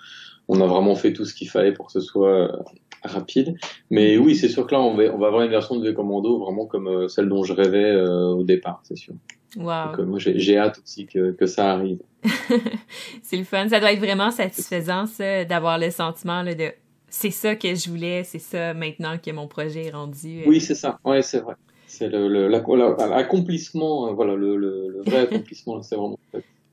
on 0.48 0.60
a 0.60 0.66
vraiment 0.66 0.94
fait 0.94 1.12
tout 1.12 1.24
ce 1.24 1.34
qu'il 1.34 1.48
fallait 1.48 1.72
pour 1.72 1.86
que 1.86 1.92
ce 1.92 2.00
soit 2.00 2.64
rapide. 3.02 3.54
Mais 3.90 4.16
oui, 4.16 4.36
c'est 4.36 4.48
sûr 4.48 4.66
que 4.66 4.74
là, 4.74 4.80
on 4.80 4.94
va, 4.94 5.04
on 5.12 5.18
va 5.18 5.26
avoir 5.26 5.42
une 5.42 5.50
version 5.50 5.76
de 5.76 5.84
V-Commando 5.84 6.38
vraiment 6.38 6.66
comme 6.66 6.86
euh, 6.86 7.08
celle 7.08 7.28
dont 7.28 7.42
je 7.42 7.52
rêvais 7.52 7.90
euh, 7.90 8.28
au 8.28 8.44
départ, 8.44 8.80
c'est 8.84 8.96
sûr. 8.96 9.14
Wow. 9.56 9.64
Donc, 9.64 9.98
euh, 9.98 10.04
moi, 10.04 10.18
j'ai 10.20 10.56
hâte 10.56 10.78
aussi 10.82 11.06
que, 11.06 11.32
que 11.32 11.46
ça 11.46 11.72
arrive. 11.72 11.98
c'est 13.22 13.36
le 13.36 13.44
fun. 13.44 13.68
Ça 13.68 13.80
doit 13.80 13.92
être 13.92 13.98
vraiment 13.98 14.30
satisfaisant, 14.30 15.06
ça, 15.06 15.44
d'avoir 15.44 15.78
le 15.78 15.90
sentiment 15.90 16.42
là, 16.42 16.54
de 16.54 16.72
c'est 17.08 17.30
ça 17.30 17.54
que 17.54 17.74
je 17.74 17.90
voulais, 17.90 18.24
c'est 18.24 18.38
ça 18.38 18.72
maintenant 18.72 19.18
que 19.18 19.30
mon 19.30 19.46
projet 19.46 19.86
est 19.86 19.90
rendu. 19.90 20.44
Oui, 20.46 20.60
c'est 20.60 20.74
ça. 20.74 20.98
Ouais, 21.04 21.20
c'est 21.20 21.40
vrai. 21.40 21.54
C'est 21.86 22.08
le, 22.08 22.48
l'accomplissement, 22.48 24.14
voilà, 24.14 24.34
le, 24.34 24.56
le, 24.56 25.02
vrai 25.04 25.18
accomplissement, 25.28 25.82
c'est 25.82 25.94
vraiment. 25.94 26.18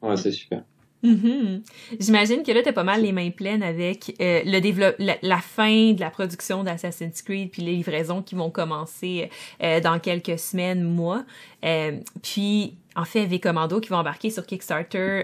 Ouais, 0.01 0.15
c'est 0.15 0.31
super. 0.31 0.63
Mm-hmm. 1.03 1.61
J'imagine 1.99 2.43
que 2.43 2.51
là, 2.51 2.61
t'as 2.61 2.73
pas 2.73 2.83
mal 2.83 3.01
les 3.01 3.11
mains 3.11 3.31
pleines 3.31 3.63
avec 3.63 4.15
euh, 4.21 4.41
le 4.45 4.59
développe 4.59 4.95
la, 4.99 5.37
fin 5.37 5.93
de 5.93 5.99
la 5.99 6.09
production 6.09 6.63
d'Assassin's 6.63 7.21
Creed 7.21 7.51
puis 7.51 7.61
les 7.61 7.73
livraisons 7.73 8.21
qui 8.21 8.35
vont 8.35 8.49
commencer 8.49 9.29
euh, 9.63 9.79
dans 9.79 9.99
quelques 9.99 10.37
semaines, 10.39 10.83
mois. 10.83 11.23
Euh, 11.63 11.99
puis, 12.21 12.75
en 12.99 13.05
fait, 13.05 13.25
V 13.25 13.39
Commando 13.39 13.79
qui 13.79 13.89
vont 13.89 13.97
embarquer 13.97 14.29
sur 14.29 14.45
Kickstarter 14.45 15.23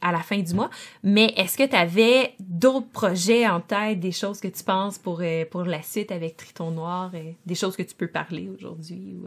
à 0.00 0.12
la 0.12 0.20
fin 0.20 0.38
du 0.38 0.54
mois. 0.54 0.70
Mais 1.02 1.32
est-ce 1.36 1.56
que 1.56 1.66
tu 1.66 1.76
avais 1.76 2.34
d'autres 2.40 2.88
projets 2.88 3.46
en 3.46 3.60
tête, 3.60 4.00
des 4.00 4.12
choses 4.12 4.40
que 4.40 4.48
tu 4.48 4.62
penses 4.64 4.98
pour, 4.98 5.22
pour 5.50 5.62
la 5.62 5.82
suite 5.82 6.12
avec 6.12 6.36
Triton 6.36 6.70
Noir, 6.70 7.10
des 7.46 7.54
choses 7.54 7.76
que 7.76 7.82
tu 7.82 7.94
peux 7.94 8.08
parler 8.08 8.50
aujourd'hui? 8.54 9.16
Ou... 9.16 9.26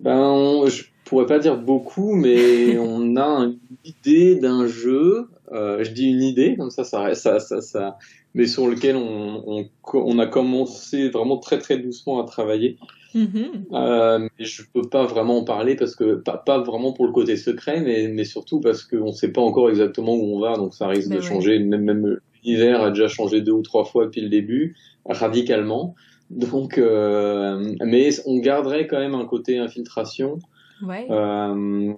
Ben, 0.00 0.66
je 0.66 0.84
pourrais 1.04 1.26
pas 1.26 1.38
dire 1.38 1.56
beaucoup, 1.56 2.14
mais 2.14 2.78
on 2.78 3.16
a 3.16 3.44
une 3.44 3.58
idée 3.84 4.36
d'un 4.36 4.66
jeu. 4.66 5.28
Euh, 5.52 5.84
je 5.84 5.90
dis 5.90 6.06
une 6.08 6.22
idée, 6.22 6.56
comme 6.56 6.70
ça, 6.70 6.84
ça, 6.84 7.14
ça, 7.14 7.38
ça, 7.38 7.60
ça 7.60 7.98
mais 8.34 8.46
sur 8.46 8.66
lequel 8.68 8.96
on, 8.96 9.44
on, 9.46 9.68
on, 9.92 10.18
a 10.18 10.26
commencé 10.26 11.10
vraiment 11.10 11.36
très 11.36 11.58
très 11.58 11.78
doucement 11.78 12.22
à 12.22 12.24
travailler. 12.24 12.78
Mm-hmm. 13.14 13.74
euh, 13.74 14.18
mais 14.20 14.44
je 14.44 14.62
peux 14.72 14.88
pas 14.88 15.04
vraiment 15.04 15.38
en 15.38 15.44
parler 15.44 15.76
parce 15.76 15.94
que 15.94 16.14
pas, 16.14 16.38
pas 16.38 16.60
vraiment 16.62 16.92
pour 16.92 17.06
le 17.06 17.12
côté 17.12 17.36
secret, 17.36 17.80
mais, 17.80 18.08
mais 18.08 18.24
surtout 18.24 18.60
parce 18.60 18.84
qu'on 18.84 19.12
sait 19.12 19.32
pas 19.32 19.42
encore 19.42 19.68
exactement 19.68 20.14
où 20.14 20.36
on 20.36 20.40
va, 20.40 20.56
donc 20.56 20.74
ça 20.74 20.88
risque 20.88 21.10
ben 21.10 21.16
de 21.16 21.20
changer. 21.20 21.58
Même, 21.58 21.82
même 21.82 22.18
l'univers 22.42 22.82
a 22.82 22.90
déjà 22.90 23.08
changé 23.08 23.40
deux 23.40 23.52
ou 23.52 23.62
trois 23.62 23.84
fois 23.84 24.06
depuis 24.06 24.22
le 24.22 24.28
début, 24.28 24.76
radicalement. 25.04 25.94
Donc, 26.30 26.78
euh, 26.78 27.74
mais 27.84 28.08
on 28.26 28.38
garderait 28.38 28.86
quand 28.86 28.98
même 28.98 29.14
un 29.14 29.26
côté 29.26 29.58
infiltration. 29.58 30.38
Ouais. 30.82 31.06
Euh, 31.10 31.92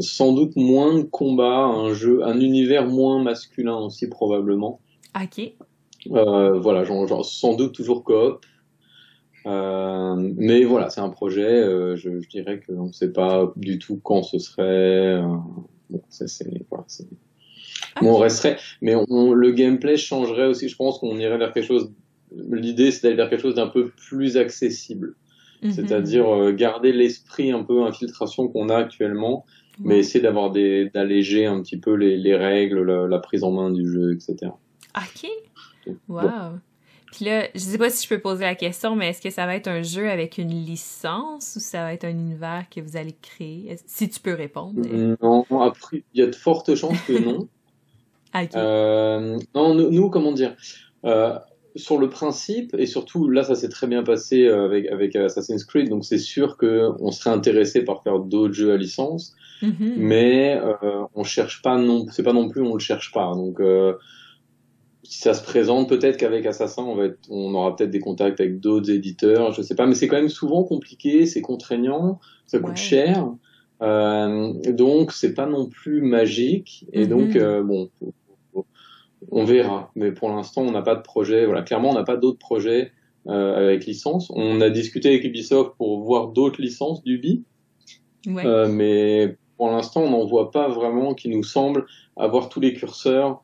sans 0.00 0.32
doute 0.32 0.56
moins 0.56 0.96
de 0.98 1.02
combat, 1.02 1.64
un 1.64 1.92
jeu, 1.92 2.24
un 2.24 2.38
univers 2.40 2.86
moins 2.86 3.22
masculin 3.22 3.76
aussi 3.76 4.08
probablement. 4.08 4.80
Ok. 5.20 5.52
Euh, 6.12 6.58
voilà, 6.58 6.84
genre, 6.84 7.06
genre, 7.06 7.24
sans 7.24 7.54
doute 7.54 7.74
toujours 7.74 8.04
coop. 8.04 8.44
Euh, 9.46 10.32
mais 10.36 10.64
voilà, 10.64 10.90
c'est 10.90 11.00
un 11.00 11.08
projet. 11.08 11.46
Euh, 11.46 11.96
je, 11.96 12.20
je, 12.20 12.28
dirais 12.28 12.60
qu'on 12.60 12.86
ne 12.86 12.92
sait 12.92 13.12
pas 13.12 13.52
du 13.56 13.78
tout 13.78 14.00
quand 14.02 14.22
ce 14.22 14.38
serait. 14.38 14.62
Euh, 14.62 15.22
bon, 15.88 16.02
c'est 16.08 16.26
voilà, 16.68 16.84
bon, 18.02 18.14
on 18.14 18.16
resterait, 18.18 18.58
mais 18.82 18.94
on, 18.94 19.32
le 19.32 19.50
gameplay 19.52 19.96
changerait 19.96 20.46
aussi. 20.46 20.68
Je 20.68 20.76
pense 20.76 20.98
qu'on 20.98 21.18
irait 21.18 21.38
vers 21.38 21.52
quelque 21.52 21.66
chose 21.66 21.90
l'idée 22.32 22.90
c'est 22.90 23.02
d'aller 23.02 23.16
vers 23.16 23.28
quelque 23.28 23.42
chose 23.42 23.54
d'un 23.54 23.66
peu 23.66 23.90
plus 23.90 24.36
accessible. 24.36 25.14
Mhm. 25.62 25.72
C'est-à-dire 25.72 26.28
euh, 26.28 26.52
garder 26.52 26.92
l'esprit 26.92 27.50
un 27.50 27.62
peu 27.62 27.82
infiltration 27.82 28.48
qu'on 28.48 28.68
a 28.68 28.76
actuellement, 28.76 29.44
mais 29.78 29.98
essayer 29.98 30.20
d'avoir 30.20 30.50
des, 30.50 30.90
d'alléger 30.90 31.46
un 31.46 31.62
petit 31.62 31.78
peu 31.78 31.94
les, 31.94 32.16
les 32.16 32.36
règles, 32.36 32.82
la, 32.82 33.18
prise 33.18 33.44
en 33.44 33.50
main 33.50 33.70
du 33.70 33.90
jeu, 33.90 34.12
etc. 34.12 34.52
Ok. 34.94 35.30
wow. 36.08 36.58
Puis 37.12 37.24
là, 37.24 37.48
je 37.54 37.60
sais 37.60 37.78
pas 37.78 37.90
si 37.90 38.04
je 38.04 38.08
peux 38.08 38.20
poser 38.20 38.44
la 38.44 38.54
question, 38.54 38.94
mais 38.94 39.10
est-ce 39.10 39.20
que 39.20 39.30
ça 39.30 39.46
va 39.46 39.56
être 39.56 39.68
un 39.68 39.82
jeu 39.82 40.08
avec 40.08 40.38
une 40.38 40.50
licence 40.50 41.56
ou 41.56 41.60
ça 41.60 41.82
va 41.82 41.92
être 41.92 42.04
un 42.04 42.10
univers 42.10 42.66
que 42.74 42.80
vous 42.80 42.96
allez 42.96 43.16
créer? 43.20 43.76
Si 43.86 44.08
tu 44.08 44.20
peux 44.20 44.34
répondre. 44.34 44.80
Non, 45.20 45.44
après, 45.60 46.04
il 46.14 46.20
y 46.20 46.22
a 46.22 46.26
de 46.26 46.34
fortes 46.34 46.74
chances 46.74 47.00
que 47.06 47.18
non. 47.18 47.48
okay. 48.34 48.48
euh, 48.54 49.38
non, 49.54 49.74
nous, 49.74 50.10
comment 50.10 50.32
dire 50.32 50.54
euh, 51.04 51.36
sur 51.76 51.98
le 51.98 52.08
principe, 52.08 52.74
et 52.78 52.86
surtout 52.86 53.28
là, 53.28 53.42
ça 53.42 53.54
s'est 53.54 53.68
très 53.68 53.86
bien 53.86 54.02
passé 54.02 54.44
euh, 54.44 54.64
avec, 54.64 54.86
avec 54.88 55.16
Assassin's 55.16 55.64
Creed, 55.64 55.88
donc 55.88 56.04
c'est 56.04 56.18
sûr 56.18 56.56
qu'on 56.56 57.10
serait 57.10 57.30
intéressé 57.30 57.84
par 57.84 58.02
faire 58.02 58.18
d'autres 58.18 58.54
jeux 58.54 58.72
à 58.72 58.76
licence, 58.76 59.34
mm-hmm. 59.62 59.94
mais 59.96 60.60
euh, 60.60 61.04
on 61.14 61.24
cherche 61.24 61.62
pas 61.62 61.78
non, 61.78 62.06
c'est 62.10 62.22
pas 62.22 62.32
non 62.32 62.48
plus 62.48 62.62
on 62.62 62.74
le 62.74 62.80
cherche 62.80 63.12
pas. 63.12 63.32
Donc 63.34 63.60
si 65.10 65.18
ça 65.18 65.34
se 65.34 65.42
présente, 65.42 65.88
peut-être 65.88 66.16
qu'avec 66.16 66.46
Assassin, 66.46 66.84
on 66.84 66.94
va 66.94 67.06
être, 67.06 67.18
on 67.30 67.52
aura 67.54 67.74
peut-être 67.74 67.90
des 67.90 67.98
contacts 67.98 68.38
avec 68.38 68.60
d'autres 68.60 68.92
éditeurs, 68.92 69.50
je 69.50 69.60
sais 69.60 69.74
pas, 69.74 69.84
mais 69.84 69.96
c'est 69.96 70.06
quand 70.06 70.16
même 70.16 70.28
souvent 70.28 70.62
compliqué, 70.62 71.26
c'est 71.26 71.40
contraignant, 71.40 72.20
ça 72.46 72.60
coûte 72.60 72.76
cher. 72.76 73.28
Euh, 73.82 74.52
donc 74.72 75.10
c'est 75.10 75.34
pas 75.34 75.46
non 75.46 75.66
plus 75.66 76.00
magique 76.00 76.86
et 76.92 77.06
donc 77.06 77.30
mm-hmm. 77.30 77.38
euh, 77.38 77.62
bon 77.62 77.90
on 79.32 79.44
verra. 79.44 79.90
Mais 79.96 80.12
pour 80.12 80.28
l'instant, 80.28 80.62
on 80.62 80.70
n'a 80.70 80.82
pas 80.82 80.94
de 80.94 81.02
projet. 81.02 81.44
Voilà, 81.44 81.62
clairement, 81.62 81.90
on 81.90 81.94
n'a 81.94 82.04
pas 82.04 82.16
d'autres 82.16 82.38
projets 82.38 82.92
euh, 83.26 83.56
avec 83.56 83.86
licence. 83.86 84.30
On 84.34 84.60
a 84.60 84.70
discuté 84.70 85.08
avec 85.08 85.24
Ubisoft 85.24 85.72
pour 85.76 86.04
voir 86.04 86.28
d'autres 86.28 86.62
licences 86.62 87.02
d'Ubi. 87.02 87.42
Ouais. 88.28 88.46
Euh, 88.46 88.68
mais 88.68 89.36
pour 89.56 89.70
l'instant, 89.70 90.02
on 90.02 90.10
n'en 90.10 90.24
voit 90.24 90.52
pas 90.52 90.68
vraiment 90.68 91.14
qui 91.14 91.28
nous 91.28 91.42
semble 91.42 91.86
avoir 92.16 92.48
tous 92.48 92.60
les 92.60 92.74
curseurs 92.74 93.42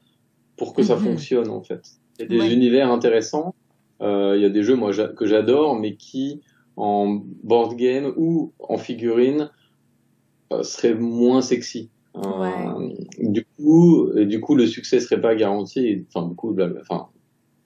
pour 0.57 0.75
que 0.75 0.83
ça 0.83 0.97
mhm. 0.97 1.05
fonctionne, 1.05 1.51
en 1.51 1.63
fait. 1.63 1.83
Il 2.19 2.33
y 2.33 2.41
a 2.41 2.45
des 2.45 2.55
univers 2.55 2.91
intéressants. 2.91 3.55
Euh, 4.01 4.35
il 4.37 4.43
y 4.43 4.45
a 4.45 4.51
des 4.51 4.63
jeux, 4.63 4.77
moi, 4.77 4.93
que 4.93 5.27
j'adore, 5.27 5.79
mais 5.79 5.97
qui, 5.97 6.41
en 6.77 7.21
board 7.43 7.77
game 7.77 8.13
ou 8.17 8.53
en 8.59 8.79
figurine, 8.79 9.51
euh, 10.53 10.63
seraient 10.63 10.95
moins 10.95 11.43
sexy. 11.43 11.91
Euh, 12.17 12.89
du 13.19 13.45
coup, 13.57 14.11
du 14.15 14.41
coup, 14.41 14.55
le 14.55 14.67
succès 14.67 15.01
serait 15.01 15.21
pas 15.21 15.35
garanti. 15.35 16.07
Enfin, 16.09 16.27
du 16.27 16.35
coup, 16.35 16.57
enfin, 16.81 17.09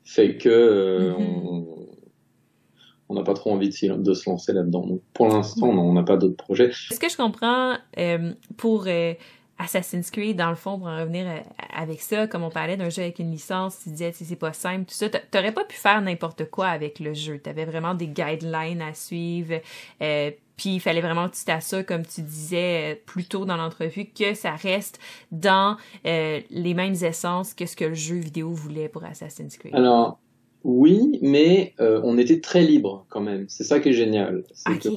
fait 0.05 0.39
que 0.39 1.13
mm-hmm. 1.13 1.65
on 3.09 3.15
n'a 3.15 3.23
pas 3.23 3.35
trop 3.35 3.53
envie 3.53 3.69
de, 3.69 3.97
de 3.97 4.15
se 4.15 4.29
lancer 4.29 4.53
là-dedans. 4.53 4.99
Pour 5.15 5.29
l'instant, 5.29 5.69
on 5.69 5.93
n'a 5.93 6.03
pas 6.03 6.17
d'autres 6.17 6.37
projets. 6.37 6.71
Est-ce 6.71 6.99
que 6.99 7.09
je 7.09 7.17
comprends 7.17 7.77
pour 8.57 8.87
Assassin's 9.61 10.11
Creed, 10.11 10.37
dans 10.37 10.51
le 10.51 10.57
fond, 10.57 10.79
pour 10.79 10.89
en 10.89 10.99
revenir 10.99 11.27
avec 11.75 12.01
ça, 12.01 12.27
comme 12.27 12.43
on 12.43 12.51
parlait 12.51 12.77
d'un 12.77 12.89
jeu 12.89 13.03
avec 13.03 13.19
une 13.19 13.31
licence, 13.31 13.81
tu 13.83 13.91
disais, 13.91 14.13
c'est 14.13 14.37
pas 14.37 14.53
simple, 14.53 14.87
tout 14.87 14.95
ça, 14.95 15.09
t'aurais 15.09 15.53
pas 15.53 15.65
pu 15.65 15.77
faire 15.77 16.01
n'importe 16.01 16.49
quoi 16.51 16.69
avec 16.69 16.99
le 16.99 17.15
jeu. 17.15 17.39
T'avais 17.39 17.65
vraiment 17.65 17.95
des 17.95 18.07
guidelines 18.07 18.83
à 18.83 18.95
suivre. 18.95 19.61
Euh, 20.03 20.31
puis 20.57 20.75
il 20.75 20.81
fallait 20.81 21.01
vraiment 21.01 21.27
que 21.29 21.37
tu 21.37 21.45
t'assures, 21.45 21.87
comme 21.87 22.05
tu 22.05 22.21
disais 22.21 22.93
euh, 22.93 22.95
plus 23.07 23.25
tôt 23.25 23.47
dans 23.47 23.57
l'entrevue, 23.57 24.05
que 24.07 24.35
ça 24.35 24.53
reste 24.53 24.99
dans 25.33 25.77
euh, 26.07 26.41
les 26.51 26.75
mêmes 26.75 26.97
essences 27.03 27.55
que 27.55 27.65
ce 27.65 27.77
que 27.77 27.87
le 27.87 27.95
jeu 27.95 28.17
vidéo 28.17 28.51
voulait 28.51 28.91
pour 28.91 29.05
Assassin's 29.05 29.57
Creed. 29.57 29.75
Alors, 29.75 30.19
oui, 30.63 31.19
mais 31.23 31.73
euh, 31.81 32.01
on 32.05 32.19
était 32.19 32.41
très 32.41 32.63
libre 32.63 33.07
quand 33.09 33.23
même. 33.23 33.47
C'est 33.49 33.65
ça 33.65 33.81
qui 33.81 33.89
est 33.91 33.95
génial. 33.95 34.45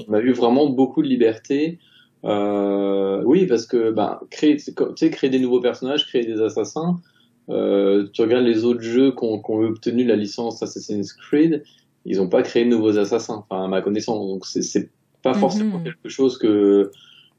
On 0.10 0.14
a 0.14 0.20
eu 0.20 0.34
vraiment 0.34 0.68
beaucoup 0.68 1.02
de 1.02 1.08
liberté. 1.08 1.80
Oui, 2.24 3.46
parce 3.46 3.66
que 3.66 3.92
ben, 3.92 4.20
créer, 4.30 4.58
tu 4.58 4.74
sais, 4.96 5.10
créer 5.10 5.30
des 5.30 5.40
nouveaux 5.40 5.62
personnages, 5.62 6.08
créer 6.08 6.26
des 6.26 6.42
assassins. 6.42 7.00
tu 7.48 8.22
regardes 8.22 8.46
les 8.46 8.64
autres 8.66 8.82
jeux 8.82 9.12
qui 9.12 9.24
ont, 9.24 9.42
obtenu 9.46 10.06
la 10.06 10.16
licence 10.16 10.62
Assassin's 10.64 11.14
Creed, 11.14 11.64
ils 12.06 12.18
n'ont 12.18 12.30
pas 12.30 12.42
créé 12.42 12.66
de 12.66 12.70
nouveaux 12.70 12.98
assassins, 12.98 13.46
enfin 13.50 13.66
à 13.66 13.68
ma 13.68 13.82
connaissance. 13.82 14.28
Donc 14.28 14.46
c'est 14.46 14.90
pas 15.22 15.34
forcément 15.34 15.80
mhm. 15.80 15.86
quelque 15.86 16.10
chose 16.10 16.38
que 16.38 16.92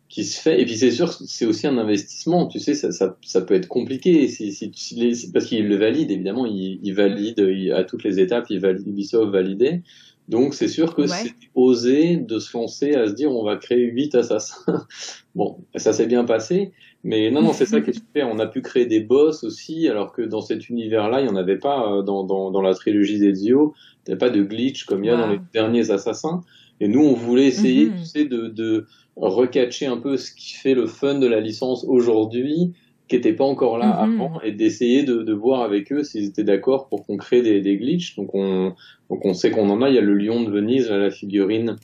qui 0.09 0.25
se 0.25 0.41
fait. 0.41 0.61
Et 0.61 0.65
puis 0.65 0.77
c'est 0.77 0.91
sûr, 0.91 1.13
c'est 1.13 1.47
aussi 1.47 1.67
un 1.67 1.79
investissement. 1.79 2.47
Tu 2.47 2.61
sais, 2.61 2.75
ça, 2.75 2.93
ça, 2.93 3.17
ça 3.25 3.41
peut 3.41 3.55
être 3.55 3.69
compliqué 3.69 4.29
si, 4.29 4.53
si, 4.53 5.31
parce 5.33 5.47
qu'il 5.47 5.67
le 5.67 5.77
valide. 5.77 6.11
Évidemment, 6.11 6.47
il, 6.47 6.79
il 6.83 6.95
valide 6.95 7.41
à 7.75 7.85
toutes 7.85 8.05
les 8.05 8.21
étapes. 8.21 8.47
Il 8.51 8.61
valide, 8.61 8.87
Ubisoft 8.87 9.33
validé. 9.33 9.83
Donc 10.29 10.55
c'est 10.55 10.69
sûr 10.69 10.95
que 10.95 11.07
c'est 11.07 11.35
osé 11.55 12.17
de 12.17 12.39
se 12.39 12.57
lancer 12.57 12.95
à 12.95 13.09
se 13.09 13.13
dire 13.13 13.31
on 13.31 13.45
va 13.45 13.57
créer 13.57 13.85
huit 13.85 14.15
assassins. 14.15 14.57
bon, 15.35 15.59
ça 15.77 15.93
s'est 15.93 16.07
bien 16.07 16.25
passé, 16.25 16.73
mais 17.03 17.31
non 17.31 17.43
non 17.43 17.53
c'est 17.53 17.67
ça 17.67 17.81
qui 17.83 17.91
est 17.91 17.93
super. 17.99 18.29
On 18.29 18.39
a 18.39 18.47
pu 18.47 18.63
créer 18.63 18.87
des 18.87 19.01
boss 19.01 19.45
aussi, 19.45 19.87
alors 19.89 20.13
que 20.13 20.23
dans 20.23 20.41
cet 20.41 20.71
univers-là 20.71 21.21
il 21.21 21.25
n'y 21.25 21.31
en 21.31 21.37
avait 21.37 21.59
pas 21.59 21.93
euh, 21.93 22.03
dans, 22.03 22.25
dans, 22.25 22.51
dans 22.51 22.63
la 22.63 22.75
trilogie 22.75 23.19
d'Ezio. 23.19 23.75
Il 24.07 24.11
n'y 24.11 24.15
a 24.15 24.19
pas 24.19 24.31
de 24.31 24.43
glitch 24.43 24.85
comme 24.85 25.05
il 25.05 25.09
y 25.09 25.11
a 25.11 25.17
dans 25.17 25.31
les 25.31 25.41
derniers 25.53 25.91
assassins. 25.91 26.43
Et 26.81 26.89
nous, 26.89 27.01
on 27.01 27.15
voulait 27.15 27.47
essayer, 27.47 27.87
mhm. 27.87 27.97
tu 27.99 28.05
sais, 28.05 28.25
de, 28.25 28.49
de 28.49 28.87
recatcher 29.17 29.87
un 29.87 29.97
peu 29.97 30.17
ce 30.17 30.33
qui 30.33 30.55
fait 30.55 30.75
le 30.75 30.87
fun 30.87 31.19
de 31.19 31.27
la 31.27 31.41
licence 31.41 31.85
aujourd'hui. 31.85 32.73
Qui 33.21 33.29
n'étaient 33.29 33.37
pas 33.37 33.45
encore 33.45 33.79
là 33.79 34.07
Mhm. 34.07 34.21
avant 34.21 34.41
et 34.43 34.53
d'essayer 34.53 35.03
de, 35.05 35.23
de 35.23 35.33
voir 35.33 35.63
avec 35.63 35.93
eux 35.93 36.03
s'ils 36.03 36.25
étaient 36.27 36.45
d'accord 36.45 36.89
pour 36.89 37.07
qu'on 37.07 37.17
crée 37.17 37.43
des, 37.43 37.61
des 37.61 37.77
glitches. 37.77 38.17
Donc 38.17 38.35
on, 38.35 38.75
donc 39.11 39.25
on 39.25 39.35
sait 39.35 39.51
qu'on 39.51 39.69
en 39.71 39.83
a. 39.83 39.89
Il 39.89 39.95
y 39.95 39.99
a 39.99 40.03
le 40.03 40.15
lion 40.15 40.43
de 40.45 40.51
Venise, 40.51 40.89
là, 40.91 40.99
la 40.99 41.11
figurine 41.11 41.77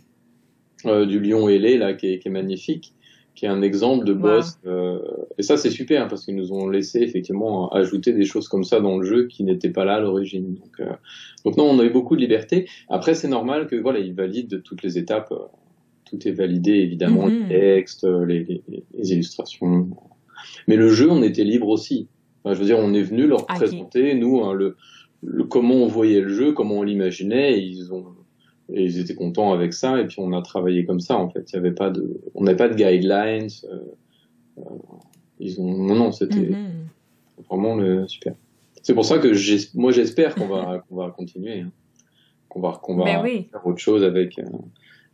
euh, 0.86 1.06
du 1.06 1.20
lion 1.20 1.48
ailé 1.48 1.76
là 1.78 1.94
qui 1.94 2.06
est, 2.12 2.18
qui 2.18 2.28
est 2.28 2.30
magnifique, 2.30 2.94
qui 3.34 3.44
est 3.44 3.48
un 3.48 3.62
exemple 3.62 4.04
de 4.06 4.12
boss. 4.14 4.58
euh, 4.66 4.98
et 5.38 5.42
ça 5.42 5.56
c'est 5.56 5.70
super 5.70 6.08
parce 6.08 6.24
qu'ils 6.24 6.36
nous 6.36 6.52
ont 6.52 6.68
laissé 6.68 7.00
effectivement 7.00 7.70
ajouter 7.72 8.12
des 8.12 8.24
choses 8.24 8.48
comme 8.48 8.64
ça 8.64 8.80
dans 8.80 8.98
le 8.98 9.04
jeu 9.06 9.26
qui 9.26 9.44
n'étaient 9.44 9.70
pas 9.70 9.84
là 9.84 9.94
à 9.96 10.00
l'origine. 10.00 10.54
Donc, 10.54 10.80
euh, 10.80 10.92
donc 11.44 11.56
non, 11.56 11.64
on 11.64 11.78
a 11.78 11.84
eu 11.84 11.90
beaucoup 11.90 12.16
de 12.16 12.20
liberté. 12.20 12.66
Après 12.88 13.14
c'est 13.14 13.28
normal 13.28 13.66
que 13.66 13.76
voilà, 13.76 13.98
ils 13.98 14.14
valident 14.14 14.62
toutes 14.62 14.82
les 14.82 14.96
étapes. 14.98 15.32
tout 16.10 16.26
est 16.26 16.32
validé 16.32 16.72
évidemment, 16.72 17.26
les 17.28 17.46
textes, 17.48 18.04
les, 18.26 18.42
les, 18.44 18.62
les 18.98 19.12
illustrations. 19.12 19.88
Mais 20.68 20.76
le 20.76 20.88
jeu, 20.90 21.10
on 21.10 21.22
était 21.22 21.44
libre 21.44 21.68
aussi. 21.68 22.08
Enfin, 22.44 22.54
je 22.54 22.60
veux 22.60 22.66
dire, 22.66 22.78
on 22.78 22.92
est 22.94 23.02
venu 23.02 23.26
leur 23.26 23.42
Ok. 23.42 23.48
présenter, 23.56 24.14
nous, 24.14 24.42
hein, 24.42 24.54
le, 24.54 24.76
le, 25.22 25.44
comment 25.44 25.74
on 25.74 25.86
voyait 25.86 26.20
le 26.22 26.28
jeu, 26.28 26.52
comment 26.52 26.76
on 26.76 26.82
l'imaginait, 26.82 27.58
et 27.58 27.62
ils 27.62 27.92
ont, 27.92 28.06
et 28.72 28.84
ils 28.84 28.98
étaient 28.98 29.14
contents 29.14 29.52
avec 29.52 29.72
ça, 29.74 30.00
et 30.00 30.06
puis 30.06 30.16
on 30.20 30.32
a 30.32 30.40
travaillé 30.42 30.84
comme 30.86 31.00
ça, 31.00 31.16
en 31.18 31.28
fait. 31.28 31.50
Il 31.52 31.56
y 31.56 31.58
avait 31.58 31.72
pas 31.72 31.90
de, 31.90 32.20
on 32.34 32.44
n'avait 32.44 32.56
pas 32.56 32.68
de 32.68 32.74
guidelines, 32.74 33.48
euh, 33.64 33.78
euh, 34.58 34.62
ils 35.38 35.60
ont, 35.60 35.66
non, 35.76 35.94
non, 35.96 36.12
c'était 36.12 36.36
Mhm. 36.50 36.86
vraiment 37.48 37.74
le 37.76 38.06
super. 38.08 38.34
C'est 38.82 38.94
pour 38.94 39.04
ça 39.04 39.18
que 39.18 39.28
moi, 39.76 39.92
j'espère 39.92 40.34
qu'on 40.34 40.46
va, 40.48 40.82
qu'on 40.88 40.96
va 40.96 41.10
continuer, 41.10 41.60
hein. 41.60 41.70
qu'on 42.48 42.60
va, 42.60 42.80
qu'on 42.82 42.96
va 42.96 43.04
Ben 43.04 43.20
oui. 43.22 43.48
faire 43.50 43.66
autre 43.66 43.78
chose 43.78 44.02
avec, 44.02 44.38
euh, 44.38 44.44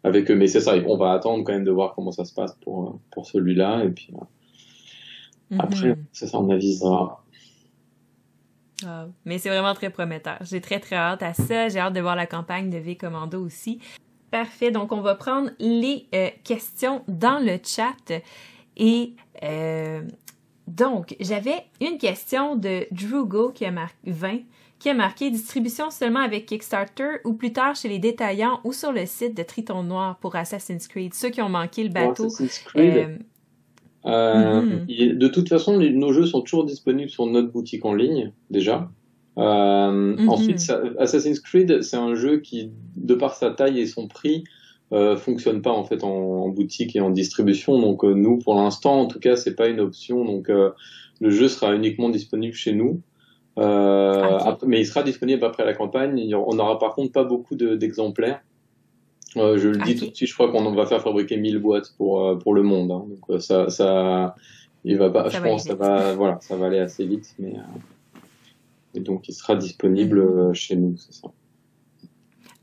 avec 0.04 0.30
eux. 0.30 0.36
Mais 0.36 0.46
c'est 0.46 0.60
ça, 0.60 0.74
on 0.86 0.96
va 0.96 1.10
attendre 1.12 1.42
quand 1.42 1.52
même 1.52 1.64
de 1.64 1.70
voir 1.72 1.94
comment 1.96 2.12
ça 2.12 2.24
se 2.24 2.32
passe 2.32 2.56
pour, 2.62 3.00
pour 3.10 3.26
celui-là, 3.26 3.84
et 3.84 3.88
puis, 3.90 4.10
euh, 4.14 4.18
après, 5.58 5.90
Mhm. 5.90 6.04
c'est 6.12 6.26
ça, 6.26 6.38
on 6.38 6.50
avisera. 6.50 7.22
Ah, 8.84 9.06
mais 9.24 9.38
c'est 9.38 9.48
vraiment 9.48 9.74
très 9.74 9.90
prometteur. 9.90 10.36
J'ai 10.42 10.60
très 10.60 10.80
très 10.80 10.96
hâte 10.96 11.22
à 11.22 11.32
ça. 11.32 11.68
J'ai 11.68 11.78
hâte 11.78 11.94
de 11.94 12.00
voir 12.00 12.14
la 12.16 12.26
campagne 12.26 12.68
de 12.68 12.76
V 12.76 12.96
Commando 12.96 13.42
aussi. 13.42 13.78
Parfait. 14.30 14.70
Donc 14.70 14.92
on 14.92 15.00
va 15.00 15.14
prendre 15.14 15.50
les 15.58 16.06
euh, 16.14 16.28
questions 16.44 17.02
dans 17.08 17.38
le 17.42 17.58
chat. 17.64 18.12
Et 18.76 19.14
euh, 19.42 20.02
donc 20.66 21.16
j'avais 21.20 21.64
une 21.80 21.96
question 21.96 22.54
de 22.56 22.86
Drugo 22.90 23.50
qui 23.50 23.64
a 23.64 23.70
marqué 23.70 23.96
20 24.04 24.38
qui 24.78 24.90
a 24.90 24.94
marqué 24.94 25.30
distribution 25.30 25.90
seulement 25.90 26.20
avec 26.20 26.44
Kickstarter 26.44 27.20
ou 27.24 27.32
plus 27.32 27.50
tard 27.50 27.74
chez 27.74 27.88
les 27.88 27.98
détaillants 27.98 28.60
ou 28.62 28.74
sur 28.74 28.92
le 28.92 29.06
site 29.06 29.34
de 29.34 29.42
Triton 29.42 29.82
Noir 29.84 30.18
pour 30.18 30.36
Assassin's 30.36 30.86
Creed. 30.86 31.14
Ceux 31.14 31.30
qui 31.30 31.40
ont 31.40 31.48
manqué 31.48 31.82
le 31.82 31.88
bateau. 31.88 32.26
Assassin's 32.26 32.58
Creed, 32.58 33.20
euh, 34.06 34.10
Euh, 34.12 34.60
Mhm. 34.62 34.84
il- 34.88 35.18
de 35.18 35.28
toute 35.28 35.48
façon, 35.48 35.78
les- 35.78 35.90
nos 35.92 36.12
jeux 36.12 36.26
sont 36.26 36.40
toujours 36.40 36.64
disponibles 36.64 37.10
sur 37.10 37.26
notre 37.26 37.50
boutique 37.50 37.84
en 37.84 37.92
ligne, 37.94 38.32
déjà. 38.50 38.88
Euh, 39.38 39.90
Mhm. 40.16 40.28
Ensuite, 40.28 40.60
ça- 40.60 40.80
Assassin's 40.98 41.40
Creed, 41.40 41.82
c'est 41.82 41.96
un 41.96 42.14
jeu 42.14 42.38
qui, 42.38 42.70
de 42.96 43.14
par 43.14 43.34
sa 43.34 43.50
taille 43.50 43.80
et 43.80 43.86
son 43.86 44.06
prix, 44.08 44.44
euh, 44.92 45.16
fonctionne 45.16 45.60
pas 45.62 45.72
en 45.72 45.82
fait 45.84 46.04
en, 46.04 46.08
en 46.44 46.48
boutique 46.48 46.94
et 46.94 47.00
en 47.00 47.10
distribution. 47.10 47.78
Donc 47.80 48.04
euh, 48.04 48.14
nous, 48.14 48.38
pour 48.38 48.54
l'instant, 48.54 49.00
en 49.00 49.06
tout 49.06 49.18
cas, 49.18 49.34
c'est 49.36 49.56
pas 49.56 49.68
une 49.68 49.80
option. 49.80 50.24
Donc 50.24 50.48
euh, 50.48 50.70
le 51.20 51.30
jeu 51.30 51.48
sera 51.48 51.74
uniquement 51.74 52.08
disponible 52.08 52.54
chez 52.54 52.72
nous. 52.72 53.00
Euh, 53.58 54.22
après- 54.38 54.66
mais 54.66 54.80
il 54.80 54.86
sera 54.86 55.02
disponible 55.02 55.44
après 55.44 55.64
la 55.64 55.72
campagne. 55.74 56.34
On 56.34 56.54
n'aura 56.54 56.78
par 56.78 56.94
contre 56.94 57.12
pas 57.12 57.24
beaucoup 57.24 57.56
de- 57.56 57.74
d'exemplaires. 57.74 58.40
Euh, 59.36 59.58
je 59.58 59.68
le 59.68 59.78
dis 59.78 59.96
tout 59.96 60.06
de 60.06 60.14
suite, 60.14 60.28
je 60.28 60.34
crois 60.34 60.50
qu'on 60.50 60.72
va 60.72 60.86
faire 60.86 61.02
fabriquer 61.02 61.36
1000 61.36 61.58
boîtes 61.58 61.92
pour 61.96 62.26
euh, 62.26 62.36
pour 62.36 62.54
le 62.54 62.62
monde. 62.62 62.90
hein. 62.90 63.04
Donc 63.08 63.18
euh, 63.30 63.38
ça 63.38 63.68
ça 63.70 64.34
il 64.84 64.96
va 64.98 65.10
pas 65.10 65.24
Ça 65.30 65.38
je 65.38 65.42
va 65.42 65.48
pense 65.50 65.64
ça 65.64 65.74
va 65.74 66.14
voilà, 66.14 66.38
ça 66.40 66.56
va 66.56 66.66
aller 66.66 66.78
assez 66.78 67.04
vite 67.06 67.34
mais 67.38 67.54
euh, 67.56 68.18
et 68.94 69.00
donc 69.00 69.28
il 69.28 69.32
sera 69.34 69.56
disponible 69.56 70.18
euh, 70.20 70.52
chez 70.54 70.74
nous, 70.76 70.96
c'est 70.96 71.12
ça. 71.12 71.28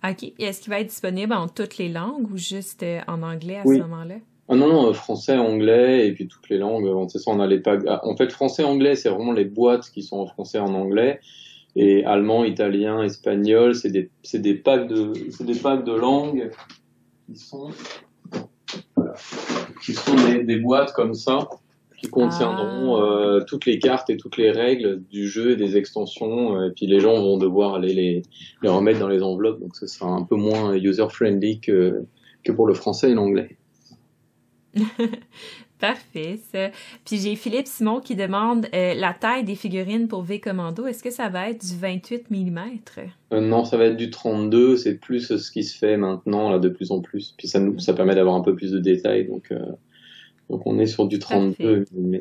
OK. 0.10 0.24
Et 0.24 0.34
Est-ce 0.44 0.62
qu'il 0.62 0.70
va 0.72 0.80
être 0.80 0.88
disponible 0.88 1.32
en 1.34 1.48
toutes 1.48 1.78
les 1.78 1.90
langues 1.90 2.30
ou 2.32 2.38
juste 2.38 2.84
en 3.08 3.22
anglais 3.22 3.58
à 3.58 3.62
Oui. 3.66 3.78
ce 3.78 3.82
moment-là? 3.84 4.16
Ah 4.50 4.56
non 4.56 4.68
non, 4.68 4.94
français, 4.94 5.38
anglais 5.38 6.06
et 6.08 6.12
puis 6.14 6.28
toutes 6.28 6.50
les 6.50 6.58
langues, 6.58 6.86
on 6.86 7.08
sait 7.08 7.18
ça 7.20 7.32
on 7.32 7.40
a 7.40 7.48
les 7.48 7.60
packs 7.62 7.84
ah, 7.88 8.06
en 8.06 8.16
fait 8.18 8.30
français 8.32 8.64
anglais, 8.64 8.96
c'est 8.96 9.08
vraiment 9.10 9.32
les 9.32 9.46
boîtes 9.46 9.90
qui 9.92 10.04
sont 10.04 10.18
en 10.18 10.28
français 10.28 10.60
en 10.60 10.74
anglais 10.74 11.22
et 11.76 12.06
allemand, 12.06 12.44
italien, 12.44 13.04
espagnol, 13.04 13.76
c'est 13.76 13.90
des 13.90 14.10
c'est 14.22 14.42
des 14.42 14.54
packs 14.54 14.88
de 14.88 15.14
c'est 15.32 15.46
des 15.46 15.56
packs 15.56 15.84
de 15.86 15.94
langues 15.94 16.52
qui 17.28 17.36
sont 17.38 17.70
voilà, 18.96 19.14
qui 19.84 19.94
sont 19.94 20.16
des, 20.16 20.44
des 20.44 20.60
boîtes 20.60 20.94
comme 20.94 21.14
ça 21.14 21.48
qui 22.00 22.10
contiendront 22.10 22.98
Ah. 22.98 23.06
euh, 23.06 23.44
toutes 23.48 23.66
les 23.66 23.80
cartes 23.80 24.10
et 24.10 24.18
toutes 24.18 24.38
les 24.38 24.52
règles 24.52 25.02
du 25.10 25.28
jeu 25.28 25.52
et 25.52 25.56
des 25.56 25.78
extensions 25.78 26.62
et 26.64 26.72
puis 26.72 26.86
les 26.86 27.00
gens 27.00 27.16
vont 27.16 27.38
devoir 27.38 27.76
aller 27.76 27.94
les, 27.94 28.22
les 28.62 28.70
remettre 28.70 29.00
dans 29.00 29.08
les 29.08 29.24
enveloppes 29.24 29.60
donc 29.60 29.76
ce 29.76 29.88
sera 29.88 30.10
un 30.12 30.24
peu 30.24 30.36
moins 30.36 30.74
user 30.76 31.08
friendly 31.10 31.60
que 31.60 32.06
que 32.44 32.52
pour 32.52 32.68
le 32.68 32.74
français 32.74 33.12
et 33.12 33.14
l'anglais. 33.14 33.58
Parfait, 35.84 36.40
ça. 36.54 36.70
Puis 37.04 37.18
j'ai 37.18 37.36
Philippe 37.36 37.68
Simon 37.68 38.00
qui 38.00 38.16
demande 38.16 38.68
euh, 38.74 38.94
la 38.94 39.12
taille 39.12 39.44
des 39.44 39.56
figurines 39.56 40.08
pour 40.08 40.24
V 40.24 40.40
Commando. 40.40 40.86
Est-ce 40.86 41.04
que 41.04 41.12
ça 41.12 41.28
va 41.28 41.50
être 41.50 41.60
du 41.60 41.76
28 41.76 42.32
mm? 42.32 42.58
Euh, 43.34 43.42
non, 43.42 43.66
ça 43.66 43.76
va 43.76 43.88
être 43.88 43.98
du 43.98 44.10
32, 44.10 44.78
c'est 44.78 44.94
plus 44.94 45.36
ce 45.36 45.52
qui 45.52 45.66
se 45.66 45.78
fait 45.78 45.98
maintenant 45.98 46.50
là 46.50 46.60
de 46.60 46.70
plus 46.70 46.92
en 46.92 47.02
plus. 47.02 47.36
Puis 47.38 47.50
ça 47.50 47.60
nous 47.60 47.80
ça 47.80 47.94
permet 47.94 48.16
d'avoir 48.16 48.36
un 48.36 48.42
peu 48.42 48.56
plus 48.56 48.72
de 48.72 48.80
détails 48.80 49.28
donc 49.28 49.52
euh, 49.52 49.60
donc 50.50 50.66
on 50.66 50.80
est 50.80 50.86
sur 50.86 51.06
du 51.06 51.20
32 51.20 51.84
mm. 51.92 52.20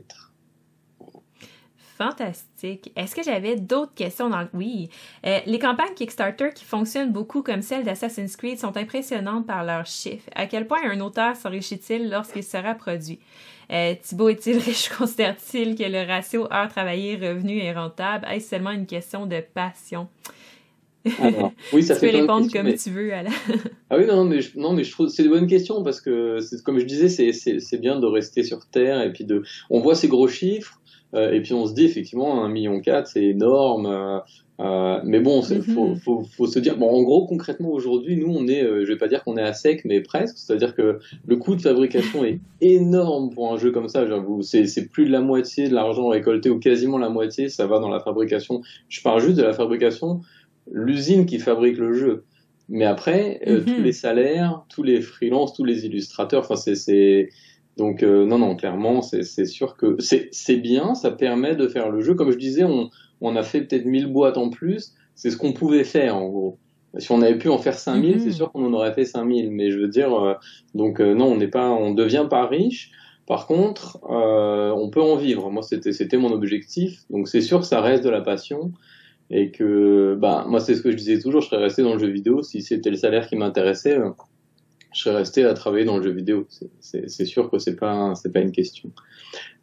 Fantastique. 2.02 2.92
Est-ce 2.96 3.14
que 3.14 3.22
j'avais 3.22 3.56
d'autres 3.56 3.94
questions 3.94 4.28
dans 4.28 4.40
le... 4.40 4.48
Oui. 4.54 4.88
Euh, 5.26 5.38
les 5.46 5.58
campagnes 5.58 5.94
Kickstarter 5.94 6.50
qui 6.54 6.64
fonctionnent 6.64 7.12
beaucoup 7.12 7.42
comme 7.42 7.62
celles 7.62 7.84
d'Assassin's 7.84 8.36
Creed 8.36 8.58
sont 8.58 8.76
impressionnantes 8.76 9.46
par 9.46 9.64
leurs 9.64 9.86
chiffres. 9.86 10.28
À 10.34 10.46
quel 10.46 10.66
point 10.66 10.78
un 10.84 11.00
auteur 11.00 11.36
s'enrichit-il 11.36 12.10
lorsqu'il 12.10 12.42
sera 12.44 12.74
produit? 12.74 13.20
Euh, 13.70 13.94
Thibaut 14.02 14.28
est-il 14.30 14.58
riche? 14.58 14.88
Considère-t-il 14.88 15.76
que 15.76 15.84
le 15.84 16.06
ratio 16.06 16.52
heure 16.52 16.68
travaillée 16.68 17.14
revenu 17.16 17.58
est 17.58 17.72
rentable? 17.72 18.26
Est-ce 18.30 18.48
seulement 18.50 18.72
une 18.72 18.86
question 18.86 19.26
de 19.26 19.40
passion? 19.54 20.08
Alors, 21.20 21.52
oui, 21.72 21.82
ça 21.84 21.94
tu 21.94 22.00
fait 22.00 22.12
peux 22.12 22.18
répondre 22.18 22.50
comme 22.52 22.66
mais- 22.66 22.76
tu 22.76 22.90
veux, 22.90 23.12
Alain. 23.12 23.30
Ah 23.90 23.96
oui, 23.98 24.06
non, 24.06 24.24
mais 24.24 24.40
je, 24.40 24.58
non, 24.58 24.72
mais 24.72 24.84
je 24.84 24.92
trouve 24.92 25.08
c'est 25.08 25.22
des 25.22 25.28
bonnes 25.28 25.46
questions 25.46 25.82
parce 25.82 26.00
que 26.00 26.38
comme 26.62 26.78
je 26.78 26.84
disais, 26.86 27.08
c'est 27.32 27.78
bien 27.78 27.98
de 28.00 28.06
rester 28.06 28.42
sur 28.42 28.66
terre 28.66 29.02
et 29.02 29.12
puis 29.12 29.24
de 29.24 29.42
on 29.68 29.80
voit 29.80 29.94
ces 29.94 30.08
gros 30.08 30.28
chiffres 30.28 30.80
et 31.14 31.40
puis 31.42 31.52
on 31.54 31.66
se 31.66 31.74
dit 31.74 31.84
effectivement 31.84 32.42
un 32.44 32.48
million 32.48 32.80
quatre 32.80 33.06
c'est 33.08 33.24
énorme. 33.24 33.86
euh, 33.86 34.18
euh, 34.60 35.00
mais 35.04 35.18
bon, 35.18 35.42
c'est- 35.42 35.56
Mhm. 35.56 35.62
faut, 35.62 35.94
faut, 35.96 36.22
faut 36.36 36.46
se 36.46 36.58
dire, 36.60 36.76
bon, 36.78 36.88
en 36.88 37.02
gros, 37.02 37.26
concrètement, 37.26 37.70
aujourd'hui, 37.72 38.16
nous, 38.16 38.28
on 38.32 38.46
est, 38.46 38.62
euh, 38.62 38.84
je 38.84 38.92
vais 38.92 38.98
pas 38.98 39.08
dire 39.08 39.24
qu'on 39.24 39.36
est 39.36 39.42
à 39.42 39.54
sec, 39.54 39.80
mais 39.84 40.00
presque. 40.02 40.36
C'est-à-dire 40.36 40.76
que 40.76 41.00
le 41.26 41.36
coût 41.36 41.56
de 41.56 41.62
fabrication 41.62 42.24
est 42.24 42.38
énorme 42.60 43.30
pour 43.30 43.52
un 43.52 43.56
jeu 43.56 43.72
comme 43.72 43.88
ça. 43.88 44.06
J'avoue, 44.06 44.42
c'est 44.42 44.88
plus 44.92 45.06
de 45.06 45.10
la 45.10 45.20
moitié 45.20 45.68
de 45.68 45.74
l'argent 45.74 46.06
récolté 46.08 46.48
ou 46.48 46.60
quasiment 46.60 46.98
la 46.98 47.08
moitié, 47.08 47.48
ça 47.48 47.66
va 47.66 47.80
dans 47.80 47.88
la 47.88 47.98
fabrication. 48.00 48.60
Je 48.88 49.02
parle 49.02 49.20
juste 49.20 49.36
de 49.38 49.42
la 49.42 49.52
fabrication, 49.54 50.20
l'usine 50.70 51.26
qui 51.26 51.38
fabrique 51.40 51.78
le 51.78 51.92
jeu. 51.94 52.24
Mais 52.68 52.84
après, 52.84 53.40
euh, 53.48 53.60
Mhm. 53.60 53.64
tous 53.64 53.82
les 53.82 53.92
salaires, 53.92 54.62
tous 54.68 54.84
les 54.84 55.00
freelances, 55.00 55.54
tous 55.54 55.64
les 55.64 55.86
illustrateurs, 55.86 56.42
enfin, 56.48 56.56
c'est, 56.56 57.30
donc, 57.78 58.02
euh, 58.02 58.26
non, 58.26 58.38
non, 58.38 58.54
clairement, 58.56 59.00
c'est, 59.02 59.22
c'est 59.22 59.46
sûr 59.46 59.76
que 59.76 59.96
c'est, 59.98 60.28
c'est 60.32 60.56
bien, 60.56 60.94
ça 60.94 61.10
permet 61.10 61.56
de 61.56 61.68
faire 61.68 61.90
le 61.90 62.00
jeu. 62.02 62.14
Comme 62.14 62.30
je 62.30 62.36
disais, 62.38 62.64
on, 62.64 62.90
on 63.20 63.34
a 63.36 63.42
fait 63.42 63.62
peut-être 63.62 63.86
1000 63.86 64.06
boîtes 64.12 64.36
en 64.36 64.50
plus. 64.50 64.92
C'est 65.14 65.30
ce 65.30 65.36
qu'on 65.36 65.52
pouvait 65.52 65.84
faire, 65.84 66.16
en 66.16 66.28
gros. 66.28 66.58
Si 66.98 67.10
on 67.10 67.22
avait 67.22 67.38
pu 67.38 67.48
en 67.48 67.56
faire 67.58 67.78
5000, 67.78 68.16
Mhm. 68.16 68.20
c'est 68.20 68.32
sûr 68.32 68.52
qu'on 68.52 68.66
en 68.66 68.72
aurait 68.74 68.92
fait 68.92 69.06
5000. 69.06 69.50
Mais 69.50 69.70
je 69.70 69.78
veux 69.78 69.88
dire, 69.88 70.12
euh, 70.14 70.34
donc, 70.74 71.00
euh, 71.00 71.14
non, 71.14 71.26
on 71.26 71.36
n'est 71.36 71.48
pas, 71.48 71.70
on 71.70 71.94
devient 71.94 72.26
pas 72.28 72.46
riche. 72.46 72.90
Par 73.26 73.46
contre, 73.46 73.98
euh, 74.10 74.70
on 74.76 74.90
peut 74.90 75.00
en 75.00 75.16
vivre. 75.16 75.50
Moi, 75.50 75.62
c'était, 75.62 75.92
c'était 75.92 76.18
mon 76.18 76.32
objectif. 76.32 77.00
Donc, 77.08 77.28
c'est 77.28 77.40
sûr 77.40 77.60
que 77.60 77.66
ça 77.66 77.80
reste 77.80 78.04
de 78.04 78.10
la 78.10 78.20
passion 78.20 78.72
et 79.30 79.50
que 79.50 80.14
bah 80.20 80.44
moi 80.48 80.60
c'est 80.60 80.74
ce 80.74 80.82
que 80.82 80.90
je 80.90 80.96
disais 80.96 81.18
toujours 81.18 81.40
je 81.40 81.48
serais 81.48 81.62
resté 81.62 81.82
dans 81.82 81.94
le 81.94 81.98
jeu 81.98 82.08
vidéo 82.08 82.42
si 82.42 82.60
c'était 82.60 82.90
le 82.90 82.96
salaire 82.96 83.26
qui 83.28 83.36
m'intéressait 83.36 83.96
euh, 83.98 84.10
je 84.92 85.00
serais 85.02 85.16
resté 85.16 85.44
à 85.44 85.54
travailler 85.54 85.84
dans 85.84 85.96
le 85.98 86.02
jeu 86.02 86.10
vidéo. 86.10 86.46
C'est- 86.80 87.24
sûr 87.24 87.50
que 87.50 87.58
c'est 87.58 87.76
pas 87.76 88.14
c'est 88.14 88.32
pas 88.32 88.40
une 88.40 88.52
question. 88.52 88.90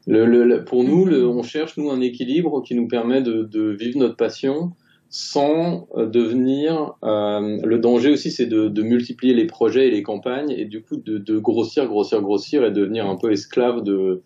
Le, 0.07 0.25
le- 0.25 0.63
pour 0.65 0.83
nous 0.83 1.05
le, 1.05 1.27
on 1.27 1.43
cherche 1.43 1.77
nous 1.77 1.91
un 1.91 2.01
équilibre 2.01 2.61
qui 2.63 2.75
nous 2.75 2.87
permet 2.87 3.21
de, 3.21 3.43
de 3.43 3.69
vivre 3.71 3.99
notre 3.99 4.15
passion 4.15 4.71
sans 5.09 5.87
euh, 5.97 6.05
devenir 6.07 6.93
euh, 7.03 7.59
le 7.63 7.79
danger 7.79 8.11
aussi 8.11 8.31
c'est 8.31 8.45
de, 8.45 8.67
de 8.67 8.81
multiplier 8.83 9.33
les 9.33 9.45
projets 9.45 9.87
et 9.87 9.91
les 9.91 10.03
campagnes 10.03 10.51
et 10.51 10.65
du 10.65 10.83
coup 10.83 10.97
de, 10.97 11.17
de 11.17 11.37
grossir 11.39 11.87
grossir 11.87 12.21
grossir 12.21 12.63
et 12.63 12.71
devenir 12.71 13.07
un 13.07 13.15
peu 13.17 13.31
esclave 13.31 13.83
de 13.83 14.21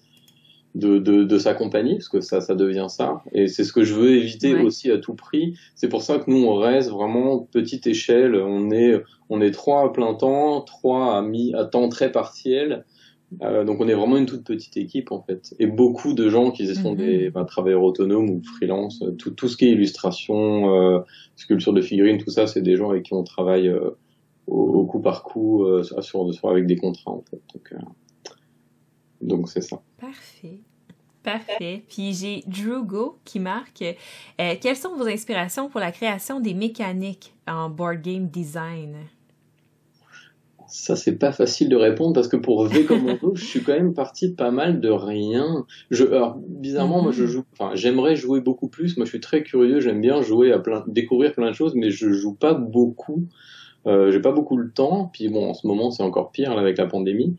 de, 0.75 0.97
de, 0.97 1.23
de 1.23 1.37
sa 1.37 1.53
compagnie, 1.53 1.93
parce 1.95 2.09
que 2.09 2.21
ça, 2.21 2.41
ça 2.41 2.55
devient 2.55 2.87
ça. 2.89 3.21
Et 3.31 3.47
c'est 3.47 3.63
ce 3.63 3.71
que 3.73 3.83
je 3.83 3.93
veux 3.93 4.15
éviter 4.15 4.53
Ouais. 4.55 4.63
aussi 4.63 4.91
à 4.91 4.97
tout 4.97 5.13
prix. 5.13 5.55
C'est 5.75 5.89
pour 5.89 6.01
ça 6.01 6.17
que 6.19 6.29
nous, 6.29 6.43
on 6.45 6.55
reste 6.55 6.89
vraiment 6.89 7.39
petite 7.39 7.85
échelle. 7.87 8.35
On 8.35 8.71
est, 8.71 9.01
on 9.29 9.39
est 9.41 9.51
trois 9.51 9.85
à 9.85 9.89
plein 9.89 10.13
temps, 10.15 10.61
trois 10.61 11.15
à 11.17 11.21
mi, 11.21 11.53
à 11.53 11.65
temps 11.65 11.89
très 11.89 12.11
partiel. 12.11 12.85
Euh, 13.41 13.63
donc 13.63 13.81
on 13.81 13.87
est 13.87 13.95
vraiment 13.95 14.17
une 14.17 14.27
toute 14.27 14.43
petite 14.43 14.77
équipe 14.77 15.11
en 15.11 15.23
fait, 15.23 15.55
et 15.57 15.65
beaucoup 15.65 16.13
de 16.13 16.29
gens 16.29 16.51
qui 16.51 16.67
sont 16.75 16.93
des 16.93 17.31
ben, 17.31 17.45
travailleurs 17.45 17.81
autonomes 17.81 18.29
ou 18.29 18.43
freelance. 18.43 19.03
Tout, 19.17 19.31
tout 19.31 19.47
ce 19.47 19.57
qui 19.57 19.65
est 19.65 19.71
illustration, 19.71 20.75
euh, 20.75 20.99
sculpture 21.35 21.73
de 21.73 21.81
figurines, 21.81 22.19
tout 22.19 22.29
ça, 22.29 22.45
c'est 22.45 22.61
des 22.61 22.75
gens 22.75 22.91
avec 22.91 23.03
qui 23.03 23.15
on 23.15 23.23
travaille 23.23 23.69
euh, 23.69 23.89
au, 24.45 24.85
coup 24.85 24.99
par 24.99 25.23
coup, 25.23 25.65
euh, 25.65 25.81
sur, 25.81 26.31
sur, 26.31 26.49
avec 26.49 26.67
des 26.67 26.75
contrats 26.75 27.11
en 27.11 27.23
fait. 27.27 27.41
Donc 27.55 27.73
donc 29.23 29.49
c'est 29.49 29.61
ça. 29.61 29.81
Parfait. 29.99 30.59
Parfait. 31.23 31.83
Puis 31.87 32.13
j'ai 32.13 32.43
Drugo 32.47 33.17
qui 33.23 33.39
marque 33.39 33.81
euh, 33.81 34.55
Quelles 34.61 34.75
sont 34.75 34.95
vos 34.95 35.07
inspirations 35.07 35.69
pour 35.69 35.79
la 35.79 35.91
création 35.91 36.39
des 36.39 36.53
mécaniques 36.53 37.33
en 37.47 37.69
board 37.69 38.01
game 38.01 38.27
design? 38.27 38.97
Ça, 40.67 40.95
c'est 40.95 41.17
pas 41.17 41.31
facile 41.31 41.69
de 41.69 41.75
répondre 41.75 42.13
parce 42.13 42.27
que 42.27 42.35
pour 42.35 42.65
V 42.65 42.85
Commando, 42.85 43.31
je 43.35 43.45
suis 43.45 43.61
quand 43.61 43.73
même 43.73 43.93
parti 43.93 44.33
pas 44.33 44.49
mal 44.49 44.81
de 44.81 44.89
rien. 44.89 45.67
Je, 45.91 46.03
alors, 46.03 46.35
bizarrement, 46.35 47.03
moi, 47.03 47.11
je 47.11 47.23
mhm. 47.23 47.29
joue, 47.29 47.43
enfin, 47.53 47.75
j'aimerais 47.75 48.15
jouer 48.15 48.41
beaucoup 48.41 48.69
plus. 48.69 48.97
Moi, 48.97 49.05
je 49.05 49.11
suis 49.11 49.19
très 49.19 49.43
curieux, 49.43 49.79
j'aime 49.81 50.01
bien 50.01 50.23
jouer 50.23 50.51
à 50.51 50.57
plein, 50.57 50.83
découvrir 50.87 51.33
plein 51.33 51.51
de 51.51 51.55
choses, 51.55 51.75
mais 51.75 51.91
je 51.91 52.11
joue 52.11 52.33
pas 52.33 52.55
beaucoup. 52.55 53.27
Euh, 53.85 54.11
j'ai 54.11 54.19
pas 54.19 54.31
beaucoup 54.31 54.57
le 54.57 54.71
temps. 54.71 55.11
Puis 55.13 55.29
bon, 55.29 55.49
en 55.49 55.53
ce 55.53 55.67
moment, 55.67 55.91
c'est 55.91 56.01
encore 56.01 56.31
pire 56.31 56.55
là, 56.55 56.61
avec 56.61 56.77
la 56.79 56.87
pandémie. 56.87 57.35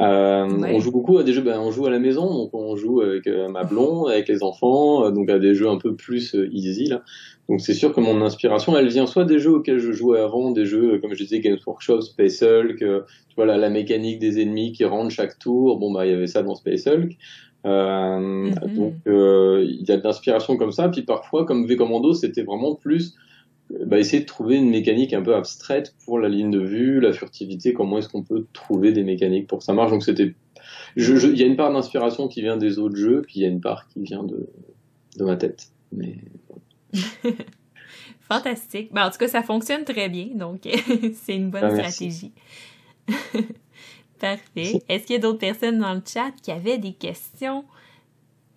Euh, 0.00 0.48
On 0.48 0.80
joue 0.80 0.90
beaucoup 0.90 1.18
à 1.18 1.22
des 1.22 1.32
jeux, 1.32 1.42
ben, 1.42 1.60
on 1.60 1.70
joue 1.70 1.86
à 1.86 1.90
la 1.90 2.00
maison, 2.00 2.26
donc 2.34 2.50
on 2.52 2.74
joue 2.74 3.02
avec 3.02 3.26
euh, 3.28 3.48
ma 3.48 3.62
blonde, 3.62 4.10
avec 4.10 4.28
les 4.28 4.42
enfants, 4.42 5.04
euh, 5.04 5.10
donc 5.12 5.30
à 5.30 5.38
des 5.38 5.54
jeux 5.54 5.68
un 5.68 5.78
peu 5.78 5.94
plus 5.94 6.34
euh, 6.34 6.48
easy 6.52 6.86
là. 6.86 7.02
Donc 7.48 7.60
c'est 7.60 7.74
sûr 7.74 7.94
que 7.94 8.00
mon 8.00 8.20
inspiration, 8.22 8.76
elle 8.76 8.88
vient 8.88 9.06
soit 9.06 9.24
des 9.24 9.38
jeux 9.38 9.52
auxquels 9.52 9.78
je 9.78 9.92
jouais 9.92 10.18
avant, 10.18 10.50
des 10.50 10.66
jeux 10.66 10.98
comme 10.98 11.14
je 11.14 11.22
disais 11.22 11.38
Games 11.38 11.58
Workshop, 11.64 12.00
Space 12.00 12.42
Hulk, 12.42 12.78
tu 12.78 13.34
vois 13.36 13.46
la, 13.46 13.56
la, 13.56 13.70
mécanique 13.70 14.18
des 14.18 14.40
ennemis 14.42 14.72
qui 14.72 14.84
rentrent 14.84 15.12
chaque 15.12 15.38
tour. 15.38 15.78
Bon 15.78 15.92
bah 15.92 16.04
il 16.04 16.10
y 16.10 16.14
avait 16.14 16.26
ça 16.26 16.42
dans 16.42 16.56
Space 16.56 16.88
Hulk. 16.88 17.16
Euh, 17.64 18.18
mm-hmm. 18.18 18.74
Donc 18.74 18.94
il 19.06 19.84
y 19.88 19.92
a 19.92 19.96
de 19.96 20.02
l'inspiration 20.02 20.56
comme 20.56 20.72
ça. 20.72 20.88
Puis 20.88 21.02
parfois 21.02 21.46
comme 21.46 21.66
V 21.66 21.76
Commando, 21.76 22.12
c'était 22.12 22.42
vraiment 22.42 22.74
plus 22.74 23.14
bah, 23.86 23.98
essayer 23.98 24.20
de 24.20 24.26
trouver 24.26 24.56
une 24.56 24.70
mécanique 24.70 25.12
un 25.12 25.22
peu 25.22 25.34
abstraite 25.34 25.94
pour 26.04 26.18
la 26.18 26.28
ligne 26.28 26.50
de 26.50 26.60
vue, 26.60 27.00
la 27.00 27.12
furtivité, 27.12 27.72
comment 27.72 27.98
est-ce 27.98 28.08
qu'on 28.08 28.22
peut 28.22 28.46
trouver 28.52 28.92
des 28.92 29.02
mécaniques 29.02 29.46
pour 29.46 29.58
que 29.58 29.64
ça 29.64 29.72
marche. 29.72 29.90
Donc 29.90 30.04
c'était, 30.04 30.34
il 30.96 31.38
y 31.38 31.42
a 31.42 31.46
une 31.46 31.56
part 31.56 31.72
d'inspiration 31.72 32.28
qui 32.28 32.42
vient 32.42 32.56
des 32.56 32.78
autres 32.78 32.96
jeux, 32.96 33.22
puis 33.22 33.34
il 33.36 33.42
y 33.42 33.44
a 33.44 33.48
une 33.48 33.60
part 33.60 33.88
qui 33.88 34.02
vient 34.02 34.22
de, 34.22 34.48
de 35.18 35.24
ma 35.24 35.36
tête. 35.36 35.68
Mais 35.92 36.16
Fantastique. 38.20 38.92
Ben, 38.92 39.06
en 39.06 39.10
tout 39.10 39.18
cas, 39.18 39.28
ça 39.28 39.42
fonctionne 39.42 39.84
très 39.84 40.08
bien, 40.08 40.28
donc 40.34 40.62
c'est 41.14 41.36
une 41.36 41.50
bonne 41.50 41.64
ah, 41.64 41.90
stratégie. 41.90 42.32
Parfait. 44.20 44.82
Est-ce 44.88 45.06
qu'il 45.06 45.14
y 45.14 45.18
a 45.18 45.20
d'autres 45.20 45.38
personnes 45.38 45.78
dans 45.78 45.94
le 45.94 46.02
chat 46.04 46.32
qui 46.42 46.50
avaient 46.50 46.78
des 46.78 46.92
questions? 46.92 47.64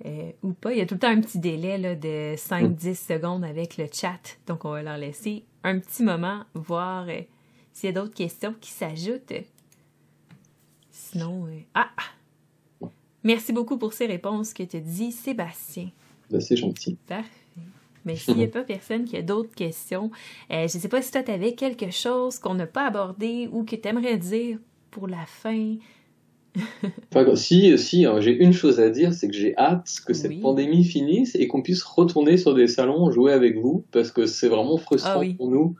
Euh, 0.06 0.32
ou 0.44 0.54
pas. 0.54 0.72
Il 0.72 0.78
y 0.78 0.82
a 0.82 0.86
tout 0.86 0.94
le 0.94 1.00
temps 1.00 1.10
un 1.10 1.20
petit 1.20 1.40
délai 1.40 1.78
là, 1.78 1.94
de 1.94 2.36
5-10 2.36 2.96
secondes 2.96 3.44
avec 3.44 3.78
le 3.78 3.88
chat. 3.92 4.38
Donc, 4.48 4.64
on 4.64 4.72
va 4.72 4.82
leur 4.82 4.98
laisser 4.98 5.44
un 5.64 5.78
petit 5.80 6.04
moment, 6.04 6.44
voir 6.54 7.10
euh, 7.10 7.22
s'il 7.74 7.88
y 7.88 7.90
a 7.90 8.02
d'autres 8.02 8.14
questions 8.14 8.56
qui 8.62 8.72
s'ajoutent. 8.72 9.34
Sinon, 10.90 11.48
euh, 11.48 11.60
ah! 11.74 11.90
Merci 13.24 13.52
beaucoup 13.52 13.78
pour 13.78 13.92
ces 13.92 14.06
réponses 14.06 14.54
que 14.54 14.64
tu 14.64 14.80
dis, 14.80 15.12
Sébastien. 15.12 15.90
C'est 16.40 16.56
gentil. 16.56 16.98
Parfait. 17.06 17.30
Mais 18.06 18.16
s'il 18.16 18.38
n'y 18.38 18.46
a 18.46 18.48
pas 18.48 18.64
personne 18.64 19.04
qui 19.04 19.18
a 19.18 19.22
d'autres 19.22 19.54
questions, 19.54 20.10
je 20.50 20.64
ne 20.64 20.68
sais 20.68 20.88
pas 20.88 21.02
si 21.02 21.12
toi, 21.12 21.22
tu 21.24 21.32
avais 21.32 21.54
quelque 21.54 21.92
chose 21.92 22.40
qu'on 22.40 22.54
n'a 22.54 22.68
pas 22.68 22.86
abordé 22.86 23.50
ou 23.52 23.66
que 23.66 23.76
tu 23.76 23.86
aimerais 23.90 24.18
dire 24.18 24.58
pour 24.90 25.10
la 25.10 25.26
fin 25.26 25.76
si, 27.36 27.78
si, 27.78 28.06
hein, 28.06 28.20
j'ai 28.20 28.32
une 28.32 28.54
chose 28.54 28.80
à 28.80 28.90
dire, 28.90 29.14
c'est 29.14 29.28
que 29.28 29.36
j'ai 29.36 29.56
hâte 29.58 29.90
que 30.06 30.14
cette 30.14 30.40
pandémie 30.42 30.84
finisse 30.84 31.36
et 31.36 31.48
qu'on 31.48 31.62
puisse 31.62 31.84
retourner 31.84 32.38
sur 32.38 32.54
des 32.54 32.68
salons 32.68 33.12
jouer 33.12 33.34
avec 33.34 33.58
vous, 33.58 33.86
parce 33.92 34.12
que 34.12 34.26
c'est 34.26 34.48
vraiment 34.48 34.78
frustrant 34.78 35.22
ah 35.22 35.34
pour 35.38 35.50
nous 35.50 35.76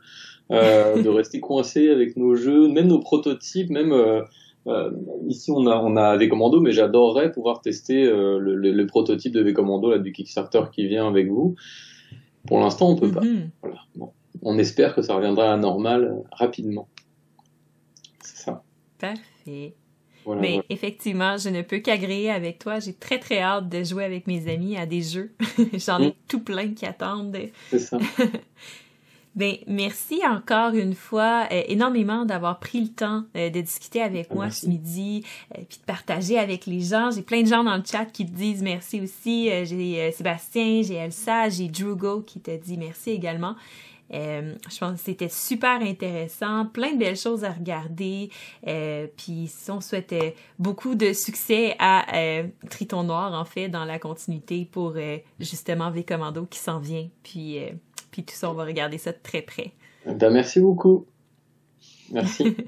euh, 0.50 1.02
de 1.02 1.08
rester 1.08 1.40
coincés 1.40 1.90
avec 1.90 2.16
nos 2.16 2.34
jeux, 2.34 2.68
même 2.68 2.88
nos 2.88 3.00
prototypes, 3.00 3.70
même 3.70 3.92
euh, 3.92 4.22
euh, 4.66 4.90
ici 5.28 5.50
on 5.50 5.66
a 5.66 5.76
on 5.76 5.96
a 5.96 6.18
des 6.18 6.28
commandos, 6.28 6.60
mais 6.60 6.72
j'adorerais 6.72 7.32
pouvoir 7.32 7.60
tester 7.60 8.04
le, 8.04 8.54
le, 8.54 8.86
prototype 8.86 9.32
de 9.32 9.40
V-Commando 9.42 9.90
là 9.90 9.98
du 9.98 10.12
Kickstarter 10.12 10.62
qui 10.72 10.86
vient 10.86 11.08
avec 11.08 11.28
vous. 11.28 11.54
Pour 12.46 12.60
l'instant, 12.60 12.90
on 12.90 12.96
peut 12.96 13.10
pas. 13.10 13.20
Mhm. 13.20 13.50
Voilà. 13.62 13.80
On 14.42 14.58
espère 14.58 14.94
que 14.94 15.02
ça 15.02 15.14
reviendra 15.14 15.44
à 15.44 15.50
la 15.50 15.56
normale 15.56 16.22
rapidement. 16.32 16.88
C'est 18.22 18.44
ça. 18.44 18.62
Parfait. 18.98 19.74
Mais 20.26 20.62
effectivement, 20.68 21.36
je 21.36 21.48
ne 21.48 21.62
peux 21.62 21.78
qu'agréer 21.78 22.30
avec 22.30 22.58
toi. 22.58 22.78
J'ai 22.78 22.92
très 22.92 23.18
très 23.18 23.40
hâte 23.40 23.68
de 23.68 23.82
jouer 23.82 24.04
avec 24.04 24.26
mes 24.26 24.52
amis 24.52 24.76
à 24.76 24.86
des 24.86 25.02
jeux. 25.02 25.32
J'en 25.74 26.00
ai 26.00 26.08
mm. 26.08 26.14
tout 26.28 26.40
plein 26.40 26.74
qui 26.74 26.86
attendent. 26.86 27.36
C'est 27.70 27.78
ça. 27.78 27.98
ben, 29.34 29.56
merci 29.66 30.20
encore 30.26 30.74
une 30.74 30.94
fois 30.94 31.46
euh, 31.50 31.62
énormément 31.68 32.24
d'avoir 32.24 32.58
pris 32.58 32.80
le 32.80 32.88
temps 32.88 33.24
euh, 33.36 33.50
de 33.50 33.60
discuter 33.60 34.02
avec 34.02 34.32
moi 34.34 34.50
ce 34.50 34.66
midi, 34.66 35.24
euh, 35.56 35.62
puis 35.68 35.78
de 35.78 35.84
partager 35.84 36.38
avec 36.38 36.66
les 36.66 36.80
gens. 36.80 37.10
J'ai 37.10 37.22
plein 37.22 37.42
de 37.42 37.48
gens 37.48 37.64
dans 37.64 37.76
le 37.76 37.84
chat 37.84 38.04
qui 38.06 38.26
te 38.26 38.32
disent 38.32 38.62
merci 38.62 39.00
aussi. 39.00 39.48
j'ai 39.64 40.12
Sébastien, 40.12 40.82
j'ai 40.82 40.94
Elsa, 40.94 41.48
j'ai 41.48 41.68
Drugo 41.68 42.22
qui 42.22 42.40
te 42.40 42.56
dit 42.56 42.76
merci 42.76 43.10
également. 43.10 43.54
Euh, 44.12 44.54
je 44.70 44.78
pense 44.78 44.92
que 44.98 45.04
c'était 45.04 45.28
super 45.28 45.80
intéressant, 45.82 46.66
plein 46.66 46.92
de 46.92 46.98
belles 46.98 47.16
choses 47.16 47.44
à 47.44 47.52
regarder. 47.52 48.30
Euh, 48.66 49.06
puis 49.16 49.50
on 49.68 49.80
souhaitait 49.80 50.34
beaucoup 50.58 50.94
de 50.94 51.12
succès 51.12 51.76
à 51.78 52.16
euh, 52.16 52.48
Triton 52.68 53.04
Noir, 53.04 53.32
en 53.32 53.44
fait, 53.44 53.68
dans 53.68 53.84
la 53.84 53.98
continuité 53.98 54.68
pour 54.70 54.94
euh, 54.96 55.18
justement 55.38 55.90
V 55.90 56.04
Commando 56.04 56.46
qui 56.46 56.58
s'en 56.58 56.78
vient. 56.78 57.08
Puis, 57.22 57.58
puis 58.10 58.24
tout 58.24 58.34
ça, 58.34 58.50
on 58.50 58.54
va 58.54 58.64
regarder 58.64 58.98
ça 58.98 59.12
de 59.12 59.18
très 59.22 59.42
près. 59.42 59.72
Ben, 60.06 60.30
merci 60.30 60.60
beaucoup. 60.60 61.06
Merci. 62.10 62.56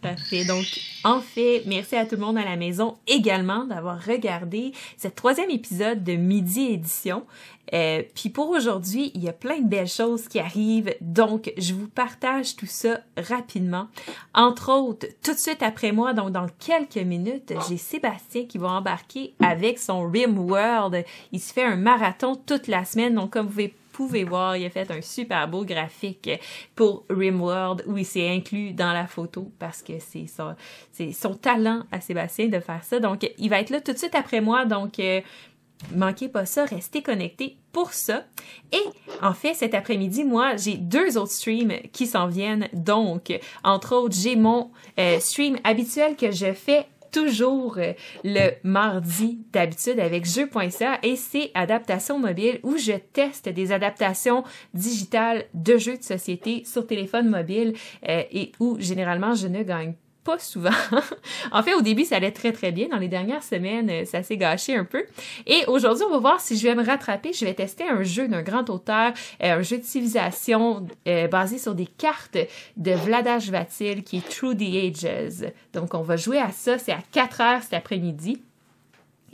Parfait. 0.00 0.44
Donc, 0.44 0.64
en 1.02 1.20
fait, 1.20 1.64
merci 1.66 1.96
à 1.96 2.06
tout 2.06 2.14
le 2.14 2.20
monde 2.20 2.38
à 2.38 2.44
la 2.44 2.56
maison 2.56 2.96
également 3.06 3.64
d'avoir 3.64 4.00
regardé 4.04 4.72
ce 4.96 5.08
troisième 5.08 5.50
épisode 5.50 6.04
de 6.04 6.12
Midi 6.12 6.66
Édition. 6.72 7.24
Euh, 7.74 8.02
Puis 8.14 8.30
pour 8.30 8.48
aujourd'hui, 8.48 9.10
il 9.14 9.24
y 9.24 9.28
a 9.28 9.32
plein 9.32 9.58
de 9.58 9.66
belles 9.66 9.88
choses 9.88 10.28
qui 10.28 10.38
arrivent, 10.38 10.94
donc 11.00 11.52
je 11.58 11.74
vous 11.74 11.88
partage 11.88 12.56
tout 12.56 12.66
ça 12.66 13.00
rapidement. 13.16 13.88
Entre 14.34 14.72
autres, 14.72 15.06
tout 15.22 15.34
de 15.34 15.38
suite 15.38 15.62
après 15.62 15.92
moi, 15.92 16.14
donc 16.14 16.30
dans 16.30 16.46
quelques 16.58 16.96
minutes, 16.96 17.52
j'ai 17.68 17.76
Sébastien 17.76 18.44
qui 18.44 18.58
va 18.58 18.70
embarquer 18.70 19.34
avec 19.40 19.78
son 19.78 20.08
Rim 20.08 20.38
World. 20.38 21.04
Il 21.32 21.40
se 21.40 21.52
fait 21.52 21.64
un 21.64 21.76
marathon 21.76 22.36
toute 22.36 22.68
la 22.68 22.84
semaine, 22.84 23.14
donc 23.14 23.32
comme 23.32 23.46
vous 23.46 23.52
pouvez 23.52 23.74
pouvez 23.98 24.22
voir, 24.22 24.56
il 24.56 24.64
a 24.64 24.70
fait 24.70 24.88
un 24.92 25.00
super 25.00 25.48
beau 25.48 25.64
graphique 25.64 26.30
pour 26.76 27.04
Rimworld 27.10 27.82
où 27.88 27.98
il 27.98 28.06
s'est 28.06 28.28
inclus 28.28 28.72
dans 28.72 28.92
la 28.92 29.08
photo 29.08 29.50
parce 29.58 29.82
que 29.82 29.94
c'est 29.98 30.28
son, 30.28 30.54
son 31.12 31.34
talent 31.34 31.82
à 31.90 32.00
Sébastien 32.00 32.46
de 32.46 32.60
faire 32.60 32.84
ça. 32.84 33.00
Donc, 33.00 33.28
il 33.38 33.50
va 33.50 33.58
être 33.58 33.70
là 33.70 33.80
tout 33.80 33.92
de 33.92 33.98
suite 33.98 34.14
après 34.14 34.40
moi. 34.40 34.66
Donc, 34.66 35.00
euh, 35.00 35.20
manquez 35.96 36.28
pas 36.28 36.46
ça, 36.46 36.64
restez 36.64 37.02
connectés 37.02 37.56
pour 37.72 37.92
ça. 37.92 38.24
Et 38.70 38.84
en 39.20 39.34
fait, 39.34 39.54
cet 39.54 39.74
après-midi, 39.74 40.22
moi, 40.22 40.54
j'ai 40.54 40.76
deux 40.76 41.18
autres 41.18 41.32
streams 41.32 41.80
qui 41.92 42.06
s'en 42.06 42.28
viennent. 42.28 42.68
Donc, 42.72 43.36
entre 43.64 43.96
autres, 43.96 44.16
j'ai 44.16 44.36
mon 44.36 44.70
euh, 45.00 45.18
stream 45.18 45.56
habituel 45.64 46.14
que 46.14 46.30
je 46.30 46.52
fais 46.52 46.86
toujours 47.10 47.78
euh, 47.78 47.92
le 48.24 48.50
mardi 48.62 49.38
d'habitude 49.52 50.00
avec 50.00 50.24
jeu.ca 50.24 50.98
et 51.02 51.16
c'est 51.16 51.50
adaptation 51.54 52.18
mobile 52.18 52.60
où 52.62 52.76
je 52.76 52.92
teste 53.12 53.48
des 53.48 53.72
adaptations 53.72 54.44
digitales 54.74 55.44
de 55.54 55.76
jeux 55.76 55.98
de 55.98 56.02
société 56.02 56.62
sur 56.64 56.86
téléphone 56.86 57.28
mobile 57.28 57.74
euh, 58.08 58.22
et 58.30 58.52
où 58.60 58.76
généralement 58.78 59.34
je 59.34 59.48
ne 59.48 59.62
gagne 59.62 59.94
souvent. 60.36 60.70
en 61.52 61.62
fait, 61.62 61.74
au 61.74 61.80
début, 61.80 62.04
ça 62.04 62.16
allait 62.16 62.32
très 62.32 62.52
très 62.52 62.72
bien. 62.72 62.88
Dans 62.88 62.98
les 62.98 63.08
dernières 63.08 63.42
semaines, 63.42 63.88
euh, 63.88 64.04
ça 64.04 64.22
s'est 64.22 64.36
gâché 64.36 64.76
un 64.76 64.84
peu. 64.84 65.04
Et 65.46 65.64
aujourd'hui, 65.66 66.04
on 66.06 66.10
va 66.10 66.18
voir 66.18 66.40
si 66.40 66.58
je 66.58 66.68
vais 66.68 66.74
me 66.74 66.84
rattraper. 66.84 67.32
Je 67.32 67.44
vais 67.44 67.54
tester 67.54 67.84
un 67.88 68.02
jeu 68.02 68.28
d'un 68.28 68.42
grand 68.42 68.68
auteur, 68.68 69.12
euh, 69.42 69.58
un 69.58 69.62
jeu 69.62 69.78
de 69.78 69.84
civilisation 69.84 70.86
euh, 71.06 71.28
basé 71.28 71.58
sur 71.58 71.74
des 71.74 71.86
cartes 71.86 72.36
de 72.76 72.92
Vladash 72.92 73.48
Vatil 73.48 74.02
qui 74.02 74.18
est 74.18 74.28
Through 74.28 74.56
the 74.56 75.04
Ages. 75.04 75.52
Donc, 75.72 75.94
on 75.94 76.02
va 76.02 76.16
jouer 76.16 76.38
à 76.38 76.50
ça. 76.50 76.78
C'est 76.78 76.92
à 76.92 77.00
4 77.12 77.40
heures 77.40 77.62
cet 77.62 77.74
après-midi. 77.74 78.42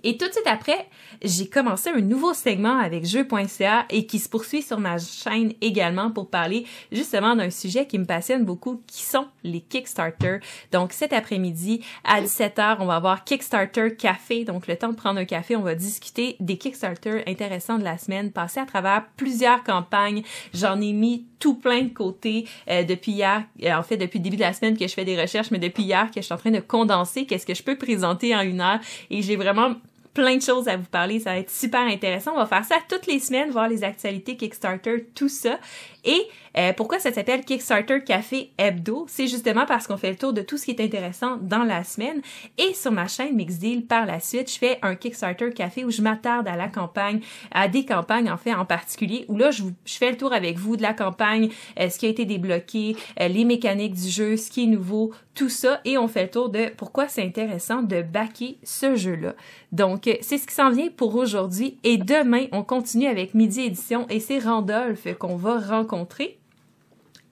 Et 0.07 0.19
tout 0.19 0.29
de 0.29 0.33
suite 0.33 0.47
après, 0.47 0.87
j'ai 1.23 1.49
commencé 1.49 1.89
un 1.89 2.03
nouveau 2.03 2.35
segment 2.35 2.79
avec 2.79 3.07
jeu.ca 3.07 3.87
et 3.89 4.05
qui 4.05 4.19
se 4.19 4.29
poursuit 4.29 4.61
sur 4.61 4.79
ma 4.79 4.99
chaîne 4.99 5.55
également 5.63 6.11
pour 6.11 6.29
parler 6.29 6.67
justement 6.93 7.35
d'un 7.35 7.49
sujet 7.49 7.87
qui 7.87 7.99
me 7.99 8.05
passionne 8.05 8.45
beaucoup, 8.45 8.83
qui 8.87 9.03
sont 9.03 9.27
les 9.45 9.63
Kickstarter. 9.63 10.41
Donc 10.73 10.93
cet 10.93 11.15
après-midi 11.15 11.83
à 12.05 12.21
17h, 12.21 12.77
on 12.81 12.87
va 12.87 12.97
avoir 12.97 13.25
Kickstarter 13.25 13.97
Café. 13.97 14.45
Donc 14.45 14.67
le 14.67 14.77
temps 14.77 14.91
de 14.91 14.97
prendre 14.97 15.19
un 15.19 15.25
café, 15.25 15.57
on 15.57 15.63
va 15.63 15.75
discuter 15.75 16.37
des 16.39 16.59
Kickstarter 16.59 17.23
intéressants 17.27 17.79
de 17.79 17.85
la 17.85 17.97
semaine, 17.97 18.31
passer 18.31 18.61
à 18.61 18.67
travers 18.67 19.07
plusieurs 19.17 19.65
campagnes. 19.65 20.23
J'en 20.53 20.83
ai 20.83 20.93
mis 20.93 21.25
tout 21.39 21.55
plein 21.55 21.83
de 21.83 21.95
côtés 21.95 22.47
euh, 22.69 22.83
depuis 22.83 23.13
hier, 23.13 23.45
euh, 23.63 23.73
en 23.73 23.83
fait 23.83 23.97
depuis 23.97 24.19
le 24.19 24.25
début 24.25 24.37
de 24.37 24.43
la 24.43 24.53
semaine 24.53 24.77
que 24.77 24.87
je 24.87 24.93
fais 24.93 25.05
des 25.07 25.19
recherches, 25.19 25.51
mais 25.51 25.59
depuis 25.59 25.85
hier 25.85 26.11
que 26.11 26.21
je 26.21 26.27
suis 26.27 26.35
en 26.35 26.39
train 26.39 26.51
de 26.51 26.61
condenser 26.61 27.25
qu'est-ce 27.25 27.47
que 27.47 27.55
je 27.55 27.63
peux 27.63 27.77
présenter 27.77 28.37
en 28.37 28.41
une 28.41 28.61
heure 28.61 28.81
et 29.11 29.23
j'ai 29.23 29.37
vraiment 29.37 29.75
plein 30.15 30.37
de 30.37 30.43
choses 30.43 30.69
à 30.69 30.77
vous 30.77 30.85
parler. 30.85 31.21
Ça 31.21 31.31
va 31.33 31.39
être 31.39 31.51
super 31.51 31.83
intéressant. 31.83 32.33
On 32.35 32.39
va 32.39 32.47
faire 32.47 32.65
ça 32.65 32.77
toutes 32.89 33.07
les 33.07 33.19
semaines, 33.19 33.51
voir 33.51 33.69
les 33.69 33.85
actualités 33.85 34.37
Kickstarter, 34.37 35.07
tout 35.15 35.29
ça. 35.29 35.59
Et 36.05 36.23
euh, 36.57 36.73
pourquoi 36.73 36.99
ça 36.99 37.13
s'appelle 37.13 37.45
Kickstarter 37.45 38.03
Café 38.05 38.53
Hebdo? 38.59 39.07
C'est 39.09 39.27
justement 39.27 39.67
parce 39.67 39.87
qu'on 39.87 39.97
fait 39.97 40.11
le 40.11 40.17
tour 40.17 40.33
de 40.33 40.43
tout 40.43 40.57
ce 40.57 40.67
qui 40.67 40.71
est 40.71 40.81
intéressant 40.81 41.39
dans 41.41 41.65
la 41.65 41.83
semaine. 41.83 42.21
Et 42.59 42.75
sur 42.75 42.93
ma 42.93 43.09
chaîne 43.09 43.35
Mixdeal, 43.35 43.83
par 43.83 44.07
la 44.07 44.21
suite, 44.21 44.53
je 44.53 44.59
fais 44.59 44.79
un 44.83 44.95
Kickstarter 44.95 45.51
Café 45.53 45.85
où 45.85 45.91
je 45.91 46.03
m'attarde 46.03 46.47
à 46.47 46.57
la 46.57 46.69
campagne, 46.69 47.21
à 47.51 47.69
des 47.69 47.85
campagnes 47.85 48.31
en 48.31 48.37
fait 48.37 48.55
en 48.55 48.65
particulier, 48.65 49.25
où 49.29 49.37
là, 49.37 49.51
je, 49.51 49.65
je 49.85 49.95
fais 49.95 50.11
le 50.11 50.17
tour 50.17 50.33
avec 50.33 50.59
vous 50.59 50.77
de 50.77 50.83
la 50.83 50.95
campagne, 50.95 51.51
euh, 51.81 51.89
ce 51.89 51.99
qui 51.99 52.07
a 52.07 52.11
été 52.11 52.25
débloqué, 52.25 52.97
euh, 53.21 53.29
les 53.29 53.45
mécaniques 53.45 53.95
du 53.95 54.09
jeu, 54.09 54.37
ce 54.37 54.51
qui 54.51 54.65
est 54.65 54.69
nouveau, 54.69 55.13
tout 55.35 55.49
ça. 55.49 55.81
Et 55.85 55.99
on 55.99 56.07
fait 56.07 56.25
le 56.25 56.31
tour 56.31 56.51
de 56.51 56.69
pourquoi 56.77 57.09
c'est 57.09 57.25
intéressant 57.25 57.83
de 57.83 58.03
backer 58.03 58.59
ce 58.63 58.95
jeu-là. 58.95 59.35
Donc, 59.73 60.09
c'est 60.21 60.39
ce 60.39 60.47
qui 60.47 60.55
s'en 60.55 60.71
vient 60.71 60.89
pour 60.97 61.17
aujourd'hui. 61.17 61.79
Et 61.83 61.97
demain, 61.97 62.45
on 62.53 62.63
continue 62.63 63.09
avec 63.09 63.35
Midi 63.35 63.63
Édition 63.63 64.07
et 64.09 64.21
c'est 64.21 64.39
Randolph 64.39 65.09
qu'on 65.19 65.35
va 65.37 65.59
rencontrer. 65.59 65.94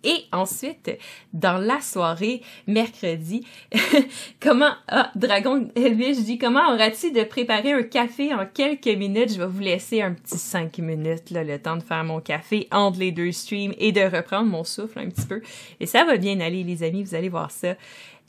Et 0.04 0.24
ensuite, 0.32 0.90
dans 1.32 1.58
la 1.58 1.80
soirée, 1.80 2.42
mercredi, 2.66 3.46
comment, 4.40 4.72
ah, 4.88 5.10
Dragon 5.14 5.68
Elvis, 5.76 6.24
dis, 6.24 6.38
comment 6.38 6.72
auras-tu 6.72 7.12
de 7.12 7.22
préparer 7.22 7.72
un 7.72 7.84
café 7.84 8.34
en 8.34 8.44
quelques 8.46 8.86
minutes? 8.86 9.32
Je 9.34 9.38
vais 9.38 9.46
vous 9.46 9.60
laisser 9.60 10.02
un 10.02 10.12
petit 10.12 10.38
cinq 10.38 10.78
minutes, 10.78 11.30
le 11.30 11.56
temps 11.58 11.76
de 11.76 11.82
faire 11.82 12.02
mon 12.02 12.20
café 12.20 12.66
entre 12.72 12.98
les 12.98 13.12
deux 13.12 13.30
streams 13.30 13.74
et 13.78 13.92
de 13.92 14.00
reprendre 14.00 14.48
mon 14.48 14.64
souffle 14.64 14.98
un 14.98 15.08
petit 15.08 15.26
peu. 15.26 15.40
Et 15.78 15.86
ça 15.86 16.04
va 16.04 16.16
bien 16.16 16.40
aller, 16.40 16.64
les 16.64 16.82
amis, 16.82 17.04
vous 17.04 17.14
allez 17.14 17.28
voir 17.28 17.50
ça. 17.52 17.74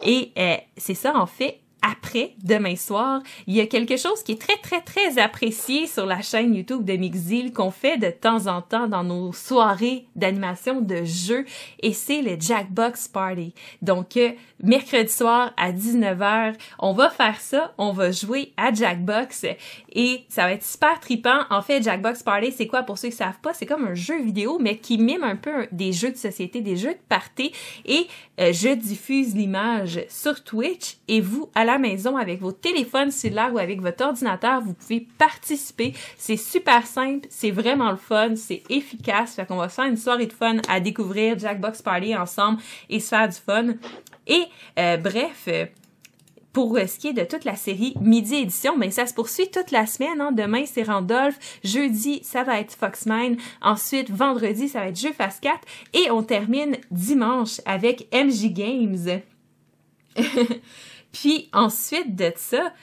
Et 0.05 0.31
euh, 0.37 0.57
c'est 0.77 0.93
ça, 0.93 1.17
en 1.17 1.25
fait, 1.25 1.59
après, 1.83 2.35
demain 2.41 2.77
soir, 2.77 3.21
il 3.45 3.55
y 3.55 3.61
a 3.61 3.67
quelque 3.67 3.97
chose 3.97 4.23
qui 4.23 4.31
est 4.31 4.41
très, 4.41 4.55
très, 4.57 4.81
très 4.81 5.21
apprécié 5.21 5.85
sur 5.85 6.05
la 6.05 6.21
chaîne 6.21 6.55
YouTube 6.55 6.85
de 6.85 6.93
Mixil 6.93 7.51
qu'on 7.51 7.71
fait 7.71 7.97
de 7.97 8.09
temps 8.09 8.47
en 8.47 8.61
temps 8.61 8.87
dans 8.87 9.03
nos 9.03 9.33
soirées 9.33 10.05
d'animation 10.15 10.79
de 10.79 11.03
jeux 11.03 11.45
et 11.81 11.91
c'est 11.91 12.21
le 12.21 12.39
Jackbox 12.39 13.09
Party. 13.09 13.53
Donc, 13.81 14.15
euh, 14.15 14.31
mercredi 14.61 15.11
soir 15.11 15.51
à 15.57 15.73
19h, 15.73 16.55
on 16.79 16.93
va 16.93 17.09
faire 17.09 17.39
ça, 17.41 17.73
on 17.77 17.91
va 17.91 18.11
jouer 18.11 18.53
à 18.55 18.73
Jackbox 18.73 19.45
et 19.91 20.23
ça 20.29 20.43
va 20.43 20.53
être 20.53 20.63
super 20.63 20.99
tripant. 21.01 21.41
En 21.49 21.61
fait, 21.61 21.83
Jackbox 21.83 22.23
Party, 22.23 22.53
c'est 22.53 22.67
quoi? 22.67 22.83
Pour 22.83 22.97
ceux 22.97 23.09
qui 23.09 23.15
savent 23.15 23.39
pas? 23.41 23.53
C'est 23.53 23.65
comme 23.65 23.85
un 23.85 23.95
jeu 23.95 24.21
vidéo 24.21 24.57
mais 24.59 24.77
qui 24.77 24.97
mime 24.97 25.23
un 25.23 25.35
peu 25.35 25.67
des 25.73 25.91
jeux 25.91 26.11
de 26.11 26.17
société, 26.17 26.61
des 26.61 26.77
jeux 26.77 26.93
de 26.93 26.99
party 27.09 27.51
et 27.85 28.07
euh, 28.39 28.53
je 28.53 28.69
diffuse 28.69 29.35
l'image 29.35 30.05
sur 30.07 30.43
Twitch 30.43 30.97
et 31.07 31.19
vous, 31.19 31.49
à 31.55 31.65
la 31.65 31.72
maison 31.77 32.17
avec 32.17 32.41
vos 32.41 32.51
téléphones 32.51 33.11
cellulaires 33.11 33.53
ou 33.53 33.57
avec 33.57 33.81
votre 33.81 34.05
ordinateur, 34.05 34.61
vous 34.61 34.73
pouvez 34.73 35.07
participer. 35.17 35.93
C'est 36.17 36.37
super 36.37 36.85
simple, 36.85 37.27
c'est 37.29 37.51
vraiment 37.51 37.91
le 37.91 37.97
fun, 37.97 38.35
c'est 38.35 38.63
efficace. 38.69 39.35
Fait 39.35 39.45
qu'on 39.45 39.57
va 39.57 39.69
faire 39.69 39.85
une 39.85 39.97
soirée 39.97 40.27
de 40.27 40.33
fun 40.33 40.57
à 40.69 40.79
découvrir 40.79 41.37
Jackbox 41.37 41.81
Party 41.81 42.15
ensemble 42.15 42.59
et 42.89 42.99
se 42.99 43.09
faire 43.09 43.27
du 43.27 43.35
fun. 43.35 43.73
Et 44.27 44.43
euh, 44.79 44.97
bref, 44.97 45.45
euh, 45.47 45.65
pour 46.53 46.77
ce 46.77 46.99
qui 46.99 47.07
est 47.07 47.13
de 47.13 47.23
toute 47.23 47.45
la 47.45 47.55
série 47.55 47.95
Midi 47.99 48.35
Édition, 48.35 48.77
ben 48.77 48.91
ça 48.91 49.07
se 49.07 49.13
poursuit 49.13 49.49
toute 49.49 49.71
la 49.71 49.87
semaine. 49.87 50.21
Hein. 50.21 50.31
Demain, 50.31 50.65
c'est 50.65 50.83
Randolph. 50.83 51.37
Jeudi, 51.63 52.21
ça 52.23 52.43
va 52.43 52.59
être 52.59 52.75
Foxmine. 52.75 53.37
Ensuite, 53.61 54.11
vendredi, 54.11 54.69
ça 54.69 54.81
va 54.81 54.87
être 54.87 54.99
Jeu 54.99 55.11
Fast 55.11 55.41
4. 55.41 55.59
Et 55.93 56.11
on 56.11 56.21
termine 56.21 56.77
dimanche 56.91 57.59
avec 57.65 58.07
MJ 58.13 58.53
Games. 58.53 59.21
Puis 61.13 61.49
ensuite 61.53 62.15
de 62.15 62.33
ça, 62.35 62.73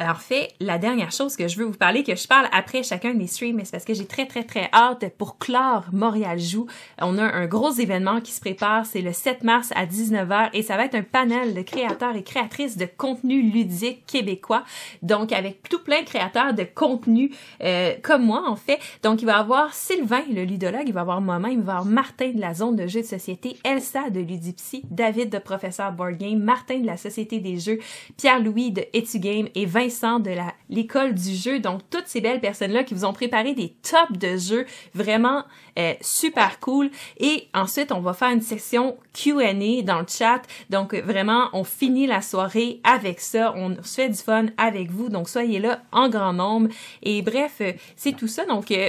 en 0.00 0.14
fait, 0.16 0.52
la 0.58 0.78
dernière 0.78 1.12
chose 1.12 1.36
que 1.36 1.46
je 1.46 1.56
veux 1.56 1.64
vous 1.64 1.78
parler, 1.78 2.02
que 2.02 2.16
je 2.16 2.26
parle 2.26 2.48
après 2.50 2.82
chacun 2.82 3.14
des 3.14 3.28
streams, 3.28 3.60
c'est 3.64 3.70
parce 3.70 3.84
que 3.84 3.94
j'ai 3.94 4.06
très, 4.06 4.26
très, 4.26 4.42
très 4.42 4.68
hâte 4.72 5.08
pour 5.16 5.38
clore 5.38 5.84
Montréal 5.92 6.40
Joue. 6.40 6.66
On 7.00 7.16
a 7.16 7.22
un 7.22 7.46
gros 7.46 7.70
événement 7.70 8.20
qui 8.20 8.32
se 8.32 8.40
prépare, 8.40 8.86
c'est 8.86 9.02
le 9.02 9.12
7 9.12 9.44
mars 9.44 9.70
à 9.76 9.86
19h 9.86 10.50
et 10.52 10.62
ça 10.62 10.76
va 10.76 10.86
être 10.86 10.96
un 10.96 11.04
panel 11.04 11.54
de 11.54 11.62
créateurs 11.62 12.16
et 12.16 12.24
créatrices 12.24 12.76
de 12.76 12.86
contenu 12.86 13.42
ludique 13.42 14.04
québécois. 14.06 14.64
Donc, 15.02 15.30
avec 15.30 15.62
tout 15.68 15.80
plein 15.80 16.00
de 16.00 16.06
créateurs 16.06 16.54
de 16.54 16.64
contenu 16.64 17.30
euh, 17.62 17.92
comme 18.02 18.24
moi, 18.24 18.42
en 18.48 18.56
fait. 18.56 18.80
Donc, 19.04 19.22
il 19.22 19.26
va 19.26 19.32
y 19.32 19.36
avoir 19.36 19.74
Sylvain, 19.74 20.24
le 20.28 20.42
ludologue, 20.42 20.88
il 20.88 20.92
va 20.92 21.00
y 21.00 21.02
avoir 21.02 21.20
moi-même, 21.20 21.52
il 21.52 21.60
va 21.60 21.74
y 21.74 21.76
avoir 21.76 21.84
Martin 21.84 22.30
de 22.30 22.40
la 22.40 22.52
zone 22.52 22.74
de 22.74 22.88
jeux 22.88 23.02
de 23.02 23.06
société, 23.06 23.58
Elsa 23.62 24.10
de 24.10 24.18
Ludipsy, 24.18 24.82
David 24.90 25.30
de 25.30 25.38
Professeur 25.38 25.92
Board 25.92 26.18
Game, 26.18 26.40
Martin 26.40 26.80
de 26.80 26.86
la 26.86 26.96
Société 26.96 27.38
des 27.38 27.58
Jeux, 27.58 27.78
Pierre-Louis 28.16 28.72
de 28.72 28.84
Etugame 28.92 29.48
et 29.54 29.66
Vincent 29.66 29.83
de 29.84 30.30
l'école 30.70 31.14
du 31.14 31.34
jeu. 31.34 31.60
Donc, 31.60 31.80
toutes 31.90 32.06
ces 32.06 32.20
belles 32.20 32.40
personnes-là 32.40 32.84
qui 32.84 32.94
vous 32.94 33.04
ont 33.04 33.12
préparé 33.12 33.54
des 33.54 33.74
tops 33.82 34.18
de 34.18 34.36
jeux 34.36 34.66
vraiment 34.94 35.44
euh, 35.78 35.94
super 36.00 36.58
cool. 36.60 36.90
Et 37.18 37.48
ensuite, 37.52 37.92
on 37.92 38.00
va 38.00 38.12
faire 38.12 38.30
une 38.30 38.40
session 38.40 38.96
Q&A 39.12 39.82
dans 39.82 40.00
le 40.00 40.06
chat. 40.08 40.42
Donc, 40.70 40.94
vraiment, 40.94 41.48
on 41.52 41.64
finit 41.64 42.06
la 42.06 42.22
soirée 42.22 42.80
avec 42.84 43.20
ça. 43.20 43.52
On 43.56 43.74
se 43.82 43.94
fait 43.94 44.08
du 44.08 44.18
fun 44.18 44.46
avec 44.56 44.90
vous. 44.90 45.08
Donc, 45.08 45.28
soyez 45.28 45.58
là 45.58 45.82
en 45.92 46.08
grand 46.08 46.32
nombre. 46.32 46.68
Et 47.02 47.22
bref, 47.22 47.56
euh, 47.60 47.72
c'est 47.96 48.16
tout 48.16 48.28
ça. 48.28 48.46
Donc, 48.46 48.70
euh, 48.70 48.88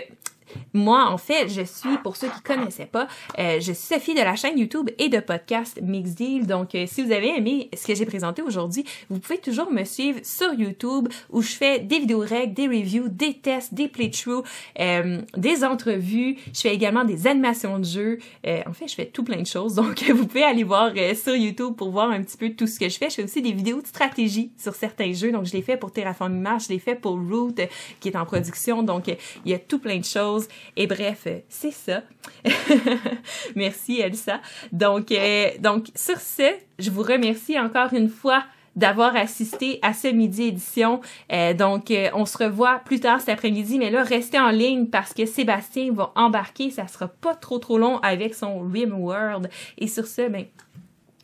moi, 0.73 1.09
en 1.09 1.17
fait, 1.17 1.49
je 1.49 1.61
suis, 1.61 1.97
pour 2.03 2.15
ceux 2.15 2.27
qui 2.27 2.41
connaissaient 2.41 2.85
pas, 2.85 3.07
euh, 3.39 3.59
je 3.59 3.71
suis 3.71 3.95
Sophie 3.95 4.13
de 4.13 4.19
la 4.19 4.35
chaîne 4.35 4.59
YouTube 4.59 4.89
et 4.97 5.07
de 5.07 5.19
podcast 5.19 5.79
Mix 5.81 6.15
Deal. 6.15 6.45
Donc, 6.45 6.75
euh, 6.75 6.85
si 6.85 7.01
vous 7.01 7.11
avez 7.11 7.37
aimé 7.37 7.69
ce 7.73 7.87
que 7.87 7.95
j'ai 7.95 8.05
présenté 8.05 8.41
aujourd'hui, 8.41 8.83
vous 9.09 9.19
pouvez 9.19 9.37
toujours 9.37 9.71
me 9.71 9.83
suivre 9.85 10.19
sur 10.23 10.53
YouTube 10.53 11.07
où 11.29 11.41
je 11.41 11.51
fais 11.51 11.79
des 11.79 11.99
vidéos 11.99 12.19
règles, 12.19 12.53
des 12.53 12.67
reviews, 12.67 13.07
des 13.07 13.35
tests, 13.35 13.73
des 13.73 13.87
playthroughs, 13.87 14.43
euh, 14.79 15.21
des 15.37 15.63
entrevues. 15.63 16.37
Je 16.53 16.61
fais 16.61 16.73
également 16.73 17.05
des 17.05 17.27
animations 17.27 17.79
de 17.79 17.85
jeux. 17.85 18.19
Euh, 18.45 18.61
en 18.67 18.73
fait, 18.73 18.87
je 18.87 18.95
fais 18.95 19.05
tout 19.05 19.23
plein 19.23 19.41
de 19.41 19.47
choses. 19.47 19.75
Donc, 19.75 20.03
vous 20.09 20.27
pouvez 20.27 20.43
aller 20.43 20.63
voir 20.63 20.91
sur 21.15 21.35
YouTube 21.35 21.75
pour 21.75 21.91
voir 21.91 22.09
un 22.09 22.21
petit 22.21 22.37
peu 22.37 22.49
tout 22.49 22.67
ce 22.67 22.77
que 22.79 22.89
je 22.89 22.97
fais. 22.97 23.09
Je 23.09 23.15
fais 23.15 23.23
aussi 23.23 23.41
des 23.41 23.53
vidéos 23.53 23.81
de 23.81 23.87
stratégie 23.87 24.51
sur 24.57 24.75
certains 24.75 25.13
jeux. 25.13 25.31
Donc, 25.31 25.45
je 25.45 25.53
l'ai 25.53 25.61
fait 25.61 25.77
pour 25.77 25.91
Terraform 25.91 26.33
Mars, 26.33 26.65
je 26.67 26.73
l'ai 26.73 26.79
fait 26.79 26.95
pour 26.95 27.13
Root 27.13 27.55
qui 28.01 28.09
est 28.09 28.17
en 28.17 28.25
production. 28.25 28.83
Donc, 28.83 29.07
il 29.07 29.51
y 29.51 29.53
a 29.53 29.59
tout 29.59 29.79
plein 29.79 29.99
de 29.99 30.05
choses. 30.05 30.34
Et 30.75 30.87
bref, 30.87 31.27
c'est 31.49 31.71
ça. 31.71 32.03
Merci 33.55 33.99
Elsa. 33.99 34.39
Donc, 34.71 35.11
euh, 35.11 35.49
donc 35.59 35.87
sur 35.95 36.19
ce, 36.19 36.53
je 36.79 36.89
vous 36.89 37.03
remercie 37.03 37.59
encore 37.59 37.93
une 37.93 38.09
fois 38.09 38.43
d'avoir 38.75 39.15
assisté 39.15 39.79
à 39.81 39.93
ce 39.93 40.07
midi 40.07 40.43
édition. 40.43 41.01
Euh, 41.31 41.53
donc, 41.53 41.91
euh, 41.91 42.09
on 42.13 42.25
se 42.25 42.37
revoit 42.37 42.79
plus 42.79 42.99
tard 42.99 43.19
cet 43.19 43.29
après-midi, 43.29 43.79
mais 43.79 43.89
là, 43.89 44.03
restez 44.03 44.39
en 44.39 44.49
ligne 44.49 44.87
parce 44.87 45.13
que 45.13 45.25
Sébastien 45.25 45.93
va 45.93 46.11
embarquer. 46.15 46.69
Ça 46.71 46.87
sera 46.87 47.07
pas 47.07 47.35
trop 47.35 47.57
trop 47.57 47.77
long 47.77 47.99
avec 47.99 48.35
son 48.35 48.59
Rim 48.59 48.93
World. 48.93 49.49
Et 49.77 49.87
sur 49.87 50.07
ce, 50.07 50.27
ben, 50.27 50.45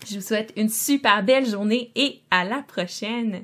je 0.07 0.15
vous 0.15 0.25
souhaite 0.25 0.53
une 0.55 0.69
super 0.69 1.23
belle 1.23 1.45
journée 1.45 1.91
et 1.95 2.21
à 2.31 2.45
la 2.45 2.63
prochaine. 2.63 3.41